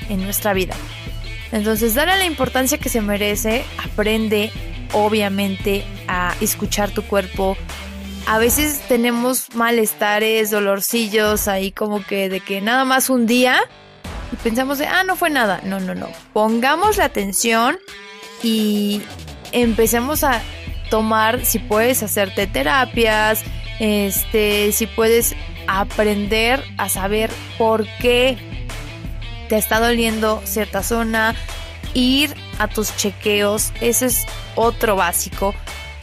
en 0.08 0.22
nuestra 0.22 0.52
vida. 0.52 0.74
Entonces, 1.52 1.94
dale 1.94 2.16
la 2.16 2.24
importancia 2.24 2.78
que 2.78 2.88
se 2.88 3.00
merece, 3.00 3.64
aprende 3.78 4.50
obviamente 4.92 5.84
a 6.08 6.34
escuchar 6.40 6.90
tu 6.90 7.02
cuerpo. 7.02 7.56
A 8.30 8.38
veces 8.38 8.80
tenemos 8.86 9.52
malestares, 9.56 10.52
dolorcillos 10.52 11.48
ahí 11.48 11.72
como 11.72 12.06
que 12.06 12.28
de 12.28 12.38
que 12.38 12.60
nada 12.60 12.84
más 12.84 13.10
un 13.10 13.26
día 13.26 13.58
y 14.32 14.36
pensamos 14.36 14.78
de, 14.78 14.86
ah, 14.86 15.02
no 15.02 15.16
fue 15.16 15.30
nada. 15.30 15.60
No, 15.64 15.80
no, 15.80 15.96
no. 15.96 16.06
Pongamos 16.32 16.96
la 16.96 17.06
atención 17.06 17.76
y 18.40 19.02
empecemos 19.50 20.22
a 20.22 20.42
tomar, 20.90 21.44
si 21.44 21.58
puedes 21.58 22.04
hacerte 22.04 22.46
terapias, 22.46 23.42
este, 23.80 24.70
si 24.70 24.86
puedes 24.86 25.34
aprender 25.66 26.62
a 26.78 26.88
saber 26.88 27.32
por 27.58 27.84
qué 28.00 28.38
te 29.48 29.56
está 29.56 29.80
doliendo 29.80 30.40
cierta 30.44 30.84
zona, 30.84 31.34
ir 31.94 32.32
a 32.60 32.68
tus 32.68 32.96
chequeos, 32.96 33.72
ese 33.80 34.06
es 34.06 34.24
otro 34.54 34.94
básico, 34.94 35.52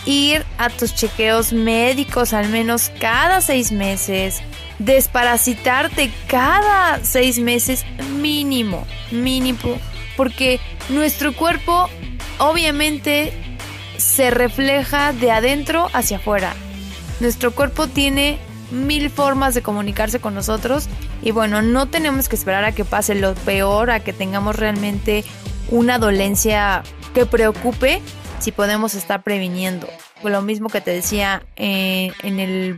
ir 0.07 0.45
a 0.57 0.69
tus 0.69 0.95
chequeos 0.95 1.51
médicos 1.51 2.33
al 2.33 2.47
menos 2.47 2.91
cada 2.99 3.41
seis 3.41 3.71
meses, 3.71 4.41
desparasitarte 4.79 6.11
cada 6.27 7.03
seis 7.03 7.37
meses 7.39 7.85
mínimo, 8.19 8.87
mínimo, 9.11 9.77
porque 10.15 10.59
nuestro 10.89 11.33
cuerpo 11.33 11.89
obviamente 12.39 13.33
se 13.97 14.31
refleja 14.31 15.11
de 15.11 15.31
adentro 15.31 15.89
hacia 15.93 16.17
afuera. 16.17 16.53
Nuestro 17.19 17.51
cuerpo 17.51 17.87
tiene 17.87 18.39
mil 18.71 19.09
formas 19.09 19.53
de 19.55 19.61
comunicarse 19.61 20.19
con 20.19 20.33
nosotros 20.35 20.87
y 21.21 21.31
bueno, 21.31 21.61
no 21.61 21.87
tenemos 21.87 22.29
que 22.29 22.35
esperar 22.35 22.63
a 22.63 22.71
que 22.71 22.85
pase 22.85 23.15
lo 23.15 23.33
peor, 23.35 23.89
a 23.91 23.99
que 23.99 24.13
tengamos 24.13 24.55
realmente 24.55 25.25
una 25.69 25.99
dolencia 25.99 26.83
que 27.13 27.25
preocupe 27.25 28.01
si 28.39 28.51
podemos 28.51 28.93
estar 28.95 29.23
previniendo. 29.23 29.87
Lo 30.23 30.41
mismo 30.41 30.69
que 30.69 30.81
te 30.81 30.91
decía 30.91 31.43
eh, 31.55 32.11
en 32.23 32.39
el 32.39 32.77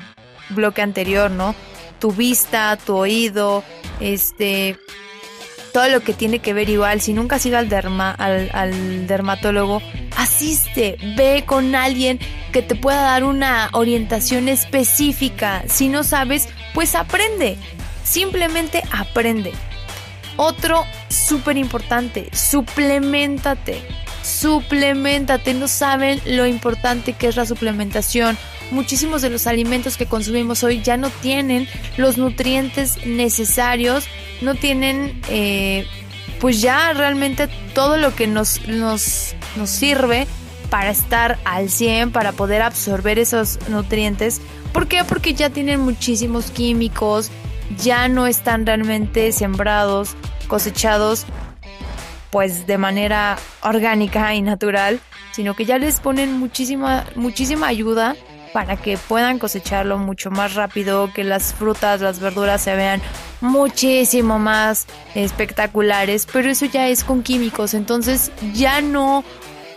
bloque 0.49 0.81
anterior, 0.81 1.31
¿no? 1.31 1.55
Tu 1.99 2.11
vista, 2.11 2.77
tu 2.77 2.95
oído, 2.95 3.63
este, 3.99 4.77
todo 5.73 5.89
lo 5.89 6.01
que 6.01 6.13
tiene 6.13 6.39
que 6.39 6.53
ver 6.53 6.69
igual. 6.69 7.01
Si 7.01 7.13
nunca 7.13 7.37
has 7.37 7.45
ido 7.45 7.57
al, 7.57 7.69
derma, 7.69 8.11
al, 8.11 8.49
al 8.53 9.07
dermatólogo, 9.07 9.81
asiste, 10.17 10.97
ve 11.17 11.43
con 11.45 11.75
alguien 11.75 12.19
que 12.51 12.61
te 12.61 12.75
pueda 12.75 13.01
dar 13.01 13.23
una 13.23 13.69
orientación 13.73 14.49
específica. 14.49 15.63
Si 15.67 15.89
no 15.89 16.03
sabes, 16.03 16.49
pues 16.73 16.95
aprende. 16.95 17.57
Simplemente 18.03 18.83
aprende. 18.91 19.51
Otro 20.37 20.85
súper 21.09 21.57
importante, 21.57 22.29
suplementate. 22.33 23.81
Suplementate. 24.29 25.53
No 25.53 25.67
saben 25.67 26.21
lo 26.25 26.45
importante 26.45 27.13
que 27.13 27.27
es 27.27 27.35
la 27.35 27.45
suplementación. 27.45 28.37
Muchísimos 28.71 29.21
de 29.21 29.29
los 29.29 29.47
alimentos 29.47 29.97
que 29.97 30.05
consumimos 30.05 30.63
hoy 30.63 30.81
ya 30.81 30.95
no 30.95 31.09
tienen 31.09 31.67
los 31.97 32.17
nutrientes 32.17 33.05
necesarios, 33.05 34.05
no 34.41 34.53
tienen 34.53 35.19
eh, 35.29 35.87
pues 36.39 36.61
ya 36.61 36.93
realmente 36.93 37.49
todo 37.73 37.97
lo 37.97 38.15
que 38.15 38.27
nos, 38.27 38.67
nos, 38.67 39.35
nos 39.55 39.69
sirve 39.69 40.27
para 40.69 40.91
estar 40.91 41.39
al 41.45 41.69
100, 41.69 42.11
para 42.11 42.31
poder 42.31 42.61
absorber 42.61 43.17
esos 43.17 43.57
nutrientes. 43.69 44.39
¿Por 44.71 44.87
qué? 44.87 45.03
Porque 45.03 45.33
ya 45.33 45.49
tienen 45.49 45.79
muchísimos 45.79 46.51
químicos, 46.51 47.31
ya 47.81 48.07
no 48.07 48.27
están 48.27 48.67
realmente 48.67 49.31
sembrados, 49.31 50.15
cosechados 50.47 51.25
pues 52.31 52.67
de 52.67 52.77
manera 52.77 53.37
orgánica 53.61 54.33
y 54.35 54.41
natural, 54.41 54.99
sino 55.31 55.55
que 55.55 55.65
ya 55.65 55.77
les 55.77 55.99
ponen 55.99 56.33
muchísima 56.33 57.05
muchísima 57.15 57.67
ayuda 57.67 58.15
para 58.53 58.77
que 58.77 58.97
puedan 58.97 59.39
cosecharlo 59.39 59.97
mucho 59.97 60.31
más 60.31 60.55
rápido, 60.55 61.11
que 61.13 61.23
las 61.23 61.53
frutas, 61.53 62.01
las 62.01 62.19
verduras 62.19 62.61
se 62.61 62.75
vean 62.75 63.01
muchísimo 63.41 64.39
más 64.39 64.87
espectaculares, 65.15 66.27
pero 66.31 66.49
eso 66.49 66.65
ya 66.65 66.87
es 66.87 67.03
con 67.03 67.23
químicos, 67.23 67.73
entonces 67.73 68.31
ya 68.53 68.81
no 68.81 69.23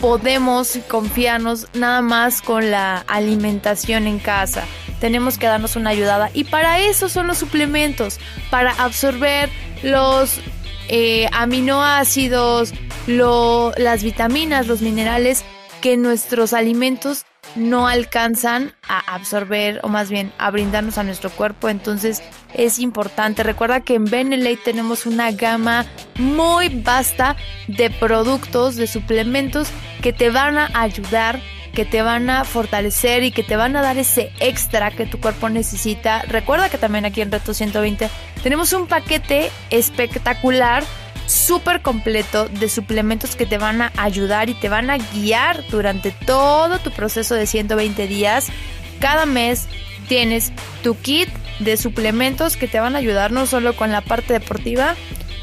podemos 0.01 0.79
confiarnos 0.89 1.69
nada 1.75 2.03
más 2.03 2.43
con 2.43 2.73
la 2.73 3.05
alimentación 3.07 4.09
en 4.09 4.19
casa. 4.19 4.65
Tenemos 5.01 5.39
que 5.39 5.47
darnos 5.47 5.77
una 5.77 5.91
ayudada 5.91 6.31
y 6.35 6.45
para 6.45 6.81
eso 6.81 7.09
son 7.09 7.29
los 7.29 7.39
suplementos, 7.39 8.19
para 8.51 8.73
absorber 8.73 9.49
los 9.83 10.41
eh, 10.89 11.29
aminoácidos, 11.33 12.73
las 13.07 14.03
vitaminas, 14.03 14.67
los 14.67 14.83
minerales 14.83 15.45
que 15.81 15.97
nuestros 15.97 16.53
alimentos 16.53 17.25
no 17.57 17.89
alcanzan 17.89 18.75
a 18.89 19.15
absorber 19.15 19.81
o 19.83 19.89
más 19.89 20.11
bien 20.11 20.33
a 20.39 20.51
brindarnos 20.51 20.99
a 20.99 21.03
nuestro 21.03 21.31
cuerpo. 21.31 21.69
Entonces 21.69 22.23
es 22.55 22.79
importante. 22.79 23.43
Recuerda 23.43 23.81
que 23.81 23.95
en 23.95 24.05
Benelate 24.05 24.61
tenemos 24.65 25.07
una 25.07 25.33
gama 25.33 25.87
muy 26.19 26.69
vasta 26.69 27.37
de 27.69 27.91
productos, 27.91 28.77
de 28.77 28.87
suplementos 28.87 29.69
que 30.03 30.13
te 30.13 30.31
van 30.31 30.59
a 30.59 30.71
ayudar 30.75 31.41
que 31.73 31.85
te 31.85 32.03
van 32.03 32.29
a 32.31 32.45
fortalecer 32.45 33.25
y 33.25 33.31
que 33.31 33.43
te 33.43 33.57
van 33.57 33.77
a 33.77 33.83
dar 33.83 33.99
ese 33.99 34.31
extra 34.41 34.91
que 34.91 35.07
tu 35.07 35.21
cuerpo 35.21 35.49
necesita. 35.49 36.23
Recuerda 36.23 36.69
que 36.69 36.79
también 36.79 37.05
aquí 37.05 37.21
en 37.21 37.33
Reto 37.33 37.55
120 37.55 38.09
tenemos 38.43 38.73
un 38.73 38.87
paquete 38.87 39.51
espectacular 39.71 40.85
súper 41.27 41.81
completo 41.81 42.49
de 42.49 42.69
suplementos 42.69 43.37
que 43.37 43.47
te 43.47 43.59
van 43.59 43.83
a 43.83 43.93
ayudar 43.97 44.51
y 44.51 44.55
te 44.55 44.69
van 44.69 44.91
a 44.91 44.99
guiar 44.99 45.65
durante 45.69 46.11
todo 46.11 46.79
tu 46.79 46.91
proceso 46.91 47.35
de 47.35 47.47
120 47.47 48.07
días. 48.07 48.49
Cada 49.01 49.25
mes 49.25 49.67
tienes 50.09 50.53
tu 50.83 50.97
kit 50.97 51.29
de 51.59 51.77
suplementos 51.77 52.57
que 52.57 52.69
te 52.69 52.81
van 52.81 52.97
a 52.97 52.99
ayudar 52.99 53.31
no 53.31 53.47
solo 53.47 53.75
con 53.77 53.93
la 53.93 54.01
parte 54.01 54.33
deportiva, 54.33 54.95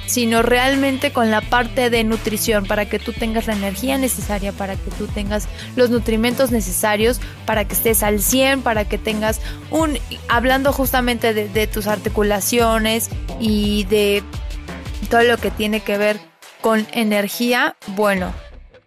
sino 0.09 0.41
realmente 0.41 1.13
con 1.13 1.29
la 1.29 1.39
parte 1.39 1.91
de 1.91 2.03
nutrición 2.03 2.65
para 2.65 2.89
que 2.89 2.97
tú 2.97 3.13
tengas 3.13 3.45
la 3.45 3.53
energía 3.53 3.95
necesaria, 3.99 4.51
para 4.51 4.75
que 4.75 4.89
tú 4.89 5.05
tengas 5.05 5.47
los 5.75 5.91
nutrimentos 5.91 6.49
necesarios, 6.49 7.21
para 7.45 7.65
que 7.65 7.75
estés 7.75 8.01
al 8.01 8.19
100, 8.19 8.63
para 8.63 8.85
que 8.85 8.97
tengas 8.97 9.39
un, 9.69 9.99
hablando 10.27 10.73
justamente 10.73 11.35
de, 11.35 11.47
de 11.47 11.67
tus 11.67 11.85
articulaciones 11.85 13.09
y 13.39 13.83
de 13.83 14.23
todo 15.11 15.21
lo 15.21 15.37
que 15.37 15.51
tiene 15.51 15.81
que 15.81 15.99
ver 15.99 16.19
con 16.61 16.87
energía, 16.91 17.75
bueno, 17.89 18.33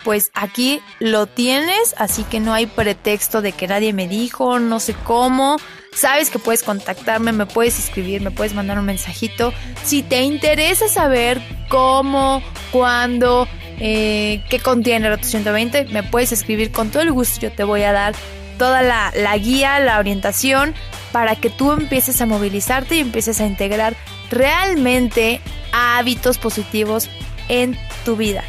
pues 0.02 0.32
aquí 0.34 0.80
lo 0.98 1.26
tienes, 1.28 1.94
así 1.98 2.24
que 2.24 2.40
no 2.40 2.52
hay 2.52 2.66
pretexto 2.66 3.42
de 3.42 3.52
que 3.52 3.68
nadie 3.68 3.92
me 3.92 4.08
dijo, 4.08 4.58
no 4.58 4.80
sé 4.80 4.96
cómo. 5.04 5.56
Sabes 5.94 6.30
que 6.30 6.38
puedes 6.38 6.62
contactarme, 6.62 7.32
me 7.32 7.46
puedes 7.46 7.78
escribir, 7.78 8.22
me 8.22 8.30
puedes 8.30 8.54
mandar 8.54 8.78
un 8.78 8.86
mensajito. 8.86 9.52
Si 9.84 10.02
te 10.02 10.22
interesa 10.22 10.88
saber 10.88 11.40
cómo, 11.68 12.42
cuándo, 12.70 13.46
eh, 13.78 14.42
qué 14.48 14.58
contiene 14.58 15.08
el 15.08 15.22
120, 15.22 15.86
me 15.86 16.02
puedes 16.02 16.32
escribir 16.32 16.72
con 16.72 16.90
todo 16.90 17.02
el 17.02 17.12
gusto. 17.12 17.40
Yo 17.40 17.52
te 17.52 17.64
voy 17.64 17.82
a 17.82 17.92
dar 17.92 18.14
toda 18.58 18.82
la, 18.82 19.12
la 19.14 19.36
guía, 19.36 19.80
la 19.80 19.98
orientación 19.98 20.74
para 21.12 21.36
que 21.36 21.50
tú 21.50 21.72
empieces 21.72 22.20
a 22.20 22.26
movilizarte 22.26 22.96
y 22.96 23.00
empieces 23.00 23.40
a 23.40 23.46
integrar 23.46 23.94
realmente 24.30 25.40
hábitos 25.72 26.38
positivos 26.38 27.10
en 27.48 27.78
tu 28.04 28.16
vida. 28.16 28.44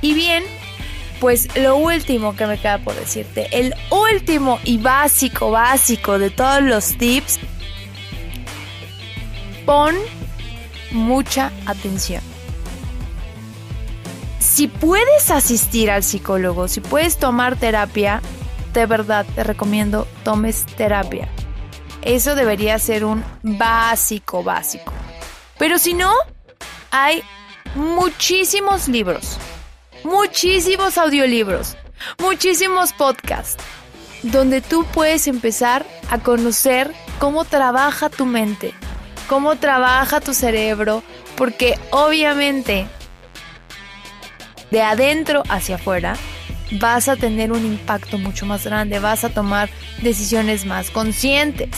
Y 0.00 0.14
bien, 0.14 0.42
pues 1.22 1.56
lo 1.56 1.76
último 1.76 2.34
que 2.34 2.48
me 2.48 2.58
queda 2.58 2.78
por 2.78 2.96
decirte, 2.96 3.46
el 3.52 3.76
último 3.90 4.58
y 4.64 4.78
básico, 4.78 5.52
básico 5.52 6.18
de 6.18 6.30
todos 6.30 6.60
los 6.64 6.98
tips, 6.98 7.38
pon 9.64 9.94
mucha 10.90 11.52
atención. 11.64 12.20
Si 14.40 14.66
puedes 14.66 15.30
asistir 15.30 15.92
al 15.92 16.02
psicólogo, 16.02 16.66
si 16.66 16.80
puedes 16.80 17.16
tomar 17.18 17.54
terapia, 17.54 18.20
de 18.72 18.86
verdad 18.86 19.24
te 19.36 19.44
recomiendo 19.44 20.08
tomes 20.24 20.66
terapia. 20.66 21.28
Eso 22.02 22.34
debería 22.34 22.80
ser 22.80 23.04
un 23.04 23.24
básico, 23.44 24.42
básico. 24.42 24.92
Pero 25.56 25.78
si 25.78 25.94
no, 25.94 26.12
hay 26.90 27.22
muchísimos 27.76 28.88
libros, 28.88 29.38
muchísimos 30.04 30.98
audiolibros, 30.98 31.76
muchísimos 32.18 32.92
podcasts, 32.92 33.62
donde 34.22 34.60
tú 34.60 34.84
puedes 34.92 35.26
empezar 35.26 35.84
a 36.10 36.18
conocer 36.18 36.92
cómo 37.18 37.44
trabaja 37.44 38.10
tu 38.10 38.26
mente, 38.26 38.74
cómo 39.28 39.56
trabaja 39.56 40.20
tu 40.20 40.34
cerebro, 40.34 41.02
porque 41.36 41.78
obviamente 41.90 42.86
de 44.70 44.82
adentro 44.82 45.42
hacia 45.48 45.76
afuera 45.76 46.16
vas 46.80 47.08
a 47.08 47.16
tener 47.16 47.52
un 47.52 47.64
impacto 47.66 48.18
mucho 48.18 48.46
más 48.46 48.64
grande, 48.64 48.98
vas 48.98 49.24
a 49.24 49.28
tomar 49.28 49.68
decisiones 50.00 50.64
más 50.64 50.90
conscientes. 50.90 51.70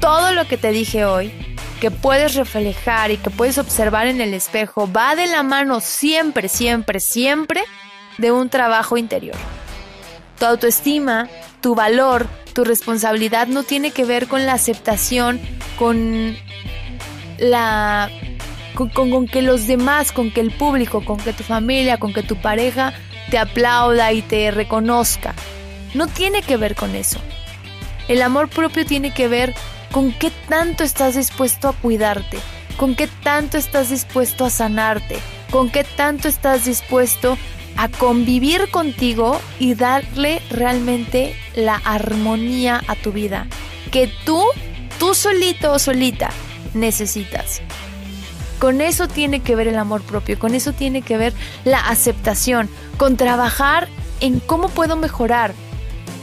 Todo 0.00 0.32
lo 0.32 0.46
que 0.46 0.56
te 0.56 0.70
dije 0.70 1.04
hoy, 1.04 1.32
que 1.80 1.90
puedes 1.90 2.34
reflejar 2.34 3.10
y 3.10 3.16
que 3.16 3.30
puedes 3.30 3.58
observar 3.58 4.06
en 4.06 4.20
el 4.20 4.34
espejo, 4.34 4.90
va 4.90 5.14
de 5.14 5.26
la 5.26 5.42
mano 5.42 5.80
siempre, 5.80 6.48
siempre, 6.48 7.00
siempre 7.00 7.62
de 8.18 8.32
un 8.32 8.48
trabajo 8.48 8.96
interior. 8.96 9.36
Tu 10.38 10.44
autoestima, 10.44 11.28
tu 11.60 11.74
valor, 11.74 12.26
tu 12.52 12.64
responsabilidad 12.64 13.46
no 13.48 13.62
tiene 13.62 13.90
que 13.90 14.04
ver 14.04 14.28
con 14.28 14.46
la 14.46 14.54
aceptación, 14.54 15.40
con 15.78 16.36
la 17.38 18.10
con, 18.74 19.26
que 19.26 19.42
los 19.42 19.66
demás, 19.66 20.12
con 20.12 20.30
que 20.30 20.40
el 20.40 20.52
público, 20.52 21.04
con 21.04 21.18
que 21.18 21.32
tu 21.32 21.42
familia, 21.42 21.98
con 21.98 22.12
que 22.12 22.22
tu 22.22 22.36
pareja 22.36 22.92
te 23.30 23.38
aplauda 23.38 24.12
y 24.12 24.22
te 24.22 24.50
reconozca. 24.50 25.34
No 25.94 26.06
tiene 26.06 26.42
que 26.42 26.56
ver 26.56 26.74
con 26.74 26.94
eso. 26.94 27.18
El 28.06 28.22
amor 28.22 28.48
propio 28.48 28.86
tiene 28.86 29.12
que 29.12 29.28
ver 29.28 29.54
con 29.92 30.12
qué 30.12 30.30
tanto 30.48 30.84
estás 30.84 31.14
dispuesto 31.14 31.68
a 31.68 31.72
cuidarte, 31.72 32.38
con 32.76 32.94
qué 32.94 33.08
tanto 33.22 33.58
estás 33.58 33.90
dispuesto 33.90 34.44
a 34.44 34.50
sanarte, 34.50 35.18
con 35.50 35.70
qué 35.70 35.84
tanto 35.84 36.28
estás 36.28 36.64
dispuesto 36.64 37.38
a 37.76 37.88
convivir 37.88 38.70
contigo 38.70 39.40
y 39.58 39.74
darle 39.74 40.42
realmente 40.50 41.36
la 41.54 41.76
armonía 41.84 42.82
a 42.88 42.96
tu 42.96 43.12
vida 43.12 43.46
que 43.90 44.10
tú, 44.24 44.42
tú 44.98 45.14
solito 45.14 45.72
o 45.72 45.78
solita 45.78 46.30
necesitas. 46.74 47.62
Con 48.58 48.80
eso 48.80 49.08
tiene 49.08 49.40
que 49.40 49.54
ver 49.54 49.68
el 49.68 49.78
amor 49.78 50.02
propio, 50.02 50.38
con 50.38 50.54
eso 50.54 50.72
tiene 50.72 51.02
que 51.02 51.16
ver 51.16 51.32
la 51.64 51.78
aceptación, 51.78 52.68
con 52.96 53.16
trabajar 53.16 53.88
en 54.20 54.40
cómo 54.40 54.68
puedo 54.68 54.96
mejorar, 54.96 55.54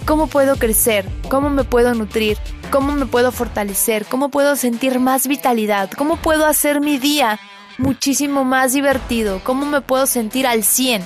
cómo 0.06 0.28
puedo 0.28 0.56
crecer, 0.56 1.06
cómo 1.30 1.50
me 1.50 1.64
puedo 1.64 1.94
nutrir, 1.94 2.38
cómo 2.72 2.94
me 2.94 3.06
puedo 3.06 3.32
fortalecer, 3.32 4.06
cómo 4.06 4.30
puedo 4.30 4.56
sentir 4.56 5.00
más 5.00 5.28
vitalidad, 5.28 5.90
cómo 5.92 6.18
puedo 6.18 6.46
hacer 6.46 6.82
mi 6.82 6.98
día 6.98 7.40
muchísimo 7.78 8.44
más 8.44 8.74
divertido? 8.74 9.42
¿Cómo 9.44 9.66
me 9.66 9.82
puedo 9.82 10.06
sentir 10.06 10.48
al 10.48 10.64
100? 10.64 11.04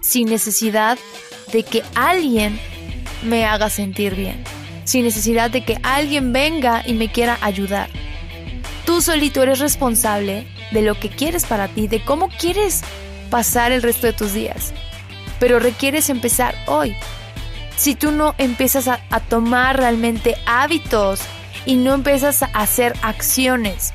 Sin 0.00 0.28
necesidad 0.28 0.98
de 1.52 1.62
que 1.62 1.82
alguien 1.94 2.58
me 3.22 3.44
haga 3.44 3.70
sentir 3.70 4.14
bien. 4.14 4.42
Sin 4.84 5.04
necesidad 5.04 5.50
de 5.50 5.64
que 5.64 5.78
alguien 5.82 6.32
venga 6.32 6.82
y 6.84 6.94
me 6.94 7.10
quiera 7.10 7.38
ayudar. 7.40 7.88
Tú 8.84 9.00
solito 9.00 9.42
eres 9.42 9.60
responsable 9.60 10.46
de 10.72 10.82
lo 10.82 10.98
que 10.98 11.08
quieres 11.08 11.44
para 11.44 11.68
ti, 11.68 11.86
de 11.86 12.04
cómo 12.04 12.28
quieres 12.28 12.82
pasar 13.30 13.70
el 13.70 13.82
resto 13.82 14.06
de 14.06 14.12
tus 14.12 14.32
días. 14.32 14.72
Pero 15.38 15.60
requieres 15.60 16.10
empezar 16.10 16.54
hoy. 16.66 16.96
Si 17.76 17.94
tú 17.94 18.12
no 18.12 18.34
empiezas 18.38 18.88
a, 18.88 18.98
tomar 19.28 19.76
realmente 19.76 20.36
hábitos 20.46 21.20
y 21.66 21.76
no 21.76 21.94
empiezas 21.94 22.42
a 22.42 22.46
hacer 22.46 22.94
acciones 23.02 23.92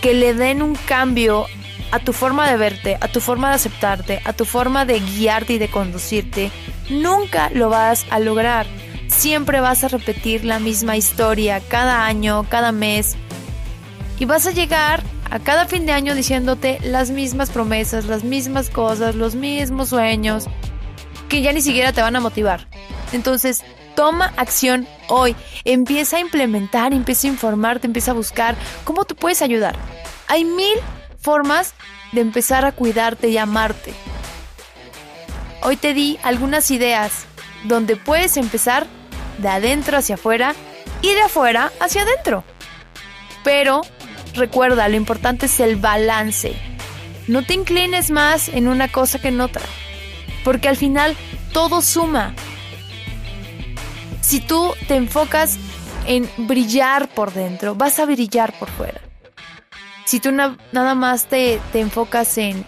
que 0.00 0.14
le 0.14 0.34
den 0.34 0.62
un 0.62 0.74
cambio 0.74 1.46
a 1.90 1.98
tu 1.98 2.12
forma 2.12 2.48
de 2.48 2.56
verte, 2.56 2.98
a 3.00 3.08
tu 3.08 3.20
forma 3.20 3.48
de 3.48 3.56
aceptarte, 3.56 4.20
a 4.24 4.32
tu 4.32 4.44
forma 4.44 4.84
de 4.84 5.00
guiarte 5.00 5.54
y 5.54 5.58
de 5.58 5.68
conducirte, 5.68 6.50
nunca 6.90 7.50
lo 7.50 7.70
vas 7.70 8.06
a 8.10 8.18
lograr. 8.18 8.66
Siempre 9.08 9.60
vas 9.60 9.84
a 9.84 9.88
repetir 9.88 10.44
la 10.44 10.58
misma 10.58 10.96
historia 10.96 11.60
cada 11.60 12.04
año, 12.04 12.44
cada 12.48 12.72
mes. 12.72 13.16
Y 14.18 14.26
vas 14.26 14.46
a 14.46 14.50
llegar 14.50 15.02
a 15.30 15.38
cada 15.38 15.66
fin 15.66 15.86
de 15.86 15.92
año 15.92 16.14
diciéndote 16.14 16.78
las 16.82 17.10
mismas 17.10 17.50
promesas, 17.50 18.04
las 18.04 18.24
mismas 18.24 18.70
cosas, 18.70 19.14
los 19.14 19.34
mismos 19.34 19.90
sueños, 19.90 20.46
que 21.28 21.42
ya 21.42 21.52
ni 21.52 21.60
siquiera 21.60 21.92
te 21.92 22.02
van 22.02 22.16
a 22.16 22.20
motivar. 22.20 22.66
Entonces, 23.12 23.64
toma 23.94 24.32
acción 24.36 24.86
hoy. 25.08 25.34
Empieza 25.64 26.18
a 26.18 26.20
implementar, 26.20 26.92
empieza 26.92 27.26
a 27.26 27.30
informarte, 27.30 27.86
empieza 27.86 28.12
a 28.12 28.14
buscar 28.14 28.56
cómo 28.84 29.04
tú 29.04 29.16
puedes 29.16 29.42
ayudar. 29.42 29.76
Hay 30.28 30.44
mil 30.44 30.78
formas 31.20 31.74
de 32.12 32.20
empezar 32.20 32.64
a 32.64 32.72
cuidarte 32.72 33.28
y 33.28 33.38
amarte. 33.38 33.92
Hoy 35.62 35.76
te 35.76 35.94
di 35.94 36.18
algunas 36.22 36.70
ideas 36.70 37.26
donde 37.64 37.96
puedes 37.96 38.36
empezar 38.36 38.86
de 39.38 39.48
adentro 39.48 39.98
hacia 39.98 40.14
afuera 40.14 40.54
y 41.02 41.12
de 41.12 41.22
afuera 41.22 41.72
hacia 41.80 42.02
adentro. 42.02 42.44
Pero 43.42 43.82
recuerda, 44.34 44.88
lo 44.88 44.96
importante 44.96 45.46
es 45.46 45.60
el 45.60 45.76
balance. 45.76 46.54
No 47.26 47.44
te 47.44 47.54
inclines 47.54 48.10
más 48.10 48.48
en 48.48 48.68
una 48.68 48.88
cosa 48.88 49.18
que 49.18 49.28
en 49.28 49.40
otra, 49.40 49.62
porque 50.44 50.68
al 50.68 50.76
final 50.76 51.16
todo 51.52 51.82
suma. 51.82 52.34
Si 54.28 54.40
tú 54.40 54.74
te 54.86 54.94
enfocas 54.94 55.56
en 56.06 56.28
brillar 56.36 57.08
por 57.08 57.32
dentro, 57.32 57.74
vas 57.74 57.98
a 57.98 58.04
brillar 58.04 58.52
por 58.58 58.68
fuera. 58.68 59.00
Si 60.04 60.20
tú 60.20 60.32
nada 60.32 60.94
más 60.94 61.24
te, 61.24 61.58
te 61.72 61.80
enfocas 61.80 62.36
en 62.36 62.62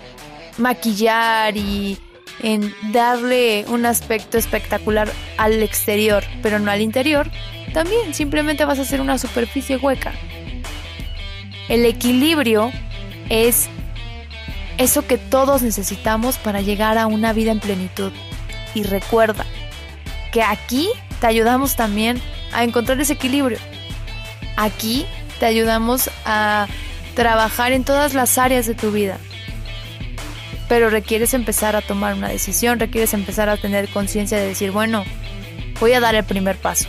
maquillar 0.57 1.59
y 1.59 1.99
en 2.43 2.75
darle 2.93 3.67
un 3.69 3.85
aspecto 3.85 4.39
espectacular 4.39 5.13
al 5.37 5.63
exterior, 5.63 6.25
pero 6.43 6.59
no 6.59 6.71
al 6.71 6.81
interior, 6.81 7.31
también 7.75 8.15
simplemente 8.15 8.65
vas 8.65 8.79
a 8.79 8.83
hacer 8.83 9.03
una 9.03 9.19
superficie 9.19 9.77
hueca. 9.77 10.15
El 11.69 11.85
equilibrio 11.85 12.73
es 13.29 13.69
eso 14.79 15.07
que 15.07 15.19
todos 15.19 15.61
necesitamos 15.61 16.39
para 16.39 16.63
llegar 16.63 16.97
a 16.97 17.07
una 17.07 17.35
vida 17.35 17.53
en 17.53 17.61
plenitud. 17.61 18.13
Y 18.75 18.85
recuerda 18.85 19.45
que 20.33 20.43
aquí 20.43 20.89
te 21.21 21.27
ayudamos 21.27 21.77
también 21.77 22.21
a 22.53 22.65
encontrar 22.65 23.01
ese 23.01 23.13
equilibrio. 23.13 23.59
Aquí 24.57 25.07
te 25.39 25.47
ayudamos 25.47 26.11
a 26.25 26.67
trabajar 27.15 27.73
en 27.73 27.85
todas 27.85 28.15
las 28.15 28.39
áreas 28.39 28.67
de 28.67 28.75
tu 28.75 28.91
vida. 28.91 29.19
Pero 30.69 30.89
requieres 30.89 31.35
empezar 31.35 31.77
a 31.77 31.83
tomar 31.83 32.15
una 32.15 32.29
decisión, 32.29 32.79
requieres 32.79 33.13
empezar 33.15 33.49
a 33.49 33.57
tener 33.57 33.89
conciencia 33.89 34.39
de 34.39 34.47
decir, 34.47 34.71
bueno, 34.71 35.05
voy 35.81 35.93
a 35.93 36.01
dar 36.01 36.15
el 36.15 36.25
primer 36.25 36.57
paso. 36.57 36.87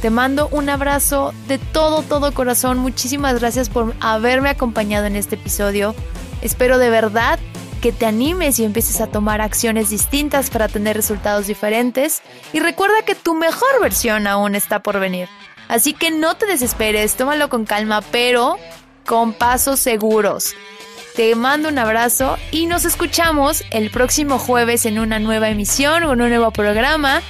Te 0.00 0.10
mando 0.10 0.48
un 0.48 0.68
abrazo 0.68 1.32
de 1.46 1.58
todo, 1.58 2.02
todo 2.02 2.32
corazón. 2.32 2.78
Muchísimas 2.78 3.38
gracias 3.38 3.68
por 3.68 3.94
haberme 4.00 4.48
acompañado 4.48 5.06
en 5.06 5.14
este 5.14 5.36
episodio. 5.36 5.94
Espero 6.40 6.78
de 6.78 6.90
verdad 6.90 7.38
que 7.82 7.92
te 7.92 8.06
animes 8.06 8.58
y 8.58 8.64
empieces 8.64 9.00
a 9.00 9.08
tomar 9.08 9.40
acciones 9.42 9.90
distintas 9.90 10.48
para 10.48 10.68
tener 10.68 10.96
resultados 10.96 11.48
diferentes. 11.48 12.22
Y 12.52 12.60
recuerda 12.60 13.02
que 13.04 13.16
tu 13.16 13.34
mejor 13.34 13.80
versión 13.82 14.26
aún 14.26 14.54
está 14.54 14.82
por 14.82 15.00
venir. 15.00 15.28
Así 15.68 15.92
que 15.92 16.10
no 16.10 16.36
te 16.36 16.46
desesperes, 16.46 17.16
tómalo 17.16 17.48
con 17.48 17.64
calma, 17.64 18.00
pero 18.00 18.56
con 19.04 19.32
pasos 19.32 19.80
seguros. 19.80 20.54
Te 21.16 21.34
mando 21.34 21.68
un 21.68 21.78
abrazo 21.78 22.38
y 22.52 22.66
nos 22.66 22.84
escuchamos 22.84 23.64
el 23.70 23.90
próximo 23.90 24.38
jueves 24.38 24.86
en 24.86 24.98
una 24.98 25.18
nueva 25.18 25.50
emisión 25.50 26.04
o 26.04 26.12
en 26.12 26.20
un 26.22 26.28
nuevo 26.28 26.52
programa 26.52 27.20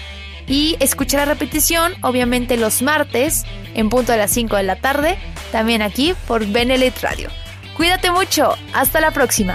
y 0.46 0.76
escuchar 0.80 1.20
la 1.20 1.32
repetición, 1.32 1.94
obviamente 2.02 2.58
los 2.58 2.82
martes, 2.82 3.44
en 3.74 3.88
punto 3.88 4.12
de 4.12 4.18
las 4.18 4.30
5 4.32 4.54
de 4.56 4.62
la 4.64 4.76
tarde, 4.76 5.18
también 5.50 5.80
aquí 5.80 6.14
por 6.26 6.46
Benelit 6.46 7.00
Radio. 7.00 7.30
Cuídate 7.74 8.10
mucho, 8.10 8.54
hasta 8.74 9.00
la 9.00 9.12
próxima. 9.12 9.54